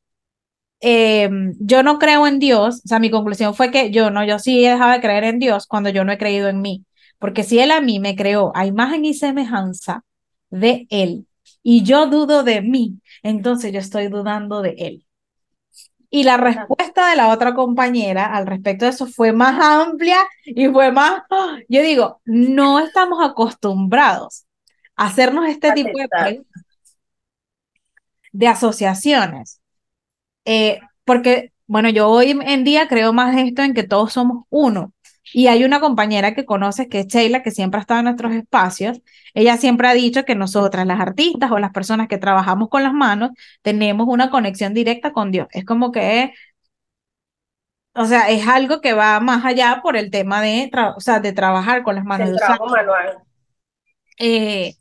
Em, 0.80 1.54
yo 1.58 1.82
no 1.82 1.98
creo 1.98 2.26
en 2.26 2.38
Dios, 2.38 2.82
o 2.84 2.88
sea, 2.88 3.00
mi 3.00 3.10
conclusión 3.10 3.54
fue 3.54 3.70
que 3.72 3.90
yo 3.90 4.10
no, 4.10 4.24
yo 4.24 4.38
sí 4.38 4.64
he 4.64 4.70
dejado 4.70 4.92
de 4.92 5.00
creer 5.00 5.24
en 5.24 5.40
Dios 5.40 5.66
cuando 5.66 5.90
yo 5.90 6.04
no 6.04 6.12
he 6.12 6.18
creído 6.18 6.48
en 6.48 6.60
mí, 6.60 6.84
porque 7.18 7.42
si 7.42 7.58
Él 7.58 7.72
a 7.72 7.80
mí 7.80 7.98
me 7.98 8.14
creó 8.14 8.52
a 8.54 8.64
imagen 8.66 9.04
y 9.04 9.14
semejanza 9.14 10.04
de 10.50 10.86
Él 10.90 11.26
y 11.64 11.82
yo 11.82 12.06
dudo 12.06 12.44
de 12.44 12.62
mí, 12.62 13.00
entonces 13.24 13.72
yo 13.72 13.80
estoy 13.80 14.06
dudando 14.08 14.62
de 14.62 14.70
Él. 14.78 15.06
Y 16.10 16.24
la 16.24 16.38
respuesta 16.38 17.10
de 17.10 17.16
la 17.16 17.28
otra 17.28 17.54
compañera 17.54 18.26
al 18.34 18.46
respecto 18.46 18.86
de 18.86 18.92
eso 18.92 19.06
fue 19.06 19.32
más 19.32 19.60
amplia 19.62 20.18
y 20.44 20.68
fue 20.68 20.90
más, 20.90 21.22
yo 21.68 21.82
digo, 21.82 22.20
no 22.24 22.78
estamos 22.80 23.22
acostumbrados 23.24 24.46
a 24.96 25.06
hacernos 25.06 25.48
este 25.48 25.72
tipo 25.72 25.98
de, 25.98 26.44
de 28.32 28.46
asociaciones. 28.48 29.60
Eh, 30.44 30.80
porque, 31.04 31.52
bueno, 31.66 31.90
yo 31.90 32.08
hoy 32.10 32.38
en 32.42 32.64
día 32.64 32.88
creo 32.88 33.12
más 33.12 33.36
esto 33.38 33.62
en 33.62 33.74
que 33.74 33.84
todos 33.84 34.12
somos 34.14 34.44
uno. 34.50 34.92
Y 35.32 35.46
hay 35.48 35.64
una 35.64 35.80
compañera 35.80 36.34
que 36.34 36.44
conoces 36.44 36.88
que 36.88 37.00
es 37.00 37.06
Sheila, 37.06 37.42
que 37.42 37.50
siempre 37.50 37.78
ha 37.78 37.82
estado 37.82 38.00
en 38.00 38.04
nuestros 38.04 38.32
espacios. 38.34 39.00
Ella 39.34 39.56
siempre 39.56 39.88
ha 39.88 39.94
dicho 39.94 40.24
que 40.24 40.34
nosotras, 40.34 40.86
las 40.86 41.00
artistas 41.00 41.50
o 41.50 41.58
las 41.58 41.72
personas 41.72 42.08
que 42.08 42.18
trabajamos 42.18 42.68
con 42.68 42.82
las 42.82 42.92
manos, 42.92 43.30
tenemos 43.62 44.06
una 44.08 44.30
conexión 44.30 44.74
directa 44.74 45.12
con 45.12 45.30
Dios. 45.30 45.48
Es 45.52 45.64
como 45.64 45.92
que, 45.92 46.32
o 47.94 48.04
sea, 48.04 48.30
es 48.30 48.46
algo 48.46 48.80
que 48.80 48.92
va 48.94 49.20
más 49.20 49.44
allá 49.44 49.80
por 49.82 49.96
el 49.96 50.10
tema 50.10 50.40
de, 50.40 50.70
o 50.96 51.00
sea, 51.00 51.20
de 51.20 51.32
trabajar 51.32 51.82
con 51.82 51.96
las 51.96 52.04
manos. 52.04 52.30
El 52.30 52.36
trabajo 52.36 52.66
manual. 52.66 53.18
Eh, 54.18 54.74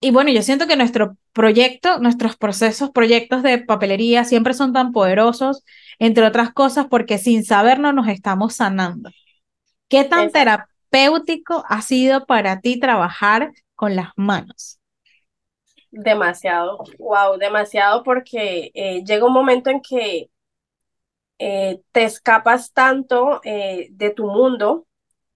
y 0.00 0.10
bueno, 0.10 0.30
yo 0.30 0.42
siento 0.42 0.66
que 0.66 0.76
nuestro 0.76 1.16
proyecto, 1.32 1.98
nuestros 2.00 2.36
procesos, 2.36 2.90
proyectos 2.90 3.42
de 3.42 3.58
papelería 3.58 4.24
siempre 4.24 4.52
son 4.52 4.72
tan 4.72 4.92
poderosos, 4.92 5.64
entre 5.98 6.26
otras 6.26 6.52
cosas, 6.52 6.86
porque 6.90 7.18
sin 7.18 7.44
sabernos 7.44 7.94
nos 7.94 8.08
estamos 8.08 8.54
sanando. 8.54 9.10
¿Qué 9.92 10.04
tan 10.04 10.30
terapéutico 10.30 11.66
ha 11.68 11.82
sido 11.82 12.24
para 12.24 12.62
ti 12.62 12.80
trabajar 12.80 13.52
con 13.74 13.94
las 13.94 14.08
manos? 14.16 14.80
Demasiado, 15.90 16.78
wow, 16.98 17.36
demasiado 17.36 18.02
porque 18.02 18.70
eh, 18.72 19.04
llega 19.04 19.26
un 19.26 19.34
momento 19.34 19.68
en 19.68 19.82
que 19.82 20.30
eh, 21.38 21.82
te 21.92 22.04
escapas 22.04 22.72
tanto 22.72 23.42
eh, 23.44 23.88
de 23.90 24.08
tu 24.08 24.24
mundo 24.24 24.86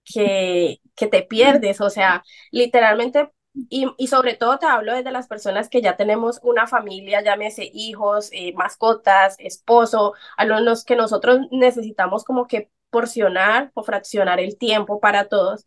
que, 0.03 0.81
que 0.95 1.05
te 1.05 1.21
pierdes, 1.21 1.79
o 1.79 1.91
sea, 1.91 2.23
literalmente 2.49 3.29
y, 3.69 4.07
sobre 4.07 4.35
todo 4.35 4.57
te 4.59 4.65
hablo 4.65 4.93
desde 4.93 5.11
las 5.11 5.27
personas 5.27 5.69
que 5.69 5.81
ya 5.81 5.95
tenemos 5.97 6.39
una 6.43 6.67
familia, 6.67 7.21
llámese 7.21 7.69
hijos, 7.73 8.29
eh, 8.31 8.53
mascotas, 8.53 9.35
esposo, 9.39 10.13
a 10.35 10.45
los 10.45 10.83
que 10.83 10.95
nosotros 10.95 11.41
necesitamos 11.51 12.23
como 12.23 12.47
que 12.47 12.71
porcionar 12.89 13.71
o 13.73 13.83
fraccionar 13.83 14.39
el 14.39 14.57
tiempo 14.57 14.99
para 14.99 15.27
todos. 15.29 15.65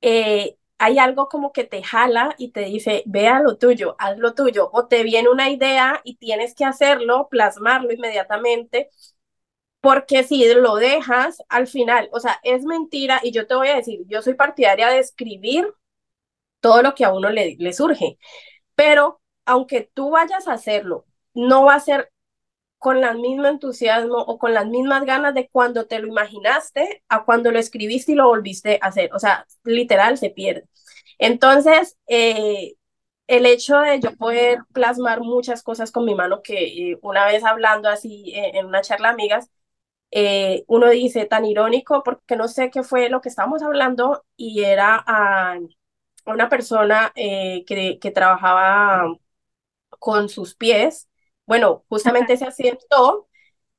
Eh, 0.00 0.56
hay 0.78 0.98
algo 0.98 1.28
como 1.28 1.52
que 1.52 1.64
te 1.64 1.82
jala 1.82 2.34
y 2.38 2.52
te 2.52 2.60
dice, 2.62 3.02
vea 3.06 3.40
lo 3.40 3.56
tuyo, 3.58 3.96
haz 3.98 4.18
lo 4.18 4.34
tuyo, 4.34 4.70
o 4.72 4.86
te 4.88 5.02
viene 5.04 5.30
una 5.30 5.50
idea 5.50 6.00
y 6.04 6.16
tienes 6.16 6.54
que 6.54 6.64
hacerlo, 6.66 7.28
plasmarlo 7.30 7.92
inmediatamente, 7.92 8.90
porque 9.80 10.24
si 10.24 10.52
lo 10.54 10.76
dejas 10.76 11.38
al 11.48 11.66
final, 11.68 12.08
o 12.12 12.20
sea, 12.20 12.40
es 12.42 12.64
mentira 12.64 13.20
y 13.22 13.32
yo 13.32 13.46
te 13.46 13.54
voy 13.54 13.68
a 13.68 13.76
decir, 13.76 14.00
yo 14.08 14.22
soy 14.22 14.34
partidaria 14.34 14.88
de 14.88 14.98
escribir 14.98 15.72
todo 16.60 16.82
lo 16.82 16.94
que 16.94 17.04
a 17.04 17.12
uno 17.12 17.30
le, 17.30 17.56
le 17.58 17.72
surge. 17.72 18.18
Pero 18.76 19.20
aunque 19.46 19.90
tú 19.94 20.10
vayas 20.10 20.48
a 20.48 20.54
hacerlo, 20.54 21.06
no 21.34 21.64
va 21.66 21.74
a 21.76 21.80
ser 21.80 22.12
con 22.78 23.02
el 23.04 23.18
mismo 23.18 23.46
entusiasmo 23.46 24.16
o 24.18 24.38
con 24.38 24.54
las 24.54 24.66
mismas 24.66 25.04
ganas 25.04 25.34
de 25.34 25.48
cuando 25.48 25.86
te 25.86 25.98
lo 25.98 26.08
imaginaste 26.08 27.02
a 27.08 27.24
cuando 27.24 27.50
lo 27.52 27.58
escribiste 27.58 28.12
y 28.12 28.14
lo 28.16 28.28
volviste 28.28 28.78
a 28.82 28.88
hacer. 28.88 29.12
O 29.14 29.18
sea, 29.18 29.46
literal 29.64 30.18
se 30.18 30.30
pierde. 30.30 30.68
Entonces, 31.18 31.96
eh, 32.06 32.74
el 33.26 33.46
hecho 33.46 33.78
de 33.80 34.00
yo 34.00 34.16
poder 34.16 34.60
plasmar 34.72 35.20
muchas 35.20 35.62
cosas 35.62 35.92
con 35.92 36.04
mi 36.04 36.14
mano, 36.14 36.42
que 36.42 36.92
eh, 36.92 36.98
una 37.02 37.26
vez 37.26 37.44
hablando 37.44 37.88
así 37.88 38.32
en 38.34 38.66
una 38.66 38.82
charla 38.82 39.10
amigas, 39.10 39.50
eh, 40.10 40.64
uno 40.68 40.90
dice 40.90 41.26
tan 41.26 41.44
irónico 41.44 42.02
porque 42.04 42.36
no 42.36 42.48
sé 42.48 42.70
qué 42.70 42.82
fue 42.82 43.08
lo 43.10 43.20
que 43.20 43.28
estábamos 43.28 43.62
hablando 43.62 44.24
y 44.36 44.64
era 44.64 45.02
a, 45.06 45.58
una 46.26 46.48
persona 46.48 47.12
que, 47.14 47.98
que 48.00 48.10
trabajaba 48.12 49.14
con 49.98 50.28
sus 50.28 50.54
pies 50.54 51.08
bueno, 51.46 51.84
justamente 51.88 52.36
se 52.36 52.44
accidentó 52.46 53.28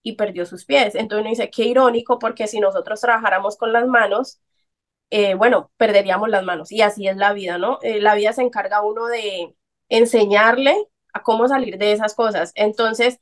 y 0.03 0.15
perdió 0.15 0.45
sus 0.45 0.65
pies. 0.65 0.95
Entonces 0.95 1.21
uno 1.21 1.30
dice, 1.32 1.49
qué 1.51 1.65
irónico, 1.65 2.19
porque 2.19 2.47
si 2.47 2.60
nosotros 2.60 3.01
trabajáramos 3.01 3.58
con 3.58 3.73
las 3.73 3.88
manos, 3.88 4.41
eh, 5.10 5.36
bueno, 5.36 5.71
perderíamos 5.77 6.30
las 6.30 6.43
manos. 6.43 6.71
Y 6.71 6.82
así 6.82 7.08
es 7.08 7.17
la 7.17 7.34
vida, 7.34 7.58
¿no? 7.58 7.80
Eh, 7.82 8.01
la 8.01 8.15
vida 8.15 8.34
se 8.34 8.41
encarga 8.43 8.82
uno 8.84 9.08
de 9.08 9.56
enseñarle 9.89 10.75
a 11.13 11.23
cómo 11.23 11.47
salir 11.47 11.77
de 11.77 11.93
esas 11.93 12.13
cosas. 12.15 12.51
Entonces, 12.56 13.19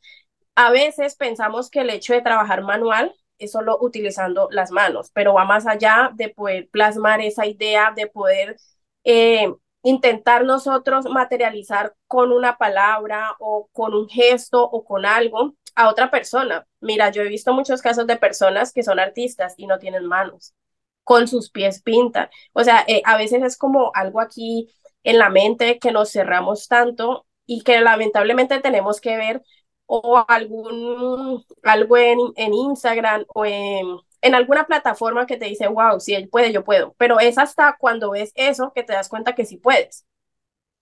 a 0.55 0.71
veces 0.71 1.15
pensamos 1.15 1.69
que 1.69 1.81
el 1.81 1.89
hecho 1.89 2.13
de 2.13 2.21
trabajar 2.21 2.63
manual 2.63 3.15
es 3.37 3.51
solo 3.51 3.77
utilizando 3.81 4.47
las 4.51 4.71
manos, 4.71 5.11
pero 5.13 5.33
va 5.33 5.45
más 5.45 5.67
allá 5.67 6.11
de 6.15 6.29
poder 6.29 6.69
plasmar 6.69 7.21
esa 7.21 7.45
idea, 7.45 7.91
de 7.95 8.07
poder 8.07 8.57
eh, 9.03 9.53
intentar 9.85 10.45
nosotros 10.45 11.05
materializar 11.05 11.95
con 12.07 12.31
una 12.31 12.57
palabra 12.57 13.35
o 13.39 13.69
con 13.71 13.93
un 13.93 14.09
gesto 14.09 14.63
o 14.63 14.83
con 14.83 15.05
algo 15.05 15.53
a 15.75 15.89
otra 15.89 16.09
persona. 16.09 16.65
Mira, 16.81 17.11
yo 17.11 17.21
he 17.21 17.29
visto 17.29 17.53
muchos 17.53 17.81
casos 17.83 18.07
de 18.07 18.17
personas 18.17 18.73
que 18.73 18.81
son 18.83 18.99
artistas 18.99 19.53
y 19.57 19.67
no 19.67 19.77
tienen 19.77 20.05
manos, 20.07 20.55
con 21.03 21.27
sus 21.27 21.51
pies 21.51 21.83
pintan. 21.83 22.29
O 22.53 22.63
sea, 22.63 22.83
eh, 22.87 23.03
a 23.05 23.15
veces 23.17 23.43
es 23.43 23.57
como 23.57 23.91
algo 23.93 24.21
aquí 24.21 24.69
en 25.03 25.19
la 25.19 25.29
mente 25.29 25.77
que 25.79 25.91
nos 25.91 26.11
cerramos 26.11 26.67
tanto 26.67 27.27
y 27.45 27.61
que 27.61 27.79
lamentablemente 27.81 28.59
tenemos 28.61 28.99
que 28.99 29.17
ver 29.17 29.43
o 29.85 30.25
algún 30.27 31.45
algo 31.61 31.97
en, 31.97 32.17
en 32.37 32.53
Instagram 32.55 33.25
o 33.35 33.45
en 33.45 33.85
en 34.25 34.35
alguna 34.35 34.65
plataforma 34.67 35.25
que 35.25 35.37
te 35.37 35.45
dice, 35.45 35.67
wow, 35.67 35.99
si 35.99 36.15
él 36.15 36.29
puede, 36.29 36.51
yo 36.53 36.63
puedo. 36.63 36.95
Pero 36.97 37.19
es 37.19 37.37
hasta 37.37 37.77
cuando 37.79 38.11
ves 38.11 38.31
eso 38.35 38.71
que 38.75 38.83
te 38.83 38.93
das 38.93 39.09
cuenta 39.09 39.35
que 39.35 39.45
sí 39.45 39.57
puedes. 39.57 40.05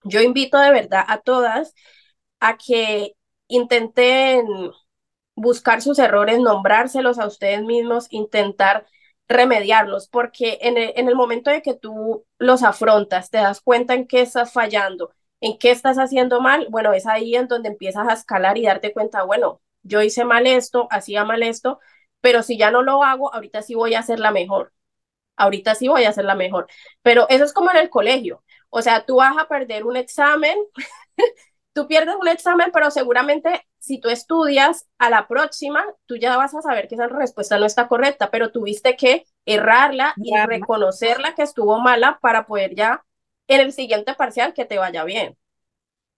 Yo 0.03 0.21
invito 0.21 0.57
de 0.59 0.71
verdad 0.71 1.05
a 1.07 1.19
todas 1.21 1.73
a 2.39 2.57
que 2.57 3.15
intenten 3.47 4.45
buscar 5.35 5.81
sus 5.81 5.99
errores, 5.99 6.39
nombrárselos 6.39 7.19
a 7.19 7.27
ustedes 7.27 7.63
mismos, 7.63 8.07
intentar 8.11 8.85
remediarlos, 9.27 10.07
porque 10.09 10.59
en 10.61 10.77
el, 10.77 10.93
en 10.95 11.07
el 11.07 11.15
momento 11.15 11.49
de 11.49 11.61
que 11.61 11.73
tú 11.75 12.25
los 12.37 12.63
afrontas, 12.63 13.29
te 13.29 13.37
das 13.39 13.61
cuenta 13.61 13.93
en 13.95 14.07
qué 14.07 14.21
estás 14.21 14.51
fallando, 14.53 15.11
en 15.41 15.57
qué 15.57 15.71
estás 15.71 15.97
haciendo 15.97 16.41
mal, 16.41 16.67
bueno, 16.69 16.93
es 16.93 17.07
ahí 17.07 17.35
en 17.35 17.47
donde 17.47 17.69
empiezas 17.69 18.07
a 18.07 18.13
escalar 18.13 18.57
y 18.57 18.63
darte 18.65 18.93
cuenta, 18.93 19.23
bueno, 19.23 19.61
yo 19.83 20.01
hice 20.01 20.25
mal 20.25 20.45
esto, 20.47 20.87
hacía 20.91 21.23
mal 21.25 21.43
esto, 21.43 21.79
pero 22.23 22.41
si 22.41 22.57
ya 22.57 22.71
no 22.71 22.83
lo 22.83 23.03
hago, 23.03 23.33
ahorita 23.33 23.61
sí 23.61 23.75
voy 23.75 23.95
a 23.95 23.99
hacer 23.99 24.17
la 24.17 24.31
mejor. 24.31 24.71
Ahorita 25.35 25.75
sí 25.75 25.89
voy 25.89 26.05
a 26.05 26.09
hacer 26.09 26.23
la 26.23 26.35
mejor. 26.35 26.67
Pero 27.01 27.27
eso 27.27 27.43
es 27.43 27.51
como 27.51 27.69
en 27.71 27.75
el 27.77 27.89
colegio. 27.89 28.45
O 28.69 28.81
sea, 28.81 29.05
tú 29.05 29.17
vas 29.17 29.35
a 29.37 29.49
perder 29.49 29.85
un 29.85 29.97
examen, 29.97 30.57
tú 31.73 31.85
pierdes 31.85 32.15
un 32.15 32.29
examen, 32.29 32.69
pero 32.71 32.91
seguramente 32.91 33.67
si 33.77 33.99
tú 33.99 34.07
estudias 34.07 34.87
a 34.99 35.09
la 35.09 35.27
próxima, 35.27 35.83
tú 36.05 36.15
ya 36.15 36.37
vas 36.37 36.55
a 36.55 36.61
saber 36.61 36.87
que 36.87 36.95
esa 36.95 37.07
respuesta 37.07 37.59
no 37.59 37.65
está 37.65 37.89
correcta, 37.89 38.31
pero 38.31 38.51
tuviste 38.53 38.95
que 38.95 39.25
errarla 39.45 40.13
y 40.15 40.33
reconocerla 40.47 41.35
que 41.35 41.43
estuvo 41.43 41.77
mala 41.81 42.19
para 42.21 42.45
poder 42.45 42.73
ya 42.73 43.03
en 43.49 43.59
el 43.59 43.73
siguiente 43.73 44.13
parcial 44.13 44.53
que 44.53 44.63
te 44.63 44.77
vaya 44.77 45.03
bien. 45.03 45.37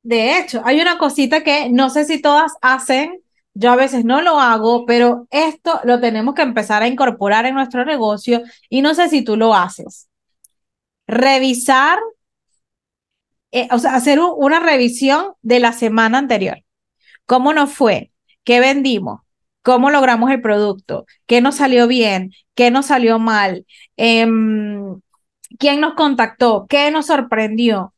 De 0.04 0.38
hecho, 0.38 0.62
hay 0.65 0.80
una 0.82 1.00
cosita 1.00 1.44
que 1.44 1.70
no 1.72 1.89
sé 1.89 2.06
si 2.06 2.22
todas 2.22 2.54
hacen, 2.62 3.25
yo 3.56 3.72
a 3.72 3.76
veces 3.78 4.06
no 4.06 4.22
lo 4.22 4.39
hago, 4.39 4.86
pero 4.86 5.28
esto 5.32 5.80
lo 5.86 6.00
tenemos 6.02 6.36
que 6.36 6.44
empezar 6.44 6.84
a 6.84 6.88
incorporar 6.88 7.46
en 7.46 7.56
nuestro 7.56 7.86
negocio 7.86 8.44
y 8.70 8.82
no 8.82 8.94
sé 8.94 9.10
si 9.10 9.24
tú 9.24 9.38
lo 9.38 9.56
haces. 9.56 10.10
Revisar, 11.08 12.00
eh, 13.52 13.68
o 13.72 13.80
sea, 13.80 13.96
hacer 13.96 14.20
una 14.20 14.60
revisión 14.60 15.34
de 15.41 15.60
la 15.60 15.72
semana 15.74 16.18
anterior. 16.18 16.63
¿Cómo 17.26 17.54
nos 17.54 17.74
fue? 17.74 18.12
¿Qué 18.44 18.60
vendimos? 18.60 19.22
¿Cómo 19.63 19.89
logramos 19.89 20.32
el 20.32 20.41
producto? 20.41 21.06
¿Qué 21.26 21.41
nos 21.41 21.56
salió 21.56 21.88
bien? 21.88 22.34
¿Qué 22.56 22.72
nos 22.72 22.88
salió 22.88 23.20
mal? 23.20 23.65
Em, 23.98 25.00
¿Quién 25.60 25.82
nos 25.82 25.96
contactó? 25.96 26.68
¿Qué 26.70 26.91
nos 26.91 27.08
sorprendió? 27.08 27.94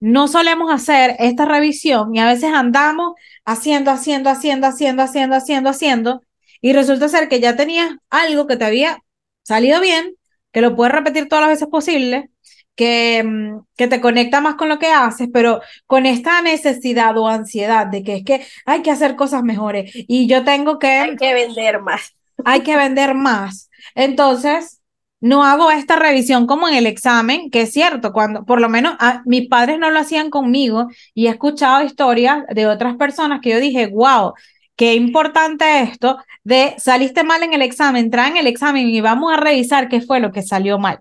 No 0.00 0.28
solemos 0.28 0.72
hacer 0.72 1.16
esta 1.18 1.44
revisión 1.44 2.14
y 2.14 2.20
a 2.20 2.26
veces 2.26 2.52
andamos 2.52 3.14
haciendo, 3.44 3.90
haciendo, 3.90 4.30
haciendo, 4.30 4.66
haciendo, 4.66 5.02
haciendo, 5.02 5.36
haciendo, 5.36 5.70
haciendo, 5.70 6.22
y 6.60 6.72
resulta 6.72 7.08
ser 7.08 7.28
que 7.28 7.40
ya 7.40 7.56
tenías 7.56 7.90
algo 8.10 8.46
que 8.46 8.56
te 8.56 8.64
había 8.64 8.98
salido 9.42 9.80
bien, 9.80 10.14
que 10.52 10.60
lo 10.60 10.76
puedes 10.76 10.94
repetir 10.94 11.28
todas 11.28 11.42
las 11.42 11.50
veces 11.50 11.68
posible, 11.68 12.30
que, 12.74 13.24
mm, 13.24 13.60
que 13.76 13.88
te 13.88 14.00
conecta 14.00 14.40
más 14.40 14.54
con 14.54 14.68
lo 14.68 14.78
que 14.78 14.88
haces, 14.88 15.28
pero 15.32 15.60
con 15.86 16.06
esta 16.06 16.40
necesidad 16.42 17.16
o 17.18 17.28
ansiedad 17.28 17.86
de 17.86 18.04
que 18.04 18.16
es 18.16 18.24
que 18.24 18.46
hay 18.66 18.82
que 18.82 18.90
hacer 18.90 19.16
cosas 19.16 19.42
mejores 19.42 19.90
y 19.94 20.28
yo 20.28 20.44
tengo 20.44 20.78
que... 20.78 20.86
Hay 20.88 21.16
que 21.16 21.34
vender 21.34 21.80
más. 21.80 22.14
Hay 22.44 22.60
que 22.60 22.76
vender 22.76 23.14
más. 23.14 23.68
Entonces, 23.96 24.77
no 25.20 25.44
hago 25.44 25.70
esta 25.70 25.96
revisión 25.96 26.46
como 26.46 26.68
en 26.68 26.74
el 26.74 26.86
examen, 26.86 27.50
que 27.50 27.62
es 27.62 27.72
cierto, 27.72 28.12
cuando 28.12 28.44
por 28.44 28.60
lo 28.60 28.68
menos 28.68 28.94
a, 29.00 29.22
mis 29.24 29.48
padres 29.48 29.78
no 29.78 29.90
lo 29.90 29.98
hacían 29.98 30.30
conmigo 30.30 30.88
y 31.14 31.26
he 31.26 31.30
escuchado 31.30 31.84
historias 31.84 32.44
de 32.54 32.66
otras 32.66 32.96
personas 32.96 33.40
que 33.40 33.50
yo 33.50 33.60
dije, 33.60 33.88
wow, 33.88 34.34
qué 34.76 34.94
importante 34.94 35.82
esto 35.82 36.18
de 36.44 36.74
saliste 36.78 37.24
mal 37.24 37.42
en 37.42 37.52
el 37.52 37.62
examen, 37.62 38.10
traen 38.10 38.36
el 38.36 38.46
examen 38.46 38.88
y 38.88 39.00
vamos 39.00 39.32
a 39.32 39.38
revisar 39.38 39.88
qué 39.88 40.00
fue 40.00 40.20
lo 40.20 40.32
que 40.32 40.42
salió 40.42 40.78
mal. 40.78 41.00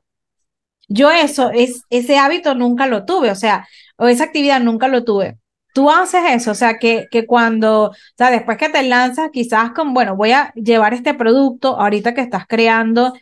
Yo 0.89 1.11
eso, 1.11 1.51
es, 1.51 1.83
ese 1.89 2.17
hábito 2.17 2.55
nunca 2.55 2.87
lo 2.87 3.05
tuve, 3.05 3.29
o 3.29 3.35
sea, 3.35 3.67
o 3.97 4.07
esa 4.07 4.23
actividad 4.25 4.61
nunca 4.61 4.87
lo 4.87 5.03
tuve. 5.03 5.37
Tú 5.73 5.91
haces 5.91 6.23
eso, 6.29 6.51
o 6.51 6.55
sea, 6.55 6.79
que, 6.79 7.07
que 7.11 7.27
cuando, 7.27 7.89
o 7.89 7.93
sea, 8.17 8.31
después 8.31 8.57
que 8.57 8.69
te 8.69 8.81
lanzas, 8.83 9.29
quizás 9.31 9.71
con, 9.73 9.93
bueno, 9.93 10.15
voy 10.15 10.31
a 10.31 10.51
llevar 10.55 10.93
este 10.93 11.13
producto 11.13 11.79
ahorita 11.79 12.13
que 12.15 12.21
estás 12.21 12.47
creando 12.47 13.13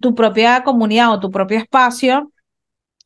tu 0.00 0.14
propia 0.14 0.62
comunidad 0.62 1.12
o 1.12 1.20
tu 1.20 1.30
propio 1.30 1.58
espacio 1.58 2.32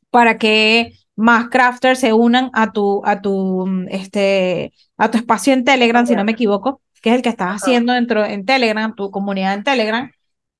para 0.09 0.37
que 0.37 0.93
más 1.15 1.49
crafters 1.49 1.99
se 1.99 2.13
unan 2.13 2.49
a 2.53 2.71
tu, 2.71 3.01
a 3.05 3.21
tu, 3.21 3.67
este, 3.89 4.73
a 4.97 5.11
tu 5.11 5.17
espacio 5.17 5.53
en 5.53 5.63
Telegram, 5.65 6.05
si 6.05 6.15
no 6.15 6.23
me 6.23 6.31
equivoco, 6.31 6.81
que 7.01 7.09
es 7.09 7.15
el 7.17 7.21
que 7.21 7.29
estás 7.29 7.61
haciendo 7.61 7.93
dentro 7.93 8.25
en 8.25 8.45
Telegram, 8.45 8.95
tu 8.95 9.11
comunidad 9.11 9.53
en 9.53 9.63
Telegram. 9.63 10.11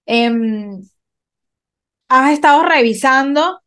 Em, 0.06 0.82
has 2.10 2.32
estado 2.34 2.64
revisando 2.64 3.62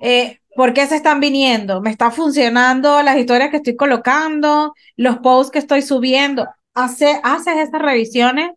eh, 0.00 0.40
por 0.54 0.74
qué 0.74 0.86
se 0.86 0.96
están 0.96 1.20
viniendo, 1.20 1.80
me 1.80 1.90
está 1.90 2.10
funcionando 2.10 3.02
las 3.02 3.16
historias 3.16 3.50
que 3.50 3.58
estoy 3.58 3.76
colocando, 3.76 4.74
los 4.96 5.18
posts 5.18 5.52
que 5.52 5.58
estoy 5.60 5.82
subiendo. 5.82 6.46
Hace, 6.74 7.20
haces 7.22 7.56
estas 7.56 7.80
revisiones 7.82 8.50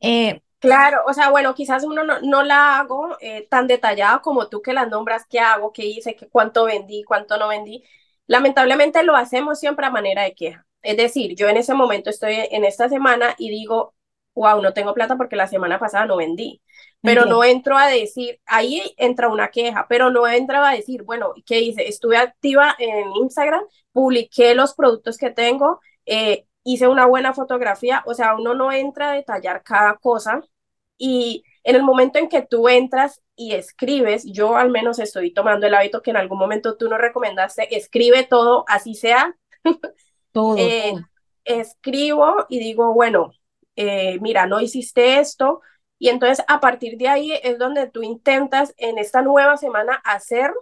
eh, 0.00 0.42
Claro, 0.64 1.02
o 1.06 1.12
sea, 1.12 1.28
bueno, 1.28 1.54
quizás 1.54 1.84
uno 1.84 2.04
no, 2.04 2.42
la 2.42 2.78
hago 2.78 3.18
eh, 3.20 3.46
tan 3.50 3.66
detallada 3.66 4.22
como 4.22 4.48
tú 4.48 4.62
que 4.62 4.72
las 4.72 4.88
nombras, 4.88 5.26
qué 5.28 5.38
hago, 5.38 5.72
qué 5.72 5.84
hice, 5.84 6.16
qué, 6.16 6.26
cuánto 6.30 6.64
vendí, 6.64 7.04
cuánto 7.04 7.36
no 7.36 7.48
vendí. 7.48 7.84
Lamentablemente 8.26 9.02
lo 9.02 9.14
hacemos 9.14 9.60
siempre 9.60 9.84
a 9.84 9.90
manera 9.90 10.22
de 10.22 10.34
queja. 10.34 10.66
Es 10.80 10.96
decir, 10.96 11.34
yo 11.36 11.48
en 11.50 11.58
ese 11.58 11.74
momento 11.74 12.08
estoy 12.08 12.36
en 12.50 12.64
esta 12.64 12.88
semana 12.88 13.34
y 13.36 13.50
digo, 13.50 13.94
wow, 14.34 14.62
no 14.62 14.72
tengo 14.72 14.94
plata 14.94 15.16
porque 15.18 15.36
la 15.36 15.48
semana 15.48 15.78
pasada 15.78 16.06
no 16.06 16.16
vendí. 16.16 16.62
Pero 17.02 17.26
no 17.26 17.44
entro 17.44 17.76
a 17.76 17.86
decir, 17.88 18.40
ahí 18.46 18.94
entra 18.96 19.28
una 19.28 19.48
queja, 19.50 19.84
pero 19.86 20.10
no 20.10 20.26
entro 20.26 20.64
a 20.64 20.72
decir, 20.72 21.02
bueno, 21.02 21.34
¿qué 21.44 21.60
hice? 21.60 21.88
Estuve 21.88 22.16
activa 22.16 22.74
en 22.78 23.12
Instagram, 23.16 23.64
publiqué 23.92 24.54
los 24.54 24.74
productos 24.74 25.18
que 25.18 25.30
tengo, 25.30 25.80
eh, 26.06 26.46
hice 26.62 26.88
una 26.88 27.04
buena 27.04 27.34
fotografía, 27.34 28.02
o 28.06 28.14
sea, 28.14 28.34
uno 28.34 28.54
no 28.54 28.72
entra 28.72 29.10
a 29.10 29.14
detallar 29.14 29.62
cada 29.62 29.96
cosa 29.98 30.42
y 30.98 31.44
en 31.64 31.76
el 31.76 31.82
momento 31.82 32.18
en 32.18 32.28
que 32.28 32.42
tú 32.42 32.68
entras 32.68 33.22
y 33.36 33.54
escribes, 33.54 34.24
yo 34.26 34.56
al 34.56 34.70
menos 34.70 34.98
estoy 34.98 35.32
tomando 35.32 35.66
el 35.66 35.74
hábito 35.74 36.02
que 36.02 36.10
en 36.10 36.16
algún 36.16 36.38
momento 36.38 36.76
tú 36.76 36.88
nos 36.88 36.98
recomendaste, 37.00 37.74
escribe 37.76 38.24
todo, 38.24 38.64
así 38.68 38.94
sea. 38.94 39.36
Todo. 40.32 40.56
Eh, 40.56 40.94
escribo 41.44 42.46
y 42.48 42.58
digo, 42.58 42.94
bueno, 42.94 43.32
eh, 43.76 44.18
mira, 44.20 44.46
no 44.46 44.60
hiciste 44.60 45.18
esto. 45.20 45.60
Y 45.98 46.08
entonces 46.08 46.44
a 46.48 46.60
partir 46.60 46.98
de 46.98 47.08
ahí 47.08 47.32
es 47.42 47.58
donde 47.58 47.88
tú 47.90 48.02
intentas 48.02 48.74
en 48.76 48.98
esta 48.98 49.22
nueva 49.22 49.56
semana 49.56 49.94
hacer 50.04 50.52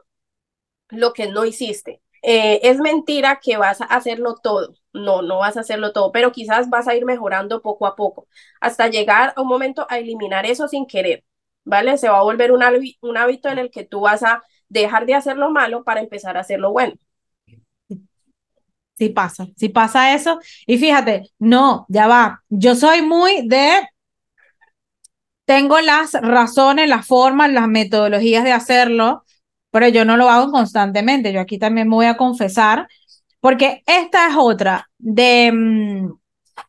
lo 0.90 1.12
que 1.12 1.26
no 1.28 1.44
hiciste. 1.44 2.02
eh, 2.22 2.60
es 2.62 2.78
mentira 2.78 3.40
que 3.42 3.56
vas 3.56 3.80
a 3.80 3.84
hacerlo 3.86 4.36
todo. 4.42 4.74
No, 4.92 5.22
no 5.22 5.38
vas 5.38 5.56
a 5.56 5.60
hacerlo 5.60 5.92
todo, 5.92 6.12
pero 6.12 6.32
quizás 6.32 6.68
vas 6.68 6.86
a 6.88 6.94
ir 6.94 7.04
mejorando 7.06 7.62
poco 7.62 7.86
a 7.86 7.96
poco 7.96 8.28
hasta 8.60 8.88
llegar 8.88 9.32
a 9.36 9.40
un 9.40 9.48
momento 9.48 9.86
a 9.88 9.98
eliminar 9.98 10.44
eso 10.46 10.68
sin 10.68 10.86
querer, 10.86 11.24
¿vale? 11.64 11.96
Se 11.98 12.08
va 12.10 12.18
a 12.18 12.22
volver 12.22 12.52
un, 12.52 12.62
un 13.00 13.16
hábito 13.16 13.48
en 13.48 13.58
el 13.58 13.70
que 13.70 13.84
tú 13.84 14.00
vas 14.02 14.22
a 14.22 14.42
dejar 14.68 15.06
de 15.06 15.14
hacer 15.14 15.36
lo 15.38 15.50
malo 15.50 15.82
para 15.84 16.00
empezar 16.00 16.36
a 16.36 16.40
hacer 16.40 16.60
lo 16.60 16.72
bueno. 16.72 16.94
Sí 18.98 19.08
pasa, 19.08 19.48
sí 19.56 19.68
pasa 19.68 20.14
eso. 20.14 20.38
Y 20.66 20.78
fíjate, 20.78 21.30
no, 21.38 21.86
ya 21.88 22.06
va. 22.06 22.42
Yo 22.48 22.74
soy 22.76 23.02
muy 23.02 23.46
de 23.48 23.80
tengo 25.44 25.80
las 25.80 26.12
razones, 26.14 26.88
las 26.88 27.06
formas, 27.06 27.52
las 27.52 27.68
metodologías 27.68 28.44
de 28.44 28.52
hacerlo, 28.52 29.24
pero 29.70 29.88
yo 29.88 30.04
no 30.04 30.16
lo 30.16 30.28
hago 30.30 30.50
constantemente. 30.52 31.32
Yo 31.32 31.40
aquí 31.40 31.58
también 31.58 31.88
me 31.88 31.94
voy 31.96 32.06
a 32.06 32.16
confesar, 32.16 32.88
porque 33.42 33.82
esta 33.86 34.28
es 34.28 34.36
otra 34.38 34.88
de 34.98 35.50
mm, 35.52 36.12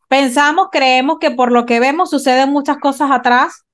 pensamos, 0.09 0.69
creemos 0.71 1.19
que 1.19 1.31
por 1.31 1.51
lo 1.51 1.67
que 1.67 1.79
vemos 1.79 2.09
suceden 2.09 2.49
muchas 2.51 2.77
cosas 2.79 3.11
atrás 3.11 3.65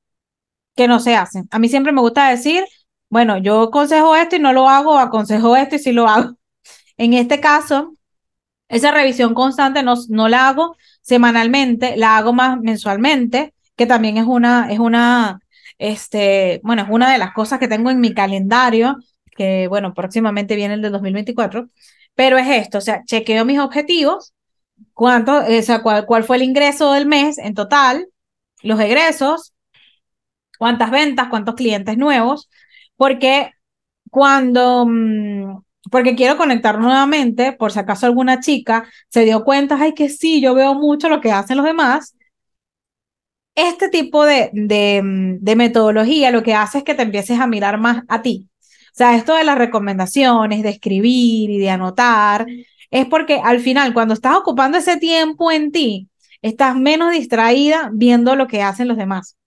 que 0.76 0.88
no 0.90 1.00
se 1.00 1.16
hacen. 1.16 1.48
A 1.52 1.60
mí 1.60 1.70
siempre 1.70 1.94
me 1.94 2.02
gusta 2.02 2.30
decir, 2.30 2.66
bueno, 3.10 3.38
yo 3.38 3.64
aconsejo 3.64 4.16
esto 4.18 4.36
y 4.36 4.40
no 4.40 4.54
lo 4.54 4.70
hago, 4.70 5.00
aconsejo 5.00 5.56
esto 5.56 5.76
y 5.78 5.80
sí 5.80 5.94
lo 5.94 6.08
hago. 6.08 6.36
En 6.98 7.14
este 7.14 7.40
caso, 7.40 7.94
esa 8.68 8.92
revisión 8.92 9.34
constante 9.34 9.84
no, 9.84 9.96
no 10.10 10.28
la 10.28 10.50
hago 10.50 10.76
semanalmente, 11.02 11.96
la 11.98 12.18
hago 12.18 12.34
más 12.34 12.60
mensualmente 12.60 13.54
que 13.78 13.86
también 13.86 14.18
es 14.18 14.26
una, 14.26 14.70
es 14.72 14.80
una, 14.80 15.40
este, 15.78 16.60
bueno, 16.64 16.82
es 16.84 16.90
una 16.90 17.12
de 17.14 17.18
las 17.18 17.32
cosas 17.34 17.60
que 17.60 17.70
tengo 17.70 17.90
en 17.92 18.02
mi 18.02 18.14
calendario, 18.14 18.98
que 19.38 19.70
bueno, 19.70 19.94
próximamente 19.94 20.58
viene 20.58 20.74
el 20.74 20.82
de 20.82 20.90
2024, 20.90 21.70
pero 22.16 22.38
es 22.38 22.48
esto, 22.48 22.80
o 22.80 22.82
sea, 22.82 23.04
chequeo 23.06 23.46
mis 23.46 23.60
objetivos, 23.60 24.34
cuánto, 24.94 25.38
o 25.38 25.62
sea, 25.62 25.82
cuál, 25.82 26.06
cuál 26.06 26.24
fue 26.24 26.38
el 26.38 26.44
ingreso 26.44 26.94
del 26.94 27.06
mes 27.06 27.38
en 27.38 27.54
total, 27.54 28.08
los 28.64 28.80
egresos, 28.80 29.54
cuántas 30.58 30.92
ventas, 30.92 31.30
cuántos 31.30 31.56
clientes 31.56 31.98
nuevos, 31.98 32.50
porque 32.98 33.52
cuando, 34.12 34.86
mm, 34.88 35.62
porque 35.92 36.16
quiero 36.16 36.38
conectar 36.38 36.80
nuevamente, 36.80 37.54
por 37.54 37.72
si 37.72 37.80
acaso 37.80 38.06
alguna 38.06 38.40
chica 38.42 38.88
se 39.10 39.26
dio 39.26 39.44
cuenta, 39.44 39.78
ay, 39.80 39.94
que 39.94 40.10
sí, 40.10 40.42
yo 40.42 40.54
veo 40.56 40.76
mucho 40.76 41.10
lo 41.10 41.22
que 41.22 41.32
hacen 41.32 41.58
los 41.58 41.66
demás, 41.66 42.16
este 43.56 43.90
tipo 43.90 44.26
de, 44.26 44.50
de, 44.54 45.56
metodología 45.56 46.32
lo 46.32 46.44
que 46.44 46.54
hace 46.54 46.80
es 46.80 46.84
que 46.84 46.96
te 46.96 47.04
empieces 47.04 47.40
a 47.40 47.48
mirar 47.48 47.78
más 47.80 48.04
a 48.08 48.22
ti. 48.22 48.49
O 49.00 49.02
sea, 49.02 49.16
esto 49.16 49.34
de 49.36 49.46
las 49.46 49.58
recomendaciones, 49.58 50.62
de 50.62 50.72
escribir 50.72 51.50
y 51.50 51.58
de 51.58 51.70
anotar, 51.70 52.46
es 52.92 53.06
porque 53.06 53.40
al 53.42 53.62
final, 53.62 53.94
cuando 53.94 54.14
estás 54.14 54.36
ocupando 54.36 54.78
ese 54.78 54.98
tiempo 54.98 55.54
en 55.54 55.72
ti, 55.72 56.10
estás 56.42 56.76
menos 56.76 57.14
distraída 57.14 57.92
viendo 57.94 58.36
lo 58.36 58.48
que 58.48 58.62
hacen 58.62 58.90
los 58.90 58.98
demás. 58.98 59.38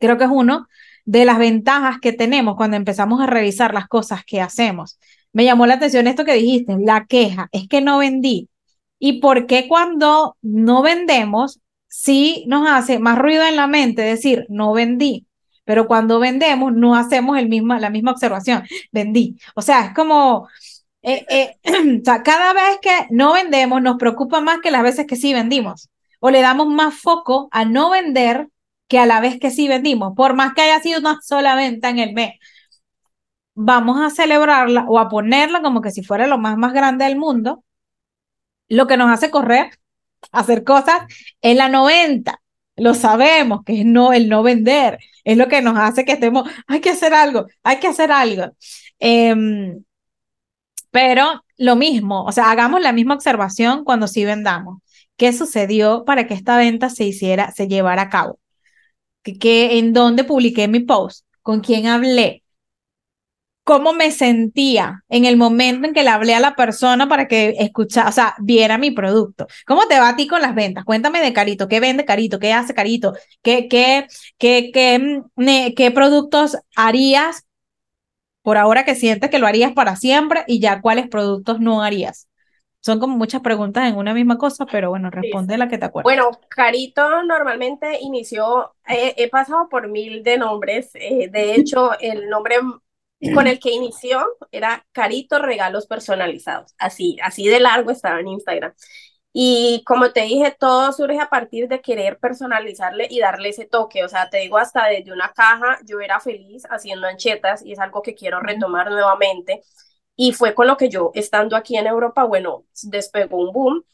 Creo 0.00 0.18
que 0.18 0.24
es 0.24 0.30
uno 0.32 0.66
de 1.04 1.24
las 1.24 1.38
ventajas 1.38 2.00
que 2.00 2.12
tenemos 2.12 2.56
cuando 2.56 2.76
empezamos 2.76 3.20
a 3.20 3.28
revisar 3.28 3.72
las 3.72 3.86
cosas 3.86 4.24
que 4.24 4.40
hacemos. 4.40 4.98
Me 5.32 5.44
llamó 5.44 5.64
la 5.66 5.74
atención 5.74 6.08
esto 6.08 6.24
que 6.24 6.34
dijiste, 6.34 6.76
la 6.80 7.06
queja, 7.06 7.48
es 7.52 7.68
que 7.68 7.80
no 7.80 7.98
vendí. 7.98 8.48
¿Y 8.98 9.20
por 9.20 9.46
qué 9.46 9.68
cuando 9.68 10.36
no 10.42 10.82
vendemos 10.82 11.60
sí 11.86 12.44
nos 12.48 12.68
hace 12.68 12.98
más 12.98 13.18
ruido 13.18 13.44
en 13.46 13.54
la 13.54 13.68
mente 13.68 14.02
decir, 14.02 14.46
no 14.48 14.72
vendí, 14.72 15.27
pero 15.68 15.86
cuando 15.86 16.18
vendemos 16.18 16.72
no 16.72 16.96
hacemos 16.96 17.36
el 17.36 17.46
mismo, 17.46 17.74
la 17.74 17.90
misma 17.90 18.12
observación, 18.12 18.62
vendí. 18.90 19.38
O 19.54 19.60
sea, 19.60 19.84
es 19.84 19.94
como, 19.94 20.48
eh, 21.02 21.26
eh, 21.28 21.56
o 22.00 22.04
sea, 22.04 22.22
cada 22.22 22.54
vez 22.54 22.78
que 22.80 23.06
no 23.10 23.34
vendemos 23.34 23.82
nos 23.82 23.98
preocupa 23.98 24.40
más 24.40 24.60
que 24.62 24.70
las 24.70 24.82
veces 24.82 25.06
que 25.06 25.16
sí 25.16 25.34
vendimos, 25.34 25.90
o 26.20 26.30
le 26.30 26.40
damos 26.40 26.68
más 26.68 26.94
foco 26.94 27.48
a 27.52 27.66
no 27.66 27.90
vender 27.90 28.48
que 28.88 28.98
a 28.98 29.04
la 29.04 29.20
vez 29.20 29.38
que 29.38 29.50
sí 29.50 29.68
vendimos, 29.68 30.14
por 30.16 30.32
más 30.32 30.54
que 30.54 30.62
haya 30.62 30.80
sido 30.80 31.00
una 31.00 31.20
sola 31.20 31.54
venta 31.54 31.90
en 31.90 31.98
el 31.98 32.14
mes. 32.14 32.32
Vamos 33.54 34.00
a 34.00 34.08
celebrarla 34.08 34.86
o 34.88 34.98
a 34.98 35.10
ponerla 35.10 35.60
como 35.60 35.82
que 35.82 35.90
si 35.90 36.02
fuera 36.02 36.26
lo 36.26 36.38
más, 36.38 36.56
más 36.56 36.72
grande 36.72 37.04
del 37.04 37.18
mundo, 37.18 37.62
lo 38.68 38.86
que 38.86 38.96
nos 38.96 39.10
hace 39.10 39.30
correr 39.30 39.78
hacer 40.32 40.64
cosas 40.64 41.02
en 41.42 41.58
la 41.58 41.68
90. 41.68 42.40
Lo 42.78 42.94
sabemos, 42.94 43.62
que 43.64 43.80
es 43.80 43.86
no, 43.86 44.12
el 44.12 44.28
no 44.28 44.42
vender, 44.42 44.98
es 45.24 45.36
lo 45.36 45.48
que 45.48 45.62
nos 45.62 45.78
hace 45.78 46.04
que 46.04 46.12
estemos, 46.12 46.48
hay 46.66 46.80
que 46.80 46.90
hacer 46.90 47.14
algo, 47.14 47.46
hay 47.62 47.78
que 47.80 47.88
hacer 47.88 48.12
algo. 48.12 48.52
Em, 48.98 49.84
pero 50.90 51.44
lo 51.56 51.76
mismo, 51.76 52.24
o 52.24 52.32
sea, 52.32 52.50
hagamos 52.50 52.80
la 52.80 52.92
misma 52.92 53.14
observación 53.14 53.84
cuando 53.84 54.08
sí 54.08 54.24
vendamos. 54.24 54.80
¿Qué 55.16 55.32
sucedió 55.32 56.04
para 56.04 56.26
que 56.26 56.34
esta 56.34 56.56
venta 56.56 56.90
se 56.90 57.04
hiciera, 57.04 57.52
se 57.52 57.68
llevara 57.68 58.02
a 58.02 58.10
cabo? 58.10 58.38
¿Qué, 59.22 59.78
en 59.78 59.92
dónde 59.92 60.24
publiqué 60.24 60.68
mi 60.68 60.80
post? 60.80 61.24
¿Con 61.42 61.60
quién 61.60 61.86
hablé? 61.86 62.42
Cómo 63.68 63.92
me 63.92 64.10
sentía 64.12 65.04
en 65.10 65.26
el 65.26 65.36
momento 65.36 65.86
en 65.86 65.92
que 65.92 66.02
le 66.02 66.08
hablé 66.08 66.34
a 66.34 66.40
la 66.40 66.56
persona 66.56 67.06
para 67.06 67.28
que 67.28 67.54
escuchara, 67.58 68.08
o 68.08 68.12
sea, 68.12 68.34
viera 68.38 68.78
mi 68.78 68.92
producto. 68.92 69.46
¿Cómo 69.66 69.86
te 69.86 70.00
va 70.00 70.08
a 70.08 70.16
ti 70.16 70.26
con 70.26 70.40
las 70.40 70.54
ventas? 70.54 70.86
Cuéntame 70.86 71.20
de 71.20 71.34
Carito, 71.34 71.68
¿qué 71.68 71.78
vende 71.78 72.06
Carito? 72.06 72.38
¿Qué 72.38 72.54
hace 72.54 72.72
Carito? 72.72 73.12
¿Qué, 73.42 73.68
qué, 73.68 74.06
qué, 74.38 74.70
qué, 74.72 75.22
mm, 75.36 75.74
qué 75.76 75.90
productos 75.90 76.56
harías 76.76 77.46
por 78.40 78.56
ahora 78.56 78.86
que 78.86 78.94
sientes 78.94 79.28
que 79.28 79.38
lo 79.38 79.46
harías 79.46 79.72
para 79.72 79.96
siempre 79.96 80.44
y 80.46 80.60
ya 80.60 80.80
cuáles 80.80 81.06
productos 81.06 81.60
no 81.60 81.82
harías? 81.82 82.26
Son 82.80 82.98
como 82.98 83.18
muchas 83.18 83.42
preguntas 83.42 83.86
en 83.86 83.98
una 83.98 84.14
misma 84.14 84.38
cosa, 84.38 84.64
pero 84.64 84.88
bueno, 84.88 85.10
responde 85.10 85.58
la 85.58 85.68
que 85.68 85.76
te 85.76 85.84
acuerdas. 85.84 86.04
Bueno, 86.04 86.30
Carito 86.48 87.22
normalmente 87.22 87.98
inició, 88.00 88.72
he 88.86 89.28
pasado 89.28 89.68
por 89.68 89.88
mil 89.88 90.22
de 90.22 90.38
nombres, 90.38 90.88
eh, 90.94 91.28
de 91.30 91.54
hecho 91.54 91.90
el 92.00 92.30
nombre 92.30 92.54
con 93.34 93.46
el 93.46 93.58
que 93.58 93.70
inició 93.72 94.26
era 94.52 94.86
Carito 94.92 95.38
Regalos 95.38 95.86
Personalizados. 95.86 96.74
Así, 96.78 97.16
así 97.22 97.46
de 97.48 97.60
largo 97.60 97.90
estaba 97.90 98.20
en 98.20 98.28
Instagram. 98.28 98.72
Y 99.32 99.82
como 99.86 100.12
te 100.12 100.22
dije, 100.22 100.56
todo 100.58 100.92
surge 100.92 101.20
a 101.20 101.28
partir 101.28 101.68
de 101.68 101.80
querer 101.80 102.18
personalizarle 102.18 103.06
y 103.10 103.20
darle 103.20 103.50
ese 103.50 103.66
toque. 103.66 104.04
O 104.04 104.08
sea, 104.08 104.30
te 104.30 104.38
digo, 104.38 104.58
hasta 104.58 104.86
desde 104.88 105.12
una 105.12 105.32
caja 105.32 105.78
yo 105.86 106.00
era 106.00 106.20
feliz 106.20 106.64
haciendo 106.70 107.06
anchetas 107.06 107.64
y 107.64 107.72
es 107.72 107.78
algo 107.78 108.02
que 108.02 108.14
quiero 108.14 108.40
retomar 108.40 108.90
nuevamente. 108.90 109.62
Y 110.16 110.32
fue 110.32 110.54
con 110.54 110.66
lo 110.66 110.76
que 110.76 110.88
yo, 110.88 111.12
estando 111.14 111.56
aquí 111.56 111.76
en 111.76 111.86
Europa, 111.86 112.24
bueno, 112.24 112.64
despegó 112.82 113.38
un 113.38 113.52
boom. 113.52 113.84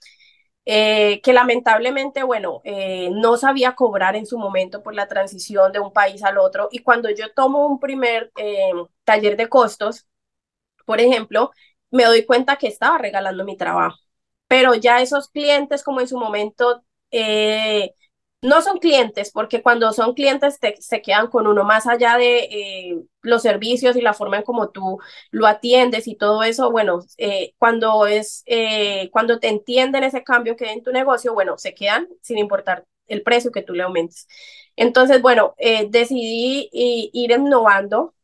Eh, 0.66 1.20
que 1.22 1.32
lamentablemente, 1.34 2.22
bueno, 2.22 2.62
eh, 2.64 3.10
no 3.12 3.36
sabía 3.36 3.74
cobrar 3.74 4.16
en 4.16 4.24
su 4.26 4.38
momento 4.38 4.82
por 4.82 4.94
la 4.94 5.08
transición 5.08 5.72
de 5.72 5.80
un 5.80 5.92
país 5.92 6.22
al 6.24 6.38
otro. 6.38 6.68
Y 6.72 6.78
cuando 6.80 7.10
yo 7.10 7.32
tomo 7.34 7.66
un 7.66 7.78
primer 7.80 8.32
eh, 8.38 8.70
taller 9.04 9.36
de 9.36 9.48
costos, 9.48 10.06
por 10.86 11.00
ejemplo, 11.00 11.50
me 11.90 12.04
doy 12.04 12.24
cuenta 12.26 12.56
que 12.56 12.68
estaba 12.68 12.98
regalando 12.98 13.44
mi 13.44 13.56
trabajo. 13.56 13.98
Pero 14.48 14.74
ya 14.74 15.00
esos 15.02 15.28
clientes, 15.30 15.82
como 15.84 16.00
en 16.00 16.08
su 16.08 16.18
momento 16.18 16.84
no 18.44 18.60
son 18.60 18.78
clientes, 18.78 19.30
porque 19.32 19.62
cuando 19.62 19.90
son 19.94 20.12
clientes 20.12 20.58
se 20.80 21.00
quedan 21.00 21.28
con 21.28 21.46
uno 21.46 21.64
más 21.64 21.86
allá 21.86 22.18
de 22.18 22.40
eh, 22.44 23.02
los 23.22 23.40
servicios 23.42 23.96
y 23.96 24.02
la 24.02 24.12
forma 24.12 24.36
en 24.36 24.42
como 24.42 24.68
tú 24.68 24.98
lo 25.30 25.46
atiendes 25.46 26.06
y 26.06 26.14
todo 26.14 26.42
eso, 26.42 26.70
bueno, 26.70 27.00
eh, 27.16 27.54
cuando 27.58 28.06
es, 28.06 28.42
eh, 28.46 29.08
cuando 29.12 29.40
te 29.40 29.48
entienden 29.48 30.04
ese 30.04 30.22
cambio 30.22 30.56
que 30.56 30.66
hay 30.66 30.74
en 30.74 30.82
tu 30.82 30.92
negocio, 30.92 31.32
bueno, 31.32 31.56
se 31.56 31.74
quedan 31.74 32.06
sin 32.20 32.36
importar 32.36 32.84
el 33.06 33.22
precio 33.22 33.50
que 33.50 33.62
tú 33.62 33.72
le 33.72 33.82
aumentes. 33.82 34.28
Entonces, 34.76 35.22
bueno, 35.22 35.54
decidí 35.88 36.68
ir 36.72 37.30
innovando. 37.30 38.14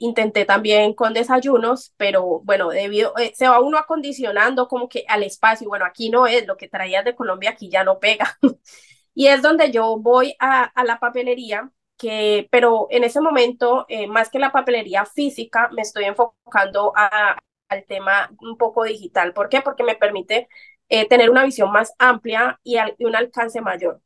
intenté 0.00 0.44
también 0.44 0.94
con 0.94 1.14
desayunos, 1.14 1.94
pero 1.96 2.40
bueno, 2.44 2.70
debido, 2.70 3.14
se 3.34 3.48
va 3.48 3.60
uno 3.60 3.78
acondicionando 3.78 4.68
como 4.68 4.88
que 4.88 5.04
al 5.08 5.22
espacio, 5.24 5.68
bueno, 5.68 5.84
aquí 5.86 6.10
no 6.10 6.26
es, 6.28 6.46
lo 6.46 6.56
que 6.56 6.68
traías 6.68 7.04
de 7.04 7.14
Colombia 7.16 7.50
aquí 7.50 7.68
ya 7.70 7.84
no 7.84 7.98
pega. 8.00 8.38
Y 9.14 9.28
es 9.28 9.42
donde 9.42 9.70
yo 9.70 9.96
voy 9.98 10.34
a, 10.40 10.72
la 10.84 10.98
papelería, 10.98 11.70
que, 11.96 12.48
pero 12.50 12.88
en 12.90 13.04
ese 13.04 13.20
momento, 13.20 13.86
eh, 13.88 14.06
más 14.08 14.28
que 14.30 14.38
la 14.40 14.52
papelería 14.52 15.04
física, 15.06 15.68
me 15.72 15.82
estoy 15.82 16.04
enfocando 16.04 16.92
a, 16.96 17.38
al 17.68 17.84
tema 17.86 18.30
un 18.40 18.56
poco 18.58 18.84
digital. 18.84 19.32
¿Por 19.32 19.48
qué? 19.48 19.60
Porque 19.62 19.84
me 19.84 19.94
permite 19.96 20.48
eh, 20.88 21.08
tener 21.08 21.30
una 21.30 21.44
visión 21.44 21.70
más 21.72 21.94
amplia 21.98 22.60
y, 22.64 22.76
un 23.00 23.16
alcance 23.16 23.60
mayor. 23.60 24.02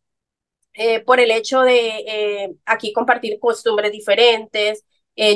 Eh, 0.75 1.01
por 1.01 1.21
el 1.21 1.31
hecho 1.33 1.63
de 1.63 2.57
aquí 2.67 2.93
compartir 2.93 3.41
costumbres 3.41 3.93
diferentes, 3.93 4.85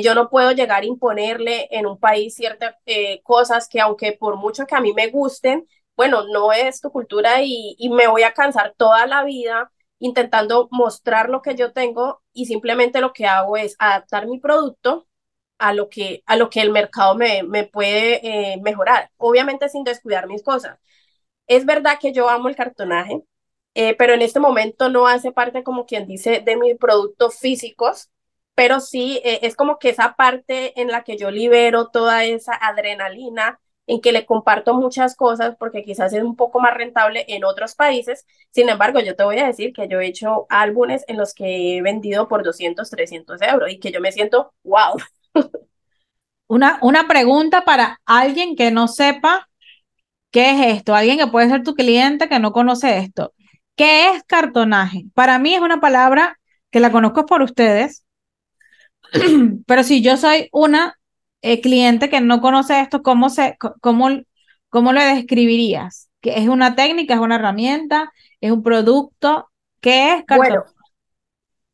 yo 0.01 0.15
no 0.15 0.29
puedo 0.29 0.53
llegar 0.53 0.83
a 0.83 0.85
imponerle 0.85 1.67
en 1.71 1.85
un 1.85 1.99
país 1.99 2.35
ciertas 2.35 2.75
cosas 3.23 3.67
que 3.67 3.81
aunque 3.81 4.13
por 4.13 4.37
mucho 4.37 4.65
que 4.65 4.75
a 4.75 4.79
mí 4.81 4.93
me 4.93 5.09
gusten, 5.09 5.67
bueno, 5.95 6.23
no 6.27 6.51
es 6.53 6.81
tu 6.81 6.91
cultura 6.91 7.43
y, 7.43 7.77
me 7.91 8.07
voy 8.07 8.23
a 8.23 8.33
cansar 8.33 8.73
toda 8.77 9.05
la 9.07 9.23
vida 9.23 9.71
intentando 9.99 10.67
mostrar 10.71 11.29
lo 11.29 11.41
que 11.41 11.55
yo 11.55 11.71
tengo 11.73 12.21
y 12.33 12.45
simplemente 12.47 13.01
lo 13.01 13.13
que 13.13 13.25
hago 13.27 13.57
es 13.57 13.75
adaptar 13.79 14.27
mi 14.27 14.39
producto 14.39 15.07
a 15.57 15.73
lo 15.73 15.89
que, 15.89 16.23
a 16.25 16.35
lo 16.35 16.49
que 16.49 16.61
el 16.61 16.71
mercado 16.71 17.15
me, 17.15 17.43
me 17.43 17.65
puede 17.65 18.53
eh, 18.53 18.57
mejorar, 18.61 19.11
obviamente 19.17 19.69
sin 19.69 19.83
descuidar 19.83 20.27
mis 20.27 20.43
cosas. 20.43 20.79
Es 21.47 21.65
verdad 21.65 21.99
que 21.99 22.13
yo 22.13 22.29
amo 22.29 22.49
el 22.49 22.55
cartonaje, 22.55 23.21
eh, 23.75 23.95
pero 23.95 24.13
en 24.13 24.21
este 24.21 24.39
momento 24.39 24.89
no 24.89 25.07
hace 25.07 25.31
parte, 25.31 25.63
como 25.63 25.85
quien 25.85 26.07
dice, 26.07 26.41
de 26.41 26.57
mis 26.57 26.77
productos 26.77 27.39
físicos, 27.39 28.09
pero 28.55 28.79
sí 28.79 29.19
eh, 29.23 29.39
es 29.43 29.55
como 29.55 29.79
que 29.79 29.89
esa 29.89 30.15
parte 30.15 30.79
en 30.81 30.89
la 30.89 31.03
que 31.03 31.17
yo 31.17 31.31
libero 31.31 31.89
toda 31.89 32.23
esa 32.25 32.53
adrenalina, 32.53 33.59
en 33.87 34.01
que 34.01 34.11
le 34.11 34.25
comparto 34.25 34.73
muchas 34.73 35.15
cosas, 35.15 35.55
porque 35.57 35.83
quizás 35.83 36.13
es 36.13 36.23
un 36.23 36.35
poco 36.35 36.59
más 36.59 36.73
rentable 36.73 37.25
en 37.27 37.43
otros 37.43 37.75
países. 37.75 38.25
Sin 38.51 38.69
embargo, 38.69 38.99
yo 38.99 39.15
te 39.15 39.23
voy 39.23 39.39
a 39.39 39.47
decir 39.47 39.73
que 39.73 39.87
yo 39.87 39.99
he 39.99 40.07
hecho 40.07 40.45
álbumes 40.49 41.03
en 41.07 41.17
los 41.17 41.33
que 41.33 41.77
he 41.77 41.81
vendido 41.81 42.27
por 42.27 42.43
200, 42.43 42.89
300 42.89 43.41
euros 43.41 43.71
y 43.71 43.79
que 43.79 43.91
yo 43.91 43.99
me 43.99 44.11
siento, 44.11 44.53
wow. 44.63 44.95
Una, 46.47 46.77
una 46.81 47.07
pregunta 47.07 47.65
para 47.65 47.99
alguien 48.05 48.55
que 48.55 48.69
no 48.69 48.87
sepa 48.87 49.49
qué 50.29 50.51
es 50.51 50.77
esto, 50.77 50.93
alguien 50.93 51.17
que 51.17 51.27
puede 51.27 51.49
ser 51.49 51.63
tu 51.63 51.73
cliente 51.73 52.29
que 52.29 52.39
no 52.39 52.51
conoce 52.51 52.97
esto. 52.99 53.33
¿Qué 53.75 54.09
es 54.09 54.23
cartonaje? 54.23 55.05
Para 55.13 55.39
mí 55.39 55.55
es 55.55 55.61
una 55.61 55.79
palabra 55.79 56.39
que 56.69 56.79
la 56.79 56.91
conozco 56.91 57.25
por 57.25 57.41
ustedes, 57.41 58.03
pero 59.67 59.83
si 59.83 60.01
yo 60.01 60.17
soy 60.17 60.49
una 60.51 60.99
eh, 61.43 61.61
cliente 61.61 62.09
que 62.09 62.21
no 62.21 62.41
conoce 62.41 62.79
esto, 62.79 63.03
¿cómo, 63.03 63.29
se, 63.29 63.57
cómo, 63.81 64.09
cómo 64.69 64.93
lo 64.93 65.01
describirías? 65.01 66.09
¿Que 66.21 66.39
¿Es 66.39 66.47
una 66.47 66.75
técnica, 66.75 67.13
es 67.13 67.19
una 67.19 67.35
herramienta, 67.35 68.11
es 68.39 68.51
un 68.51 68.63
producto? 68.63 69.49
¿Qué 69.81 70.15
es 70.15 70.23
cartonaje? 70.25 70.71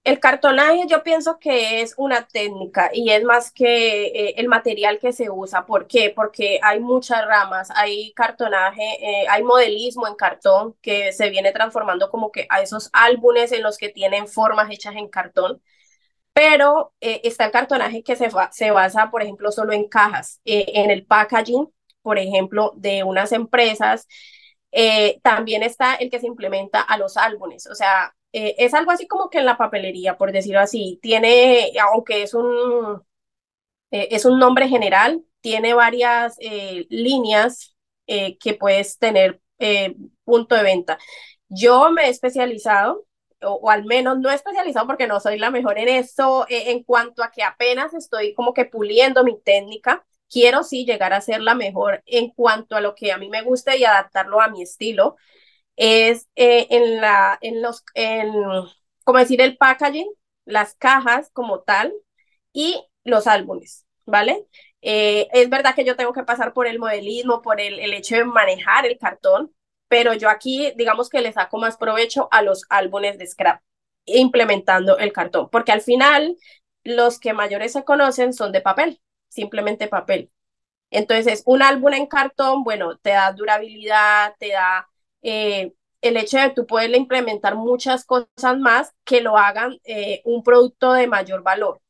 El 0.03 0.19
cartonaje 0.19 0.85
yo 0.87 1.03
pienso 1.03 1.37
que 1.37 1.81
es 1.81 1.93
una 1.97 2.25
técnica 2.25 2.89
y 2.91 3.11
es 3.11 3.23
más 3.23 3.51
que 3.51 4.05
eh, 4.07 4.33
el 4.37 4.47
material 4.47 4.97
que 4.97 5.13
se 5.13 5.29
usa. 5.29 5.67
¿Por 5.67 5.85
qué? 5.87 6.11
Porque 6.15 6.59
hay 6.63 6.79
muchas 6.79 7.23
ramas, 7.27 7.69
hay 7.75 8.11
cartonaje, 8.13 8.81
eh, 9.01 9.27
hay 9.29 9.43
modelismo 9.43 10.07
en 10.07 10.15
cartón 10.15 10.75
que 10.81 11.11
se 11.13 11.29
viene 11.29 11.51
transformando 11.51 12.09
como 12.09 12.31
que 12.31 12.47
a 12.49 12.61
esos 12.61 12.89
álbumes 12.93 13.51
en 13.51 13.61
los 13.61 13.77
que 13.77 13.89
tienen 13.89 14.27
formas 14.27 14.71
hechas 14.71 14.95
en 14.95 15.09
cartón. 15.09 15.61
Pero 16.33 16.93
eh, 17.01 17.21
está 17.23 17.45
el 17.45 17.51
cartonaje 17.51 18.03
que 18.03 18.15
se, 18.15 18.29
se 18.51 18.71
basa, 18.71 19.11
por 19.11 19.21
ejemplo, 19.21 19.51
solo 19.51 19.73
en 19.73 19.87
cajas, 19.89 20.41
en 20.45 20.91
el 20.91 21.05
packaging, 21.05 21.67
por 22.01 22.17
ejemplo, 22.17 22.73
de 22.77 23.03
unas 23.03 23.31
empresas. 23.33 24.07
también 25.23 25.63
está 25.63 25.95
el 25.95 26.09
que 26.09 26.19
se 26.19 26.27
implementa 26.27 26.81
a 26.81 26.97
los 26.97 27.17
álbumes, 27.17 27.67
o 27.67 27.75
sea, 27.75 28.13
eh, 28.33 28.55
es 28.59 28.73
algo 28.73 28.91
así 28.91 29.07
como 29.07 29.29
que 29.29 29.39
en 29.39 29.45
la 29.45 29.57
papelería, 29.57 30.17
por 30.17 30.31
decirlo 30.31 30.59
así. 30.59 30.99
Tiene, 31.01 31.71
aunque 31.81 32.23
es 32.23 32.33
un, 32.33 33.01
eh, 33.91 34.09
es 34.11 34.25
un 34.25 34.39
nombre 34.39 34.67
general, 34.69 35.23
tiene 35.41 35.73
varias 35.73 36.35
eh, 36.39 36.87
líneas 36.89 37.75
que 38.07 38.55
puedes 38.59 38.97
tener 38.97 39.39
punto 40.23 40.55
de 40.55 40.63
venta. 40.63 40.97
Yo 41.47 41.91
me 41.91 42.05
he 42.07 42.09
especializado, 42.09 43.05
o, 43.41 43.69
al 43.69 43.85
menos 43.85 44.19
no 44.19 44.29
especializado 44.29 44.87
porque 44.87 45.07
no 45.07 45.19
soy 45.19 45.37
la 45.39 45.51
mejor 45.51 45.77
en 45.79 45.89
eso, 45.89 46.45
en 46.49 46.83
cuanto 46.83 47.23
a 47.23 47.31
que 47.31 47.43
apenas 47.43 47.93
estoy 47.93 48.33
como 48.33 48.53
que 48.53 48.65
puliendo 48.65 49.23
mi 49.23 49.39
técnica. 49.41 50.05
Quiero 50.29 50.63
sí 50.63 50.85
llegar 50.85 51.13
a 51.13 51.21
ser 51.21 51.41
la 51.41 51.55
mejor 51.55 52.03
en 52.05 52.29
cuanto 52.29 52.75
a 52.75 52.81
lo 52.81 52.93
que 52.95 53.11
a 53.11 53.17
mí 53.17 53.29
me 53.29 53.41
gusta 53.41 53.75
y 53.75 53.83
adaptarlo 53.85 54.41
a 54.41 54.49
mi 54.49 54.61
estilo 54.61 55.15
es 55.75 56.27
eh, 56.35 56.67
en, 56.69 57.01
la, 57.01 57.37
en 57.41 57.61
los, 57.61 57.83
en, 57.95 58.31
como 59.03 59.19
decir, 59.19 59.41
el 59.41 59.57
packaging, 59.57 60.09
las 60.45 60.75
cajas 60.75 61.29
como 61.33 61.61
tal 61.61 61.93
y 62.53 62.85
los 63.03 63.27
álbumes, 63.27 63.85
¿vale? 64.05 64.45
Eh, 64.81 65.27
es 65.33 65.49
verdad 65.49 65.75
que 65.75 65.85
yo 65.85 65.95
tengo 65.95 66.13
que 66.13 66.23
pasar 66.23 66.53
por 66.53 66.67
el 66.67 66.79
modelismo, 66.79 67.41
por 67.41 67.59
el, 67.59 67.79
el 67.79 67.93
hecho 67.93 68.15
de 68.15 68.25
manejar 68.25 68.85
el 68.85 68.97
cartón, 68.97 69.53
pero 69.89 70.13
yo 70.13 70.29
aquí, 70.29 70.73
digamos 70.77 71.09
que 71.09 71.21
le 71.21 71.33
saco 71.33 71.57
más 71.59 71.77
provecho 71.77 72.29
a 72.31 72.41
los 72.43 72.65
álbumes 72.69 73.17
de 73.17 73.27
scrap, 73.27 73.61
implementando 74.05 74.97
el 74.97 75.13
cartón, 75.13 75.49
porque 75.51 75.71
al 75.73 75.81
final 75.81 76.37
los 76.83 77.19
que 77.19 77.33
mayores 77.33 77.73
se 77.73 77.83
conocen 77.83 78.33
son 78.33 78.51
de 78.53 78.61
papel, 78.61 79.01
simplemente 79.29 79.87
papel. 79.89 80.31
Entonces, 80.91 81.43
un 81.45 81.61
álbum 81.63 81.93
en 81.93 82.07
cartón, 82.07 82.63
bueno, 82.63 82.97
te 82.97 83.11
da 83.11 83.31
durabilidad, 83.33 84.35
te 84.39 84.49
da 84.51 84.89
eh, 85.21 85.73
el 86.01 86.17
hecho 86.17 86.39
de 86.39 86.49
tú 86.51 86.65
poderle 86.67 86.97
implementar 86.97 87.55
muchas 87.55 88.05
cosas 88.05 88.57
más 88.59 88.93
que 89.05 89.21
lo 89.21 89.37
hagan 89.37 89.79
eh, 89.85 90.21
un 90.25 90.43
producto 90.43 90.93
de 90.93 91.07
mayor 91.07 91.43
valor. 91.43 91.81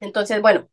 Entonces, 0.00 0.40
bueno, 0.42 0.68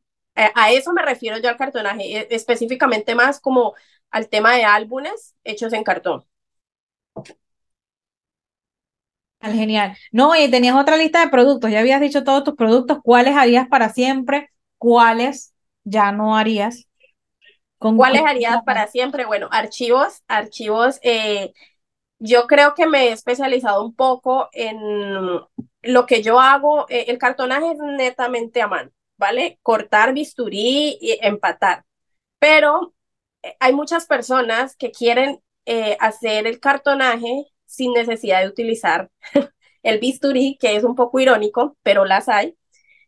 a 0.55 0.71
eso 0.71 0.93
me 0.93 1.01
refiero 1.03 1.38
yo 1.39 1.49
al 1.49 1.58
cartonaje, 1.58 2.19
e, 2.21 2.27
específicamente 2.32 3.15
más 3.15 3.39
como 3.39 3.75
al 4.12 4.30
tema 4.30 4.56
de 4.56 4.65
álbumes 4.65 5.36
hechos 5.43 5.74
en 5.74 5.84
cartón. 5.84 6.26
Genial. 9.41 9.95
No, 10.12 10.36
y 10.36 10.52
tenías 10.52 10.76
otra 10.76 10.98
lista 10.98 11.22
de 11.22 11.30
productos, 11.30 11.72
ya 11.72 11.80
habías 11.80 12.02
dicho 12.02 12.24
todos 12.26 12.43
tus 12.43 12.56
productos, 12.56 13.00
¿cuáles 13.02 13.38
harías 13.38 13.67
para 13.69 13.89
siempre? 13.89 14.50
¿Cuáles 14.78 15.54
ya 15.86 16.12
no 16.12 16.36
harías? 16.36 16.88
¿Cuáles 17.78 18.24
harías 18.26 18.62
para 18.63 18.88
siempre? 18.88 19.26
Bueno, 19.26 19.48
archivos, 19.52 20.24
archivos. 20.28 21.00
Eh, 21.02 21.54
yo 22.19 22.48
creo 22.48 22.76
que 22.76 22.88
me 22.88 23.06
he 23.08 23.12
especializado 23.13 23.86
un 23.86 23.95
poco 23.95 24.50
en 24.52 24.78
lo 25.84 26.06
que 26.06 26.22
yo 26.22 26.39
hago. 26.41 26.86
Eh, 26.89 27.06
el 27.08 27.17
cartonaje 27.17 27.72
es 27.72 27.78
netamente 27.80 28.62
a 28.62 28.67
mano, 28.67 28.91
¿vale? 29.17 29.60
Cortar 29.63 30.13
bisturí 30.13 30.98
y 31.00 31.17
empatar. 31.22 31.86
Pero 32.39 32.93
hay 33.60 33.73
muchas 33.73 34.06
personas 34.06 34.75
que 34.75 34.91
quieren 34.91 35.41
hacer 35.99 36.47
el 36.47 36.60
cartonaje 36.60 37.45
sin 37.65 37.93
necesidad 37.93 38.41
de 38.41 38.47
utilizar 38.49 39.12
el 39.84 39.99
bisturí, 39.99 40.58
que 40.60 40.75
es 40.75 40.84
un 40.84 40.95
poco 40.95 41.19
irónico, 41.19 41.78
pero 41.84 42.06
las 42.06 42.28
hay. 42.28 42.58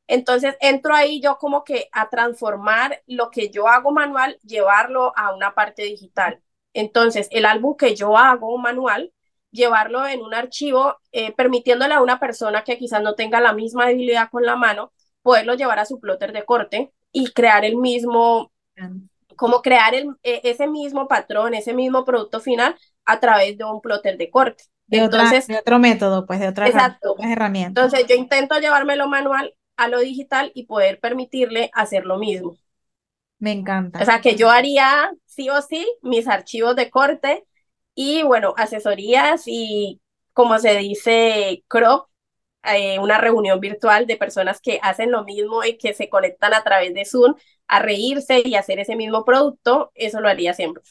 Entonces 0.07 0.57
entro 0.59 0.93
ahí 0.93 1.21
yo 1.21 1.37
como 1.37 1.63
que 1.63 1.87
a 1.93 2.09
transformar 2.09 3.01
lo 3.07 3.29
que 3.29 3.49
yo 3.49 3.67
hago 3.67 3.91
manual, 3.91 4.37
llevarlo 4.43 5.13
a 5.17 5.33
una 5.33 5.55
parte 5.55 5.83
digital. 5.83 6.41
Entonces 6.73 7.27
el 7.31 7.45
álbum 7.45 7.75
que 7.77 7.95
yo 7.95 8.17
hago 8.17 8.57
manual, 8.57 9.13
llevarlo 9.51 10.05
en 10.05 10.21
un 10.21 10.33
archivo, 10.33 10.97
eh, 11.11 11.33
permitiéndole 11.33 11.93
a 11.93 12.01
una 12.01 12.19
persona 12.19 12.63
que 12.63 12.77
quizás 12.77 13.01
no 13.01 13.15
tenga 13.15 13.41
la 13.41 13.53
misma 13.53 13.87
debilidad 13.87 14.29
con 14.29 14.45
la 14.45 14.55
mano, 14.55 14.91
poderlo 15.21 15.53
llevar 15.55 15.79
a 15.79 15.85
su 15.85 15.99
plotter 15.99 16.33
de 16.33 16.45
corte 16.45 16.93
y 17.11 17.31
crear 17.31 17.65
el 17.65 17.77
mismo, 17.77 18.51
como 19.41 19.63
crear 19.63 19.95
el, 19.95 20.11
e, 20.21 20.39
ese 20.43 20.67
mismo 20.67 21.07
patrón, 21.07 21.55
ese 21.55 21.73
mismo 21.73 22.05
producto 22.05 22.39
final 22.39 22.75
a 23.05 23.19
través 23.19 23.57
de 23.57 23.63
un 23.63 23.81
plotter 23.81 24.15
de 24.15 24.29
corte. 24.29 24.65
De, 24.85 24.99
Entonces, 24.99 25.47
de 25.47 25.57
otro 25.57 25.79
método, 25.79 26.27
pues 26.27 26.39
de 26.39 26.47
otra 26.47 26.67
exacto. 26.67 27.15
herramienta. 27.17 27.81
Entonces 27.81 28.05
yo 28.07 28.13
intento 28.13 28.59
llevármelo 28.59 29.07
manual 29.07 29.55
a 29.77 29.87
lo 29.87 29.99
digital 29.99 30.51
y 30.53 30.67
poder 30.67 30.99
permitirle 30.99 31.71
hacer 31.73 32.05
lo 32.05 32.19
mismo. 32.19 32.55
Me 33.39 33.51
encanta. 33.51 33.99
O 33.99 34.05
sea, 34.05 34.21
que 34.21 34.35
yo 34.35 34.51
haría 34.51 35.11
sí 35.25 35.49
o 35.49 35.59
sí 35.63 35.91
mis 36.03 36.27
archivos 36.27 36.75
de 36.75 36.91
corte 36.91 37.43
y, 37.95 38.21
bueno, 38.21 38.53
asesorías 38.57 39.41
y, 39.47 39.99
como 40.33 40.59
se 40.59 40.77
dice, 40.77 41.63
crop, 41.67 42.10
eh, 42.63 42.99
una 42.99 43.17
reunión 43.17 43.59
virtual 43.59 44.07
de 44.07 44.17
personas 44.17 44.61
que 44.61 44.79
hacen 44.81 45.11
lo 45.11 45.23
mismo 45.23 45.63
y 45.63 45.77
que 45.77 45.93
se 45.93 46.09
conectan 46.09 46.53
a 46.53 46.63
través 46.63 46.93
de 46.93 47.05
Zoom 47.05 47.35
a 47.67 47.79
reírse 47.79 48.41
y 48.45 48.55
hacer 48.55 48.79
ese 48.79 48.95
mismo 48.95 49.25
producto, 49.25 49.91
eso 49.95 50.19
lo 50.21 50.29
haría 50.29 50.53
siempre. 50.53 50.83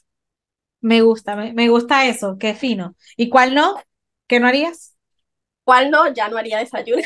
Me 0.80 1.02
gusta, 1.02 1.36
me, 1.36 1.52
me 1.52 1.68
gusta 1.68 2.06
eso, 2.06 2.38
qué 2.38 2.54
fino. 2.54 2.96
¿Y 3.16 3.28
cuál 3.28 3.54
no? 3.54 3.76
¿Qué 4.26 4.40
no 4.40 4.46
harías? 4.46 4.96
¿Cuál 5.64 5.90
no? 5.90 6.12
Ya 6.12 6.28
no 6.28 6.36
haría 6.38 6.58
desayuno. 6.58 7.02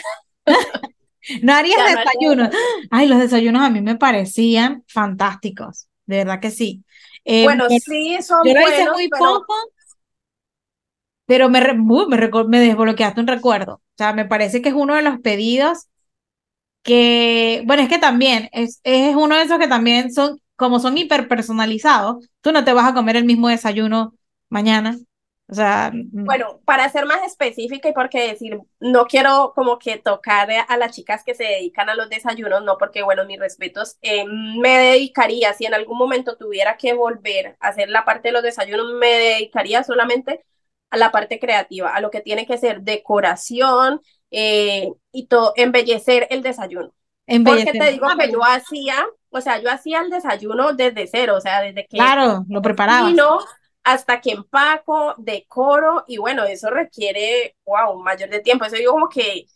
No 1.42 1.54
harías 1.54 1.78
desayunos. 1.86 2.50
Ay, 2.90 3.08
los 3.08 3.18
desayunos 3.18 3.62
a 3.62 3.70
mí 3.70 3.80
me 3.80 3.96
parecían 3.96 4.84
fantásticos, 4.86 5.88
de 6.06 6.18
verdad 6.18 6.40
que 6.40 6.50
sí. 6.50 6.84
Eh, 7.24 7.44
bueno, 7.44 7.66
sí, 7.70 8.18
son 8.20 8.46
Yo 8.46 8.52
lo 8.52 8.60
hice 8.60 8.90
muy 8.90 9.08
poco, 9.08 9.54
pero 11.26 11.48
me, 11.48 11.60
me, 11.74 12.30
me 12.48 12.60
desbloqueaste 12.60 13.20
un 13.20 13.26
recuerdo. 13.26 13.74
O 13.74 13.96
sea, 13.96 14.12
me 14.12 14.24
parece 14.26 14.62
que 14.62 14.70
es 14.70 14.74
uno 14.74 14.94
de 14.94 15.02
los 15.02 15.20
pedidos 15.20 15.88
que, 16.82 17.62
bueno, 17.66 17.82
es 17.82 17.88
que 17.88 17.98
también 17.98 18.48
es, 18.52 18.80
es 18.84 19.16
uno 19.16 19.36
de 19.36 19.42
esos 19.44 19.58
que 19.58 19.68
también 19.68 20.12
son, 20.12 20.40
como 20.56 20.80
son 20.80 20.98
hiperpersonalizados, 20.98 22.28
tú 22.40 22.52
no 22.52 22.64
te 22.64 22.72
vas 22.72 22.90
a 22.90 22.94
comer 22.94 23.16
el 23.16 23.24
mismo 23.24 23.48
desayuno 23.48 24.14
mañana 24.50 24.96
o 25.50 25.54
sea, 25.54 25.90
mm. 25.92 26.24
bueno, 26.24 26.60
para 26.64 26.88
ser 26.88 27.04
más 27.06 27.22
específica 27.22 27.88
y 27.88 27.92
porque 27.92 28.28
decir, 28.28 28.58
no 28.80 29.06
quiero 29.06 29.52
como 29.54 29.78
que 29.78 29.98
tocar 29.98 30.48
a 30.50 30.76
las 30.76 30.92
chicas 30.92 31.22
que 31.24 31.34
se 31.34 31.44
dedican 31.44 31.88
a 31.90 31.94
los 31.94 32.08
desayunos, 32.08 32.64
no 32.64 32.78
porque, 32.78 33.02
bueno, 33.02 33.26
mis 33.26 33.38
respetos, 33.38 33.98
eh, 34.00 34.24
me 34.26 34.78
dedicaría, 34.78 35.52
si 35.52 35.66
en 35.66 35.74
algún 35.74 35.98
momento 35.98 36.36
tuviera 36.36 36.76
que 36.76 36.94
volver 36.94 37.56
a 37.60 37.68
hacer 37.68 37.90
la 37.90 38.04
parte 38.04 38.28
de 38.28 38.32
los 38.32 38.42
desayunos, 38.42 38.94
me 38.98 39.08
dedicaría 39.08 39.84
solamente 39.84 40.44
a 40.94 40.96
la 40.96 41.10
parte 41.10 41.40
creativa, 41.40 41.92
a 41.92 42.00
lo 42.00 42.10
que 42.10 42.20
tiene 42.20 42.46
que 42.46 42.56
ser 42.56 42.82
decoración 42.82 44.00
eh, 44.30 44.92
y 45.10 45.26
todo, 45.26 45.52
embellecer 45.56 46.28
el 46.30 46.40
desayuno. 46.40 46.94
Porque 47.44 47.72
te 47.72 47.90
digo 47.90 48.06
que 48.16 48.30
yo 48.30 48.44
hacía, 48.44 49.04
o 49.30 49.40
sea, 49.40 49.60
yo 49.60 49.70
hacía 49.70 50.02
el 50.02 50.10
desayuno 50.10 50.72
desde 50.72 51.08
cero, 51.08 51.34
o 51.36 51.40
sea, 51.40 51.62
desde 51.62 51.86
que... 51.86 51.96
Claro, 51.96 52.44
lo 52.48 52.62
preparaba. 52.62 53.10
hasta 53.82 54.20
que 54.20 54.30
empaco, 54.30 55.14
decoro, 55.18 56.04
y 56.06 56.18
bueno, 56.18 56.44
eso 56.44 56.70
requiere, 56.70 57.56
wow, 57.66 58.00
mayor 58.00 58.30
de 58.30 58.38
tiempo. 58.38 58.64
Eso 58.64 58.76
digo 58.76 58.92
como 58.92 59.08
que, 59.08 59.46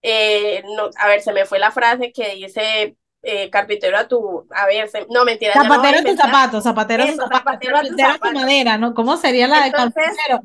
eh, 0.00 0.62
no, 0.74 0.88
a 0.96 1.08
ver, 1.08 1.20
se 1.20 1.34
me 1.34 1.44
fue 1.44 1.58
la 1.58 1.70
frase 1.70 2.12
que 2.12 2.34
dice, 2.36 2.96
eh, 3.22 3.50
carpintero 3.50 3.98
a 3.98 4.08
tu, 4.08 4.46
a 4.50 4.66
ver, 4.66 4.90
no 5.10 5.24
mentira. 5.26 5.52
Zapatero 5.52 5.98
a, 5.98 6.02
tu 6.02 6.16
zapato, 6.16 6.60
zapatero, 6.62 7.04
a 7.04 7.06
tu 7.06 7.12
zapato, 7.16 7.36
zapatero 7.36 7.76
a 7.76 7.82
tu 8.18 8.32
madera, 8.32 8.78
¿no? 8.78 8.94
¿Cómo 8.94 9.16
sería 9.16 9.46
la 9.46 9.64
de 9.64 9.72
carpintero? 9.72 10.42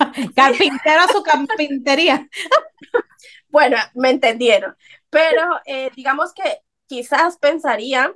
carpintero 0.34 1.00
a 1.02 1.08
su 1.08 1.22
carpintería. 1.22 2.28
bueno, 3.48 3.76
me 3.94 4.10
entendieron. 4.10 4.76
Pero 5.10 5.60
eh, 5.64 5.90
digamos 5.94 6.32
que 6.32 6.60
quizás 6.86 7.36
pensaría 7.38 8.14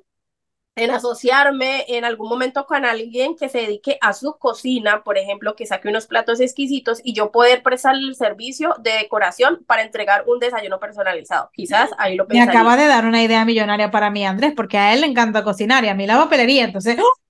en 0.76 0.90
asociarme 0.90 1.84
en 1.88 2.04
algún 2.04 2.28
momento 2.28 2.66
con 2.66 2.84
alguien 2.84 3.36
que 3.36 3.48
se 3.48 3.58
dedique 3.58 3.96
a 4.00 4.12
su 4.12 4.36
cocina, 4.38 5.04
por 5.04 5.18
ejemplo, 5.18 5.54
que 5.54 5.66
saque 5.66 5.88
unos 5.88 6.06
platos 6.06 6.40
exquisitos 6.40 7.00
y 7.04 7.14
yo 7.14 7.30
poder 7.30 7.62
prestar 7.62 7.94
el 7.94 8.14
servicio 8.16 8.74
de 8.80 8.90
decoración 8.90 9.64
para 9.66 9.82
entregar 9.82 10.24
un 10.26 10.40
desayuno 10.40 10.80
personalizado. 10.80 11.50
Quizás 11.52 11.90
ahí 11.96 12.16
lo 12.16 12.26
pensaría. 12.26 12.52
Me 12.52 12.58
acaba 12.58 12.76
de 12.76 12.88
dar 12.88 13.06
una 13.06 13.22
idea 13.22 13.44
millonaria 13.44 13.90
para 13.92 14.10
mí, 14.10 14.26
Andrés, 14.26 14.52
porque 14.56 14.78
a 14.78 14.92
él 14.92 15.02
le 15.02 15.06
encanta 15.06 15.44
cocinar 15.44 15.84
y 15.84 15.88
a 15.88 15.94
mí 15.94 16.06
la 16.06 16.16
papelería, 16.16 16.64
entonces 16.64 16.98
¡oh! 16.98 17.23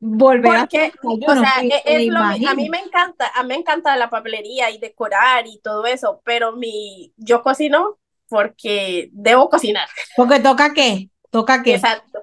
Volver 0.00 0.56
a 0.56 0.64
o 0.64 1.34
sea, 1.34 1.62
e, 1.62 1.82
es, 1.84 2.06
lo, 2.06 2.20
a 2.20 2.54
mí 2.54 2.68
me 2.68 2.78
encanta, 2.78 3.30
a 3.34 3.42
mí 3.42 3.48
me 3.48 3.56
encanta 3.56 3.96
la 3.96 4.10
papelería 4.10 4.70
y 4.70 4.78
decorar 4.78 5.46
y 5.46 5.58
todo 5.60 5.86
eso, 5.86 6.20
pero 6.24 6.52
mi 6.52 7.12
yo 7.16 7.42
cocino 7.42 7.98
porque 8.28 9.08
debo 9.12 9.48
cocinar. 9.48 9.88
Porque 10.16 10.40
toca 10.40 10.72
qué, 10.74 11.10
toca 11.30 11.62
qué. 11.62 11.74
Exacto. 11.74 12.20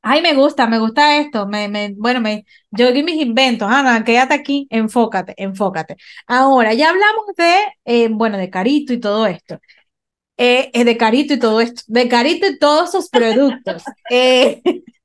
Ay, 0.00 0.22
me 0.22 0.32
gusta, 0.32 0.66
me 0.66 0.78
gusta 0.78 1.18
esto. 1.18 1.46
Me, 1.46 1.68
me, 1.68 1.92
bueno, 1.96 2.20
me, 2.20 2.46
yo 2.70 2.88
y 2.88 3.02
mis 3.02 3.20
inventos. 3.20 3.68
Ana, 3.70 4.04
quédate 4.04 4.34
aquí, 4.34 4.66
enfócate, 4.70 5.34
enfócate. 5.36 5.96
Ahora, 6.26 6.72
ya 6.72 6.90
hablamos 6.90 7.26
de, 7.36 7.56
eh, 7.84 8.08
bueno, 8.10 8.38
de 8.38 8.48
Carito 8.48 8.92
y 8.92 9.00
todo 9.00 9.26
esto. 9.26 9.60
Eh, 10.38 10.70
de 10.84 10.96
Carito 10.96 11.34
y 11.34 11.38
todo 11.38 11.60
esto. 11.60 11.82
De 11.88 12.08
Carito 12.08 12.46
y 12.46 12.58
todos 12.58 12.92
sus 12.92 13.10
productos. 13.10 13.82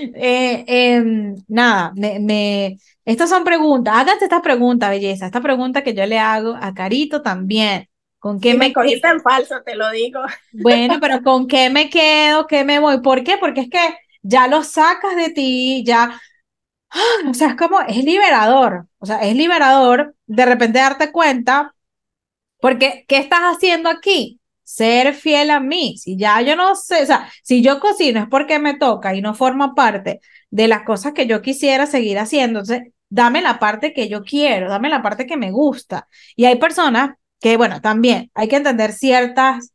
eh, 0.00 0.64
eh, 0.66 0.94
em, 0.94 1.34
nada, 1.48 1.92
me, 1.94 2.18
me, 2.20 2.78
estas 3.04 3.30
son 3.30 3.44
preguntas. 3.44 3.94
Háganse 3.96 4.24
estas 4.24 4.42
preguntas, 4.42 4.90
belleza. 4.90 5.26
Esta 5.26 5.40
pregunta 5.40 5.82
que 5.82 5.94
yo 5.94 6.06
le 6.06 6.18
hago 6.18 6.56
a 6.60 6.74
Carito 6.74 7.22
también. 7.22 7.88
¿Con 8.18 8.38
qué 8.38 8.54
me, 8.54 8.72
cogiste 8.72 9.08
en 9.08 9.20
falso, 9.20 9.62
te 9.64 9.74
lo 9.74 9.90
digo. 9.90 10.20
Bueno, 10.52 10.98
pero 11.00 11.22
¿con 11.24 11.46
qué 11.48 11.70
me 11.70 11.88
quedo? 11.88 12.46
¿Qué 12.46 12.64
me 12.64 12.78
voy? 12.78 13.00
¿Por 13.00 13.24
qué? 13.24 13.38
Porque 13.38 13.62
es 13.62 13.70
que 13.70 13.96
ya 14.22 14.46
lo 14.46 14.62
sacas 14.62 15.16
de 15.16 15.30
ti, 15.30 15.82
ya. 15.84 16.20
¡ah! 16.90 17.28
O 17.28 17.34
sea, 17.34 17.48
es 17.48 17.56
como, 17.56 17.80
es 17.80 18.04
liberador. 18.04 18.86
O 18.98 19.06
sea, 19.06 19.22
es 19.22 19.34
liberador 19.34 20.14
de 20.26 20.46
repente 20.46 20.78
darte 20.78 21.12
cuenta, 21.12 21.74
porque 22.60 23.04
¿qué 23.08 23.16
estás 23.16 23.40
haciendo 23.40 23.88
aquí? 23.88 24.39
Ser 24.74 25.14
fiel 25.14 25.50
a 25.50 25.60
mí. 25.60 25.96
Si 25.98 26.16
ya 26.16 26.40
yo 26.42 26.56
no 26.56 26.74
sé, 26.76 27.02
o 27.02 27.06
sea, 27.06 27.30
si 27.42 27.62
yo 27.62 27.80
cocino 27.80 28.20
es 28.20 28.26
porque 28.28 28.58
me 28.58 28.74
toca 28.76 29.14
y 29.14 29.20
no 29.22 29.34
forma 29.34 29.74
parte 29.74 30.20
de 30.50 30.68
las 30.68 30.82
cosas 30.84 31.12
que 31.12 31.26
yo 31.26 31.42
quisiera 31.42 31.86
seguir 31.86 32.18
haciendo. 32.18 32.60
Entonces, 32.60 32.92
dame 33.08 33.42
la 33.42 33.58
parte 33.58 33.92
que 33.92 34.08
yo 34.08 34.22
quiero, 34.24 34.68
dame 34.68 34.88
la 34.88 35.02
parte 35.02 35.26
que 35.26 35.36
me 35.36 35.50
gusta. 35.50 36.08
Y 36.36 36.44
hay 36.46 36.56
personas 36.56 37.16
que 37.40 37.56
bueno, 37.56 37.80
también 37.80 38.30
hay 38.34 38.48
que 38.48 38.56
entender 38.56 38.92
ciertas, 38.92 39.72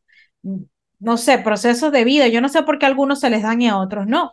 no 0.98 1.16
sé, 1.16 1.38
procesos 1.38 1.92
de 1.92 2.04
vida. 2.04 2.28
Yo 2.28 2.40
no 2.40 2.48
sé 2.48 2.62
por 2.62 2.78
qué 2.78 2.86
a 2.86 2.88
algunos 2.88 3.20
se 3.20 3.30
les 3.30 3.42
dan 3.42 3.60
y 3.62 3.68
a 3.68 3.78
otros 3.78 4.06
no. 4.06 4.32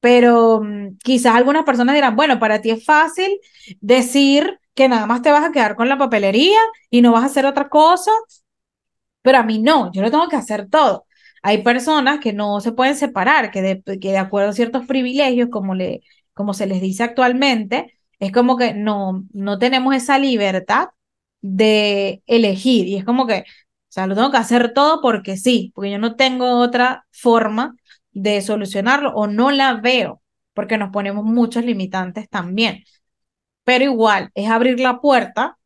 Pero 0.00 0.62
mm, 0.62 0.98
quizás 1.04 1.34
algunas 1.36 1.64
personas 1.64 1.94
dirán, 1.94 2.16
bueno, 2.16 2.38
para 2.38 2.60
ti 2.60 2.70
es 2.70 2.84
fácil 2.84 3.38
decir 3.80 4.60
que 4.74 4.88
nada 4.88 5.06
más 5.06 5.22
te 5.22 5.32
vas 5.32 5.44
a 5.44 5.52
quedar 5.52 5.76
con 5.76 5.88
la 5.88 5.98
papelería 5.98 6.58
y 6.90 7.02
no 7.02 7.12
vas 7.12 7.22
a 7.24 7.26
hacer 7.26 7.46
otra 7.46 7.68
cosa, 7.68 8.10
pero 9.26 9.38
a 9.38 9.42
mí 9.42 9.58
no, 9.60 9.90
yo 9.92 10.02
lo 10.02 10.10
tengo 10.12 10.28
que 10.28 10.36
hacer 10.36 10.68
todo. 10.70 11.06
Hay 11.42 11.64
personas 11.64 12.20
que 12.20 12.32
no 12.32 12.60
se 12.60 12.70
pueden 12.70 12.94
separar, 12.96 13.50
que 13.50 13.60
de, 13.60 13.82
que 13.82 14.12
de 14.12 14.18
acuerdo 14.18 14.50
a 14.50 14.52
ciertos 14.52 14.86
privilegios, 14.86 15.48
como, 15.50 15.74
le, 15.74 16.02
como 16.32 16.54
se 16.54 16.66
les 16.68 16.80
dice 16.80 17.02
actualmente, 17.02 17.98
es 18.20 18.30
como 18.30 18.56
que 18.56 18.72
no, 18.74 19.24
no 19.32 19.58
tenemos 19.58 19.96
esa 19.96 20.20
libertad 20.20 20.90
de 21.40 22.22
elegir. 22.26 22.86
Y 22.86 22.96
es 22.96 23.04
como 23.04 23.26
que, 23.26 23.40
o 23.40 23.44
sea, 23.88 24.06
lo 24.06 24.14
tengo 24.14 24.30
que 24.30 24.36
hacer 24.36 24.72
todo 24.72 25.00
porque 25.02 25.36
sí, 25.36 25.72
porque 25.74 25.90
yo 25.90 25.98
no 25.98 26.14
tengo 26.14 26.60
otra 26.60 27.04
forma 27.10 27.74
de 28.12 28.42
solucionarlo 28.42 29.12
o 29.14 29.26
no 29.26 29.50
la 29.50 29.74
veo, 29.74 30.22
porque 30.54 30.78
nos 30.78 30.90
ponemos 30.92 31.24
muchos 31.24 31.64
limitantes 31.64 32.28
también. 32.28 32.84
Pero 33.64 33.84
igual, 33.84 34.30
es 34.36 34.48
abrir 34.50 34.78
la 34.80 35.00
puerta 35.00 35.58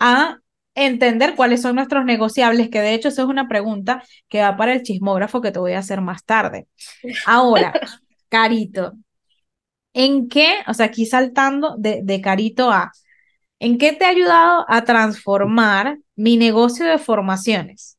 a 0.00 0.38
entender 0.74 1.34
cuáles 1.36 1.62
son 1.62 1.76
nuestros 1.76 2.04
negociables, 2.04 2.70
que 2.70 2.80
de 2.80 2.94
hecho 2.94 3.08
eso 3.08 3.22
es 3.22 3.28
una 3.28 3.48
pregunta 3.48 4.02
que 4.28 4.40
va 4.40 4.56
para 4.56 4.72
el 4.72 4.82
chismógrafo 4.82 5.40
que 5.40 5.52
te 5.52 5.58
voy 5.58 5.72
a 5.72 5.80
hacer 5.80 6.00
más 6.00 6.24
tarde. 6.24 6.68
Ahora, 7.26 7.72
Carito, 8.28 8.92
¿en 9.92 10.28
qué, 10.28 10.58
o 10.66 10.74
sea, 10.74 10.86
aquí 10.86 11.06
saltando 11.06 11.76
de, 11.76 12.00
de 12.02 12.20
Carito 12.20 12.70
a, 12.70 12.92
¿En 13.60 13.76
qué 13.76 13.92
te 13.92 14.06
ha 14.06 14.08
ayudado 14.08 14.64
a 14.68 14.84
transformar 14.84 15.98
mi 16.16 16.38
negocio 16.38 16.86
de 16.86 16.96
formaciones? 16.96 17.98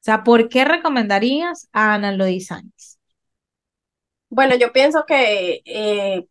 O 0.00 0.04
sea, 0.04 0.22
¿por 0.22 0.48
qué 0.48 0.64
recomendarías 0.64 1.68
a 1.72 1.94
Analog 1.94 2.28
Designs? 2.28 3.00
Bueno, 4.30 4.54
yo 4.54 4.72
pienso 4.72 5.04
que 5.04 5.60
eh, 5.64 6.26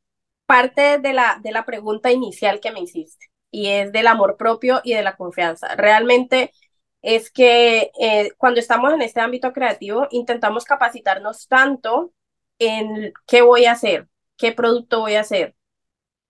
parte 0.46 1.00
de 1.00 1.14
la, 1.14 1.38
de 1.44 1.52
la 1.52 1.66
pregunta 1.66 2.12
inicial 2.12 2.62
que 2.62 2.72
me 2.72 2.80
hiciste 2.80 3.31
y 3.52 3.68
es 3.68 3.92
del 3.92 4.08
amor 4.08 4.38
propio 4.38 4.82
y 4.84 4.94
de 4.94 5.04
la 5.04 5.18
confianza. 5.18 5.76
Realmente 5.76 6.54
es 7.02 7.32
que 7.32 7.92
eh, 8.00 8.32
cuando 8.38 8.60
estamos 8.60 8.94
en 8.94 9.02
este 9.02 9.22
ámbito 9.22 9.54
creativo 9.54 10.08
intentamos 10.12 10.66
capacitarnos 10.66 11.48
tanto 11.48 12.14
en 12.60 13.14
qué 13.28 13.42
voy 13.42 13.66
a 13.66 13.74
hacer, 13.74 14.08
qué 14.38 14.52
producto 14.54 15.02
voy 15.02 15.16
a 15.16 15.22
hacer, 15.22 15.56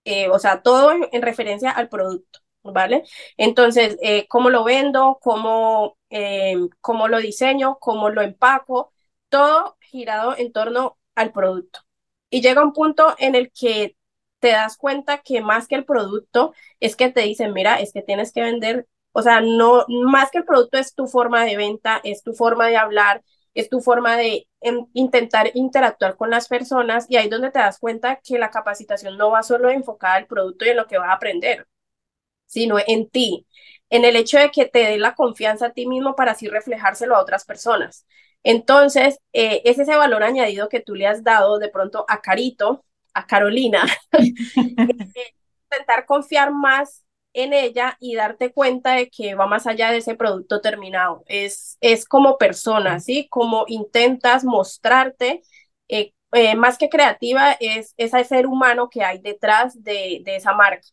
eh, 0.04 0.28
o 0.28 0.38
sea, 0.38 0.62
todo 0.62 0.92
en, 0.92 1.22
referencia 1.22 1.70
al 1.70 1.88
producto, 1.88 2.40
¿vale? 2.62 3.04
Entonces, 3.36 3.98
eh, 4.02 4.26
cómo 4.28 4.50
lo 4.50 4.64
vendo, 4.64 5.18
cómo, 5.22 5.96
eh, 6.10 6.56
cómo 6.80 7.08
lo 7.08 7.18
diseño, 7.18 7.78
cómo 7.80 8.10
lo 8.10 8.22
empaco, 8.22 8.92
todo 9.28 9.76
girado 9.80 10.36
en 10.36 10.52
torno 10.52 10.98
al 11.14 11.32
producto. 11.32 11.80
Y 12.30 12.42
llega 12.42 12.62
un 12.64 12.72
punto 12.72 13.14
en 13.18 13.34
el 13.36 13.52
que 13.52 13.96
te 14.42 14.48
das 14.50 14.76
cuenta 14.76 15.20
que 15.22 15.40
más 15.40 15.68
que 15.68 15.76
el 15.76 15.86
producto 15.86 16.52
es 16.80 16.96
que 16.96 17.10
te 17.10 17.22
dicen, 17.22 17.54
mira, 17.54 17.76
es 17.80 17.92
que 17.94 18.02
tienes 18.02 18.32
que 18.32 18.42
vender, 18.42 18.88
o 19.12 19.22
sea, 19.22 19.40
no, 19.40 19.84
más 19.88 20.30
que 20.32 20.38
el 20.38 20.44
producto 20.44 20.78
es 20.78 20.94
tu 20.94 21.06
forma 21.06 21.44
de 21.44 21.56
venta, 21.56 22.00
es 22.04 22.24
tu 22.24 22.34
forma 22.34 22.66
de 22.68 22.76
hablar, 22.76 23.22
es 23.54 23.68
tu 23.70 23.80
forma 23.80 24.16
de 24.16 24.48
intentar 24.94 25.50
interactuar 25.54 26.16
con 26.16 26.30
las 26.30 26.48
personas 26.48 27.06
y 27.08 27.16
ahí 27.16 27.26
es 27.26 27.30
donde 27.30 27.50
te 27.52 27.58
das 27.60 27.78
cuenta 27.78 28.20
que 28.24 28.38
la 28.38 28.50
capacitación 28.50 29.16
no 29.18 29.30
va 29.30 29.42
solo 29.44 29.70
enfocada 29.70 30.16
al 30.16 30.26
producto 30.26 30.64
y 30.64 30.70
en 30.70 30.76
lo 30.78 30.86
que 30.86 30.98
vas 30.98 31.10
a 31.10 31.14
aprender, 31.14 31.66
sino 32.46 32.76
en 32.86 33.08
ti, 33.10 33.46
en 33.90 34.04
el 34.04 34.16
hecho 34.16 34.38
de 34.38 34.50
que 34.50 34.66
te 34.66 34.80
dé 34.80 34.98
la 34.98 35.14
confianza 35.14 35.66
a 35.66 35.72
ti 35.72 35.86
mismo 35.86 36.14
para 36.16 36.32
así 36.32 36.48
reflejárselo 36.48 37.16
a 37.16 37.20
otras 37.22 37.44
personas. 37.44 38.06
Entonces, 38.44 39.18
eh, 39.32 39.62
es 39.64 39.78
ese 39.78 39.96
valor 39.96 40.22
añadido 40.24 40.68
que 40.68 40.80
tú 40.80 40.94
le 40.94 41.06
has 41.06 41.22
dado 41.24 41.58
de 41.58 41.68
pronto 41.68 42.04
a 42.08 42.20
Carito, 42.20 42.84
a 43.14 43.26
Carolina, 43.26 43.84
intentar 44.16 46.06
confiar 46.06 46.52
más 46.52 47.04
en 47.34 47.52
ella 47.52 47.96
y 47.98 48.14
darte 48.14 48.52
cuenta 48.52 48.92
de 48.92 49.08
que 49.08 49.34
va 49.34 49.46
más 49.46 49.66
allá 49.66 49.90
de 49.90 49.98
ese 49.98 50.14
producto 50.14 50.60
terminado. 50.60 51.24
Es, 51.26 51.78
es 51.80 52.04
como 52.06 52.36
persona, 52.38 53.00
¿sí? 53.00 53.26
Como 53.30 53.64
intentas 53.68 54.44
mostrarte, 54.44 55.42
eh, 55.88 56.12
eh, 56.32 56.54
más 56.54 56.78
que 56.78 56.88
creativa, 56.88 57.52
es 57.60 57.94
ese 57.96 58.24
ser 58.24 58.46
humano 58.46 58.88
que 58.90 59.02
hay 59.04 59.18
detrás 59.18 59.82
de, 59.82 60.20
de 60.24 60.36
esa 60.36 60.52
marca. 60.52 60.86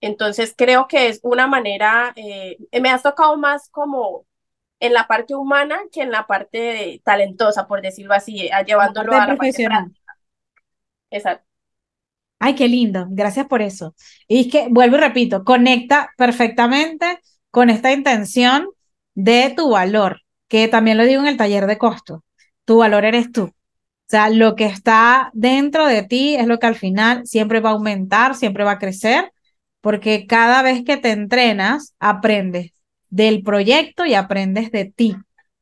Entonces 0.00 0.54
creo 0.56 0.88
que 0.88 1.08
es 1.08 1.20
una 1.22 1.46
manera, 1.46 2.12
eh, 2.16 2.58
me 2.80 2.90
has 2.90 3.02
tocado 3.02 3.36
más 3.36 3.68
como 3.68 4.26
en 4.80 4.92
la 4.92 5.06
parte 5.06 5.36
humana 5.36 5.80
que 5.92 6.02
en 6.02 6.10
la 6.10 6.26
parte 6.26 7.00
talentosa, 7.04 7.68
por 7.68 7.82
decirlo 7.82 8.14
así, 8.14 8.50
llevándolo 8.66 9.12
a 9.12 9.26
la 9.26 9.36
profesional. 9.36 9.92
Exacto. 11.10 11.51
Ay, 12.44 12.56
qué 12.56 12.66
lindo, 12.66 13.06
gracias 13.08 13.46
por 13.46 13.62
eso. 13.62 13.94
Y 14.26 14.40
es 14.40 14.46
que, 14.48 14.66
vuelvo 14.68 14.96
y 14.96 15.00
repito, 15.00 15.44
conecta 15.44 16.10
perfectamente 16.16 17.20
con 17.52 17.70
esta 17.70 17.92
intención 17.92 18.68
de 19.14 19.54
tu 19.56 19.70
valor, 19.70 20.22
que 20.48 20.66
también 20.66 20.98
lo 20.98 21.04
digo 21.04 21.22
en 21.22 21.28
el 21.28 21.36
taller 21.36 21.66
de 21.66 21.78
costo. 21.78 22.24
Tu 22.64 22.78
valor 22.78 23.04
eres 23.04 23.30
tú. 23.30 23.44
O 23.44 23.52
sea, 24.08 24.28
lo 24.28 24.56
que 24.56 24.66
está 24.66 25.30
dentro 25.34 25.86
de 25.86 26.02
ti 26.02 26.34
es 26.34 26.48
lo 26.48 26.58
que 26.58 26.66
al 26.66 26.74
final 26.74 27.24
siempre 27.26 27.60
va 27.60 27.70
a 27.70 27.72
aumentar, 27.74 28.34
siempre 28.34 28.64
va 28.64 28.72
a 28.72 28.78
crecer, 28.78 29.32
porque 29.80 30.26
cada 30.26 30.62
vez 30.62 30.84
que 30.84 30.96
te 30.96 31.12
entrenas, 31.12 31.94
aprendes 32.00 32.72
del 33.08 33.44
proyecto 33.44 34.04
y 34.04 34.14
aprendes 34.14 34.72
de 34.72 34.86
ti 34.86 35.16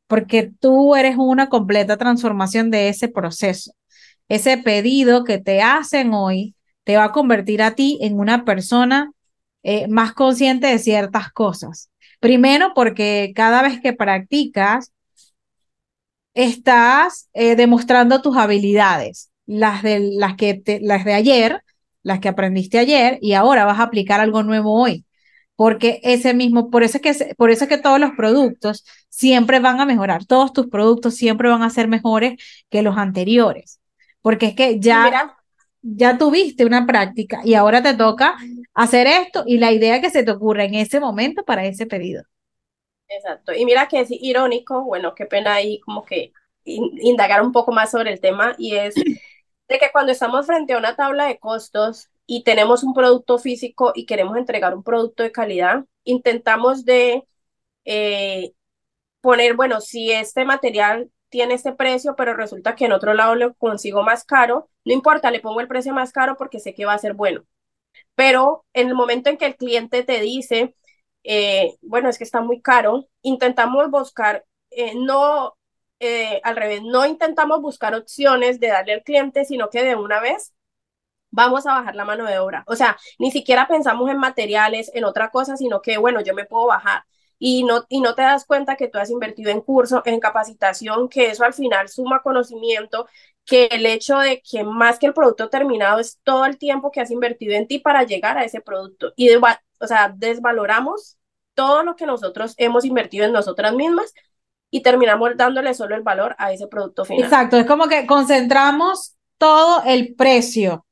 porque 0.07 0.51
tú 0.59 0.95
eres 0.95 1.15
una 1.17 1.47
completa 1.47 1.95
transformación 1.95 2.69
de 2.69 2.89
ese 2.89 3.07
proceso. 3.07 3.71
Ese 4.27 4.57
pedido 4.57 5.23
que 5.23 5.37
te 5.37 5.61
hacen 5.61 6.13
hoy 6.13 6.53
te 6.83 6.97
va 6.97 7.05
a 7.05 7.11
convertir 7.11 7.61
a 7.61 7.75
ti 7.75 7.97
en 8.01 8.19
una 8.19 8.45
persona 8.45 9.11
eh, 9.63 9.87
más 9.87 10.13
consciente 10.13 10.67
de 10.67 10.79
ciertas 10.79 11.31
cosas. 11.31 11.89
Primero, 12.19 12.73
porque 12.75 13.31
cada 13.35 13.61
vez 13.61 13.79
que 13.81 13.93
practicas, 13.93 14.91
estás 16.33 17.29
eh, 17.33 17.55
demostrando 17.55 18.21
tus 18.21 18.37
habilidades, 18.37 19.31
las 19.45 19.83
de, 19.83 19.99
las, 19.99 20.35
que 20.35 20.61
las 20.81 21.05
de 21.05 21.13
ayer, 21.13 21.63
las 22.03 22.19
que 22.19 22.29
aprendiste 22.29 22.79
ayer, 22.79 23.19
y 23.21 23.33
ahora 23.33 23.65
vas 23.65 23.79
a 23.79 23.83
aplicar 23.83 24.19
algo 24.19 24.43
nuevo 24.43 24.79
hoy. 24.81 25.05
Porque 25.55 25.99
ese 26.03 26.33
mismo, 26.33 26.71
por 26.71 26.83
eso, 26.83 26.97
es 26.97 27.03
que, 27.03 27.35
por 27.35 27.51
eso 27.51 27.65
es 27.65 27.69
que 27.69 27.77
todos 27.77 27.99
los 27.99 28.11
productos 28.11 28.83
siempre 29.09 29.59
van 29.59 29.79
a 29.79 29.85
mejorar, 29.85 30.25
todos 30.25 30.53
tus 30.53 30.67
productos 30.67 31.15
siempre 31.15 31.49
van 31.49 31.61
a 31.61 31.69
ser 31.69 31.87
mejores 31.87 32.41
que 32.69 32.81
los 32.81 32.97
anteriores. 32.97 33.79
Porque 34.21 34.47
es 34.47 34.55
que 34.55 34.79
ya, 34.79 35.35
ya 35.81 36.17
tuviste 36.17 36.65
una 36.65 36.85
práctica 36.85 37.41
y 37.43 37.55
ahora 37.55 37.81
te 37.81 37.93
toca 37.93 38.37
hacer 38.73 39.07
esto 39.07 39.43
y 39.45 39.57
la 39.57 39.71
idea 39.71 40.01
que 40.01 40.09
se 40.09 40.23
te 40.23 40.31
ocurre 40.31 40.65
en 40.65 40.75
ese 40.75 40.99
momento 40.99 41.43
para 41.43 41.65
ese 41.65 41.85
pedido. 41.85 42.23
Exacto. 43.07 43.53
Y 43.53 43.65
mira 43.65 43.87
que 43.87 43.99
es 44.01 44.07
irónico, 44.09 44.83
bueno, 44.83 45.13
qué 45.15 45.25
pena 45.25 45.53
ahí 45.53 45.79
como 45.81 46.05
que 46.05 46.31
indagar 46.63 47.41
un 47.41 47.51
poco 47.51 47.71
más 47.71 47.91
sobre 47.91 48.13
el 48.13 48.19
tema 48.21 48.55
y 48.57 48.75
es 48.75 48.95
de 48.95 49.79
que 49.79 49.91
cuando 49.91 50.11
estamos 50.11 50.45
frente 50.45 50.73
a 50.73 50.77
una 50.77 50.95
tabla 50.95 51.25
de 51.25 51.39
costos 51.39 52.09
y 52.25 52.43
tenemos 52.43 52.83
un 52.83 52.93
producto 52.93 53.37
físico 53.37 53.91
y 53.95 54.05
queremos 54.05 54.37
entregar 54.37 54.75
un 54.75 54.83
producto 54.83 55.23
de 55.23 55.31
calidad, 55.31 55.85
intentamos 56.03 56.85
de 56.85 57.25
eh, 57.85 58.53
poner, 59.21 59.55
bueno, 59.55 59.81
si 59.81 60.11
este 60.11 60.45
material 60.45 61.09
tiene 61.31 61.55
este 61.55 61.73
precio, 61.73 62.15
pero 62.17 62.35
resulta 62.35 62.75
que 62.75 62.85
en 62.85 62.93
otro 62.93 63.15
lado 63.15 63.35
lo 63.35 63.55
consigo 63.55 64.03
más 64.03 64.25
caro, 64.25 64.69
no 64.85 64.93
importa, 64.93 65.31
le 65.31 65.41
pongo 65.41 65.61
el 65.61 65.69
precio 65.69 65.93
más 65.93 66.13
caro 66.13 66.37
porque 66.37 66.59
sé 66.59 66.75
que 66.75 66.85
va 66.85 66.93
a 66.93 66.99
ser 66.99 67.15
bueno. 67.15 67.43
Pero 68.15 68.65
en 68.73 68.87
el 68.89 68.95
momento 68.95 69.29
en 69.29 69.37
que 69.37 69.45
el 69.47 69.55
cliente 69.57 70.03
te 70.03 70.19
dice, 70.21 70.75
eh, 71.23 71.75
bueno, 71.81 72.09
es 72.09 72.17
que 72.17 72.23
está 72.23 72.41
muy 72.41 72.61
caro, 72.61 73.07
intentamos 73.21 73.89
buscar, 73.91 74.45
eh, 74.71 74.93
no, 74.95 75.57
eh, 75.99 76.41
al 76.43 76.55
revés, 76.55 76.81
no 76.83 77.05
intentamos 77.05 77.61
buscar 77.61 77.95
opciones 77.95 78.59
de 78.59 78.67
darle 78.69 78.93
al 78.93 79.03
cliente, 79.03 79.45
sino 79.45 79.69
que 79.69 79.83
de 79.83 79.95
una 79.95 80.19
vez 80.21 80.53
vamos 81.31 81.65
a 81.65 81.73
bajar 81.73 81.95
la 81.95 82.05
mano 82.05 82.25
de 82.25 82.39
obra. 82.39 82.63
O 82.67 82.75
sea, 82.75 82.97
ni 83.19 83.31
siquiera 83.31 83.67
pensamos 83.67 84.09
en 84.09 84.17
materiales, 84.17 84.91
en 84.93 85.05
otra 85.05 85.29
cosa, 85.31 85.57
sino 85.57 85.81
que, 85.81 85.97
bueno, 85.97 86.21
yo 86.21 86.33
me 86.33 86.45
puedo 86.45 86.67
bajar. 86.67 87.03
Y 87.43 87.63
no, 87.63 87.85
y 87.89 88.01
no 88.01 88.13
te 88.13 88.21
das 88.21 88.45
cuenta 88.45 88.75
que 88.75 88.87
tú 88.87 88.99
has 88.99 89.09
invertido 89.09 89.49
en 89.49 89.61
curso, 89.61 90.03
en 90.05 90.19
capacitación, 90.19 91.09
que 91.09 91.31
eso 91.31 91.43
al 91.43 91.55
final 91.55 91.89
suma 91.89 92.21
conocimiento, 92.21 93.07
que 93.47 93.65
el 93.71 93.87
hecho 93.87 94.19
de 94.19 94.43
que 94.43 94.63
más 94.63 94.99
que 94.99 95.07
el 95.07 95.15
producto 95.15 95.49
terminado 95.49 95.99
es 95.99 96.19
todo 96.23 96.45
el 96.45 96.59
tiempo 96.59 96.91
que 96.91 97.01
has 97.01 97.09
invertido 97.09 97.55
en 97.55 97.67
ti 97.67 97.79
para 97.79 98.03
llegar 98.03 98.37
a 98.37 98.43
ese 98.43 98.61
producto. 98.61 99.13
Y 99.15 99.27
de, 99.27 99.37
o 99.37 99.87
sea, 99.87 100.13
desvaloramos 100.15 101.17
todo 101.55 101.81
lo 101.81 101.95
que 101.95 102.05
nosotros 102.05 102.53
hemos 102.57 102.85
invertido 102.85 103.25
en 103.25 103.33
nosotras 103.33 103.73
mismas 103.73 104.13
y 104.69 104.83
terminamos 104.83 105.31
dándole 105.35 105.73
solo 105.73 105.95
el 105.95 106.03
valor 106.03 106.35
a 106.37 106.51
ese 106.51 106.67
producto 106.67 107.05
final. 107.05 107.23
Exacto, 107.23 107.57
es 107.57 107.65
como 107.65 107.87
que 107.87 108.05
concentramos 108.05 109.15
todo 109.39 109.81
el 109.87 110.13
precio, 110.13 110.85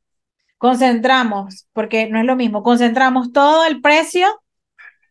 concentramos, 0.57 1.67
porque 1.73 2.07
no 2.07 2.19
es 2.19 2.25
lo 2.25 2.35
mismo, 2.35 2.63
concentramos 2.63 3.31
todo 3.33 3.65
el 3.65 3.81
precio 3.81 4.27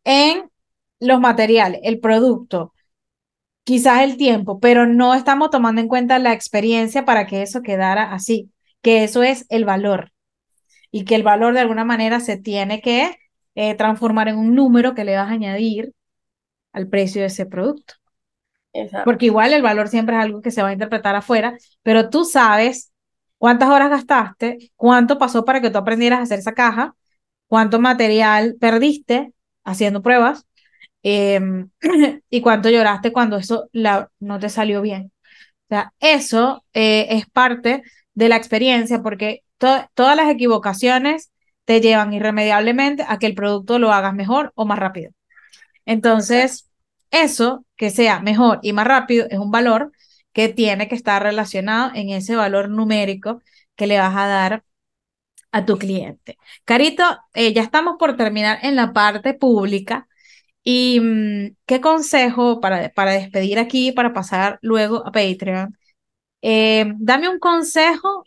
en 0.03 0.51
los 1.01 1.21
materiales, 1.21 1.81
el 1.85 2.01
producto, 2.01 2.73
quizás 3.65 4.03
el 4.03 4.17
tiempo, 4.17 4.61
pero 4.61 4.87
no 4.87 5.15
estamos 5.15 5.51
tomando 5.51 5.81
en 5.81 5.89
cuenta 5.89 6.19
la 6.19 6.33
experiencia 6.33 7.05
para 7.05 7.27
que 7.27 7.43
eso 7.43 7.63
quedara 7.63 8.13
así, 8.13 8.51
que 8.83 9.05
eso 9.05 9.23
es 9.23 9.47
el 9.51 9.65
valor 9.65 10.13
y 10.91 11.05
que 11.05 11.15
el 11.15 11.23
valor 11.23 11.55
de 11.55 11.61
alguna 11.61 11.85
manera 11.85 12.21
se 12.21 12.39
tiene 12.39 12.81
que 12.81 13.17
eh, 13.55 13.75
transformar 13.75 14.29
en 14.29 14.39
un 14.39 14.55
número 14.55 14.95
que 14.95 15.05
le 15.05 15.17
vas 15.17 15.29
a 15.29 15.33
añadir 15.33 15.93
al 16.73 16.89
precio 16.89 17.21
de 17.21 17.27
ese 17.27 17.47
producto. 17.47 17.95
Porque 19.05 19.27
igual 19.27 19.53
el 19.53 19.63
valor 19.63 19.89
siempre 19.89 20.17
es 20.17 20.23
algo 20.23 20.41
que 20.41 20.51
se 20.51 20.63
va 20.63 20.69
a 20.69 20.73
interpretar 20.73 21.15
afuera, 21.15 21.57
pero 21.83 22.11
tú 22.11 22.25
sabes 22.25 22.93
cuántas 23.37 23.69
horas 23.69 23.91
gastaste, 23.91 24.73
cuánto 24.77 25.19
pasó 25.19 25.45
para 25.45 25.61
que 25.61 25.71
tú 25.71 25.79
aprendieras 25.79 26.21
a 26.21 26.23
hacer 26.23 26.39
esa 26.39 26.55
caja, 26.55 26.95
cuánto 27.49 27.81
material 27.81 28.57
perdiste 28.61 29.33
haciendo 29.65 30.03
pruebas 30.03 30.48
em, 31.09 31.71
y 32.31 32.41
cuánto 32.41 32.71
lloraste 32.71 33.13
cuando 33.13 33.37
eso 33.37 33.69
no 34.21 34.39
te 34.39 34.49
salió 34.49 34.83
bien. 34.83 35.13
O 35.67 35.69
sea, 35.69 35.93
eso 36.01 36.65
eh, 36.75 37.07
es 37.11 37.27
parte 37.27 37.83
de 38.15 38.29
la 38.29 38.37
experiencia 38.37 39.03
porque 39.03 39.45
todas 39.59 40.17
las 40.17 40.31
equivocaciones 40.31 41.33
te 41.65 41.81
llevan 41.81 42.13
irremediablemente 42.15 43.05
a 43.07 43.19
que 43.19 43.27
el 43.27 43.35
producto 43.35 43.79
lo 43.79 43.93
hagas 43.93 44.15
mejor 44.15 44.53
o 44.55 44.65
más 44.65 44.79
rápido. 44.79 45.13
Entonces, 45.87 46.71
eso, 47.11 47.65
que 47.77 47.91
sea 47.91 48.21
mejor 48.21 48.61
y 48.63 48.73
más 48.73 48.87
rápido, 48.87 49.27
es 49.31 49.39
un 49.39 49.51
valor 49.51 49.93
que 50.33 50.49
tiene 50.49 50.89
que 50.89 50.95
estar 50.95 51.23
relacionado 51.23 51.93
en 51.95 52.11
ese 52.11 52.37
valor 52.37 52.71
numérico 52.71 53.43
que 53.77 53.87
le 53.87 53.99
vas 53.99 54.17
a 54.17 54.27
dar 54.27 54.65
a 55.53 55.65
tu 55.65 55.79
cliente. 55.79 56.39
Carito, 56.65 57.05
eh, 57.35 57.53
ya 57.53 57.63
estamos 57.63 57.97
por 57.99 58.17
terminar 58.17 58.59
en 58.63 58.77
la 58.77 58.93
parte 58.93 59.35
pública. 59.35 60.08
¿Y 60.71 61.01
mm, 61.01 61.57
qué 61.65 61.81
consejo 61.81 62.61
para, 62.61 62.91
para 62.91 63.13
despedir 63.13 63.59
aquí, 63.59 63.91
para 63.91 64.13
pasar 64.13 64.59
luego 64.61 64.99
a 65.07 65.13
Patreon? 65.13 65.75
Eh, 66.43 66.93
dame 66.99 67.31
un 67.31 67.39
consejo 67.39 68.23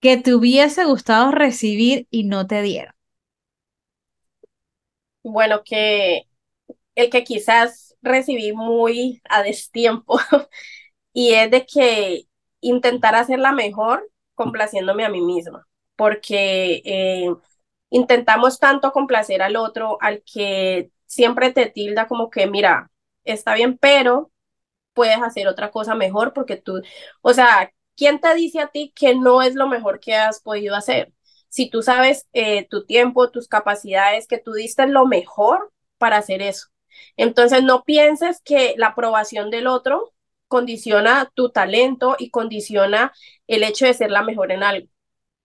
que 0.00 0.16
te 0.16 0.34
hubiese 0.34 0.84
gustado 0.84 1.32
recibir 1.32 2.06
y 2.10 2.24
no 2.24 2.46
te 2.46 2.62
dieron? 2.62 2.94
Bueno, 5.24 5.62
que 5.64 6.28
el 6.94 7.10
que 7.10 7.24
quizás 7.24 7.96
recibí 8.02 8.52
muy 8.52 9.20
a 9.28 9.42
destiempo 9.42 10.20
y 11.12 11.34
es 11.34 11.50
de 11.50 11.66
que 11.66 12.28
intentar 12.60 13.16
hacerla 13.16 13.52
mejor 13.52 14.08
complaciéndome 14.34 15.04
a 15.04 15.10
mí 15.10 15.20
misma, 15.20 15.66
porque 15.96 16.82
eh, 16.84 17.28
intentamos 17.90 18.60
tanto 18.60 18.92
complacer 18.92 19.42
al 19.42 19.56
otro, 19.56 19.98
al 20.00 20.22
que 20.22 20.90
siempre 21.16 21.52
te 21.52 21.66
tilda 21.66 22.06
como 22.08 22.30
que, 22.30 22.46
mira, 22.46 22.90
está 23.24 23.54
bien, 23.54 23.78
pero 23.78 24.30
puedes 24.94 25.18
hacer 25.22 25.48
otra 25.48 25.70
cosa 25.70 25.94
mejor 25.94 26.32
porque 26.32 26.56
tú, 26.56 26.82
o 27.22 27.34
sea, 27.34 27.72
¿quién 27.96 28.20
te 28.20 28.34
dice 28.34 28.60
a 28.60 28.68
ti 28.68 28.92
que 28.96 29.14
no 29.14 29.42
es 29.42 29.54
lo 29.54 29.68
mejor 29.68 30.00
que 30.00 30.14
has 30.14 30.40
podido 30.40 30.74
hacer? 30.74 31.12
Si 31.48 31.70
tú 31.70 31.82
sabes 31.82 32.26
eh, 32.32 32.66
tu 32.68 32.84
tiempo, 32.86 33.30
tus 33.30 33.48
capacidades, 33.48 34.26
que 34.26 34.38
tú 34.38 34.52
diste 34.52 34.86
lo 34.86 35.06
mejor 35.06 35.72
para 35.98 36.18
hacer 36.18 36.42
eso. 36.42 36.68
Entonces 37.16 37.62
no 37.62 37.84
pienses 37.84 38.40
que 38.42 38.74
la 38.78 38.88
aprobación 38.88 39.50
del 39.50 39.66
otro 39.66 40.14
condiciona 40.48 41.30
tu 41.34 41.50
talento 41.50 42.16
y 42.18 42.30
condiciona 42.30 43.12
el 43.46 43.62
hecho 43.64 43.86
de 43.86 43.94
ser 43.94 44.10
la 44.10 44.22
mejor 44.22 44.52
en 44.52 44.62
algo. 44.62 44.88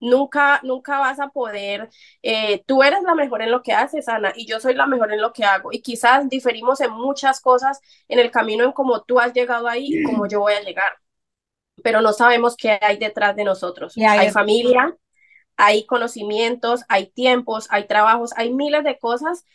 Nunca, 0.02 0.60
nunca 0.64 1.00
vas 1.00 1.20
a 1.20 1.30
poder, 1.30 1.90
eh, 2.22 2.64
tú 2.66 2.84
eres 2.84 3.04
la 3.04 3.16
mejor 3.16 3.42
en 3.42 3.52
lo 3.52 3.62
que 3.64 3.72
haces, 3.74 4.10
Ana, 4.10 4.34
y 4.36 4.46
yo 4.46 4.60
soy 4.60 4.74
la 4.74 4.88
mejor 4.88 5.14
en 5.14 5.22
lo 5.22 5.32
que 5.32 5.46
hago. 5.46 5.72
Y 5.72 5.82
quizás 5.82 6.28
diferimos 6.28 6.82
en 6.82 6.92
muchas 6.92 7.40
cosas 7.40 7.80
en 8.10 8.20
el 8.20 8.32
camino 8.32 8.66
en 8.66 8.74
cómo 8.74 9.04
tú 9.04 9.20
has 9.20 9.34
llegado 9.34 9.68
ahí 9.68 9.88
y 9.94 10.04
cómo 10.04 10.28
yo 10.28 10.42
voy 10.42 10.54
a 10.54 10.62
llegar 10.62 10.92
pero 11.84 12.02
no 12.02 12.14
sabemos 12.14 12.56
qué 12.56 12.78
hay 12.82 12.98
detrás 12.98 13.36
de 13.36 13.44
nosotros. 13.44 13.94
hay 13.98 14.30
familia, 14.32 14.96
hay 15.58 15.86
conocimientos, 15.86 16.84
hay 16.88 17.08
tiempos, 17.08 17.68
hay 17.70 17.88
trabajos, 17.88 18.32
hay 18.36 18.54
miles 18.54 18.84
de 18.84 18.98
cosas 18.98 19.46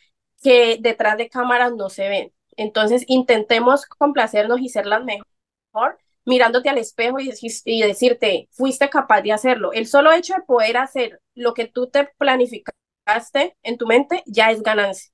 que 0.43 0.79
detrás 0.81 1.17
de 1.17 1.29
cámaras 1.29 1.75
no 1.75 1.89
se 1.89 2.09
ven. 2.09 2.33
Entonces, 2.57 3.05
intentemos 3.07 3.87
complacernos 3.87 4.61
y 4.61 4.69
ser 4.69 4.87
las 4.87 5.05
mejor 5.05 5.99
mirándote 6.27 6.69
al 6.69 6.79
espejo 6.79 7.19
y, 7.21 7.31
y 7.65 7.83
decirte, 7.83 8.49
fuiste 8.53 8.91
capaz 8.91 9.23
de 9.23 9.33
hacerlo. 9.33 9.73
El 9.73 9.87
solo 9.87 10.13
hecho 10.13 10.35
de 10.35 10.43
poder 10.43 10.77
hacer 10.77 11.21
lo 11.35 11.55
que 11.55 11.67
tú 11.67 11.89
te 11.89 12.09
planificaste 12.19 13.57
en 13.63 13.79
tu 13.79 13.87
mente 13.87 14.23
ya 14.27 14.51
es 14.51 14.63
ganancia. 14.63 15.11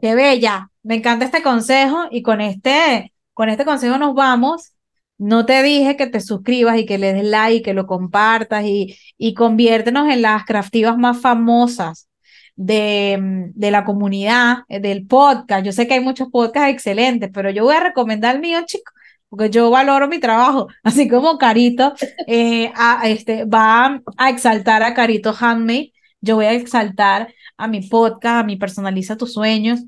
Qué 0.00 0.14
bella. 0.14 0.70
Me 0.82 0.96
encanta 0.96 1.26
este 1.26 1.42
consejo 1.42 2.06
y 2.10 2.22
con 2.22 2.40
este, 2.40 3.12
con 3.34 3.48
este 3.48 3.64
consejo 3.64 3.98
nos 3.98 4.14
vamos. 4.14 4.72
No 5.18 5.46
te 5.46 5.62
dije 5.62 5.96
que 5.96 6.08
te 6.08 6.20
suscribas 6.20 6.78
y 6.78 6.86
que 6.86 6.98
le 6.98 7.12
des 7.12 7.24
like, 7.24 7.62
que 7.62 7.74
lo 7.74 7.86
compartas 7.86 8.64
y, 8.64 8.96
y 9.16 9.34
conviértenos 9.34 10.10
en 10.10 10.22
las 10.22 10.44
craftivas 10.44 10.96
más 10.98 11.20
famosas 11.20 12.08
de, 12.56 13.50
de, 13.54 13.70
la 13.70 13.84
comunidad, 13.84 14.58
eh, 14.68 14.80
del 14.80 15.06
podcast. 15.06 15.64
Yo 15.64 15.72
sé 15.72 15.86
que 15.86 15.94
hay 15.94 16.00
muchos 16.00 16.28
podcasts 16.30 16.72
excelentes, 16.72 17.30
pero 17.32 17.50
yo 17.50 17.64
voy 17.64 17.76
a 17.76 17.80
recomendar 17.80 18.34
el 18.36 18.40
mío, 18.40 18.60
chicos, 18.66 18.93
porque 19.36 19.50
yo 19.50 19.70
valoro 19.70 20.06
mi 20.08 20.20
trabajo, 20.20 20.68
así 20.84 21.08
como 21.08 21.38
Carito 21.38 21.94
eh, 22.26 22.72
a, 22.76 23.08
este, 23.08 23.44
va 23.44 24.00
a 24.16 24.30
exaltar 24.30 24.82
a 24.82 24.94
Carito 24.94 25.34
Handmade, 25.38 25.92
yo 26.20 26.36
voy 26.36 26.46
a 26.46 26.52
exaltar 26.52 27.34
a 27.56 27.66
mi 27.66 27.80
podcast, 27.82 28.40
a 28.40 28.44
mi 28.44 28.56
Personaliza 28.56 29.16
tus 29.16 29.32
sueños, 29.32 29.80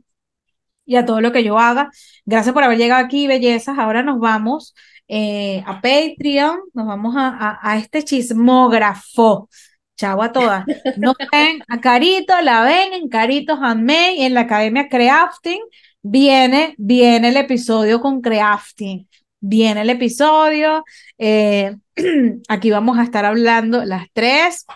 y 0.84 0.96
a 0.96 1.04
todo 1.04 1.20
lo 1.20 1.32
que 1.32 1.44
yo 1.44 1.58
haga. 1.58 1.90
Gracias 2.24 2.54
por 2.54 2.62
haber 2.62 2.78
llegado 2.78 3.04
aquí, 3.04 3.26
bellezas. 3.26 3.78
Ahora 3.78 4.02
nos 4.02 4.20
vamos 4.20 4.74
eh, 5.08 5.62
a 5.66 5.80
Patreon, 5.80 6.60
nos 6.74 6.86
vamos 6.86 7.14
a, 7.16 7.58
a, 7.60 7.76
este 7.76 8.04
chismógrafo. 8.04 9.48
Chau 9.96 10.22
a 10.22 10.30
todas. 10.30 10.64
Nos 10.96 11.16
ven 11.32 11.60
a 11.68 11.80
Carito, 11.80 12.40
la 12.40 12.62
ven 12.62 12.92
en 12.94 13.08
Carito 13.08 13.54
Handmade, 13.54 14.24
en 14.26 14.34
la 14.34 14.42
Academia 14.42 14.88
Crafting. 14.88 15.60
Viene, 16.02 16.74
viene 16.78 17.28
el 17.28 17.36
episodio 17.36 18.00
con 18.00 18.20
Crafting. 18.20 19.08
Viene 19.40 19.82
el 19.82 19.90
episodio. 19.90 20.84
Eh, 21.18 21.76
aquí 22.48 22.70
vamos 22.70 22.98
a 22.98 23.04
estar 23.04 23.24
hablando 23.24 23.84
las 23.84 24.06
tres. 24.12 24.66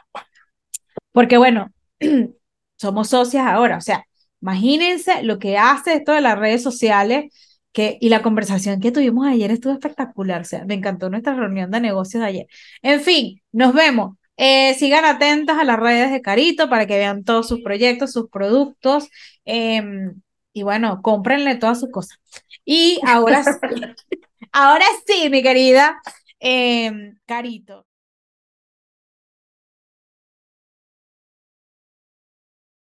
Porque 1.13 1.39
bueno, 1.39 1.73
somos 2.77 3.09
socias 3.09 3.47
ahora. 3.47 3.77
O 3.77 3.81
sea, 3.81 4.05
imagínense 4.41 5.23
lo 5.23 5.39
que 5.39 5.59
hace 5.59 5.95
esto 5.95 6.13
de 6.13 6.21
las 6.21 6.39
redes 6.39 6.63
sociales 6.63 7.33
que, 7.73 7.99
y 8.01 8.09
la 8.09 8.23
conversación 8.23 8.81
que 8.81 8.93
tuvimos 8.93 9.27
ayer 9.27 9.51
estuvo 9.51 9.73
espectacular, 9.73 10.41
o 10.43 10.45
sea, 10.45 10.65
me 10.65 10.75
encantó 10.75 11.09
nuestra 11.09 11.35
reunión 11.35 11.71
de 11.71 11.81
negocios 11.81 12.23
de 12.23 12.29
ayer. 12.29 12.47
En 12.83 13.01
fin, 13.01 13.43
nos 13.53 13.75
vemos. 13.75 14.17
Eh, 14.37 14.75
sigan 14.79 15.05
atentas 15.05 15.59
a 15.59 15.65
las 15.65 15.79
redes 15.79 16.11
de 16.11 16.23
Carito 16.23 16.71
para 16.71 16.87
que 16.87 16.97
vean 16.97 17.25
todos 17.25 17.47
sus 17.49 17.61
proyectos, 17.61 18.13
sus 18.13 18.31
productos. 18.31 19.09
Em, 19.45 20.21
y 20.53 20.63
bueno, 20.63 21.01
cómprenle 21.03 21.57
todas 21.57 21.81
sus 21.81 21.91
cosas. 21.91 22.19
Y 22.65 23.01
ahora 23.05 23.45
sí, 23.45 23.51
ahora 24.53 24.85
sí, 25.07 25.29
mi 25.31 25.43
querida 25.43 26.01
em, 26.41 27.19
Carito. 27.27 27.87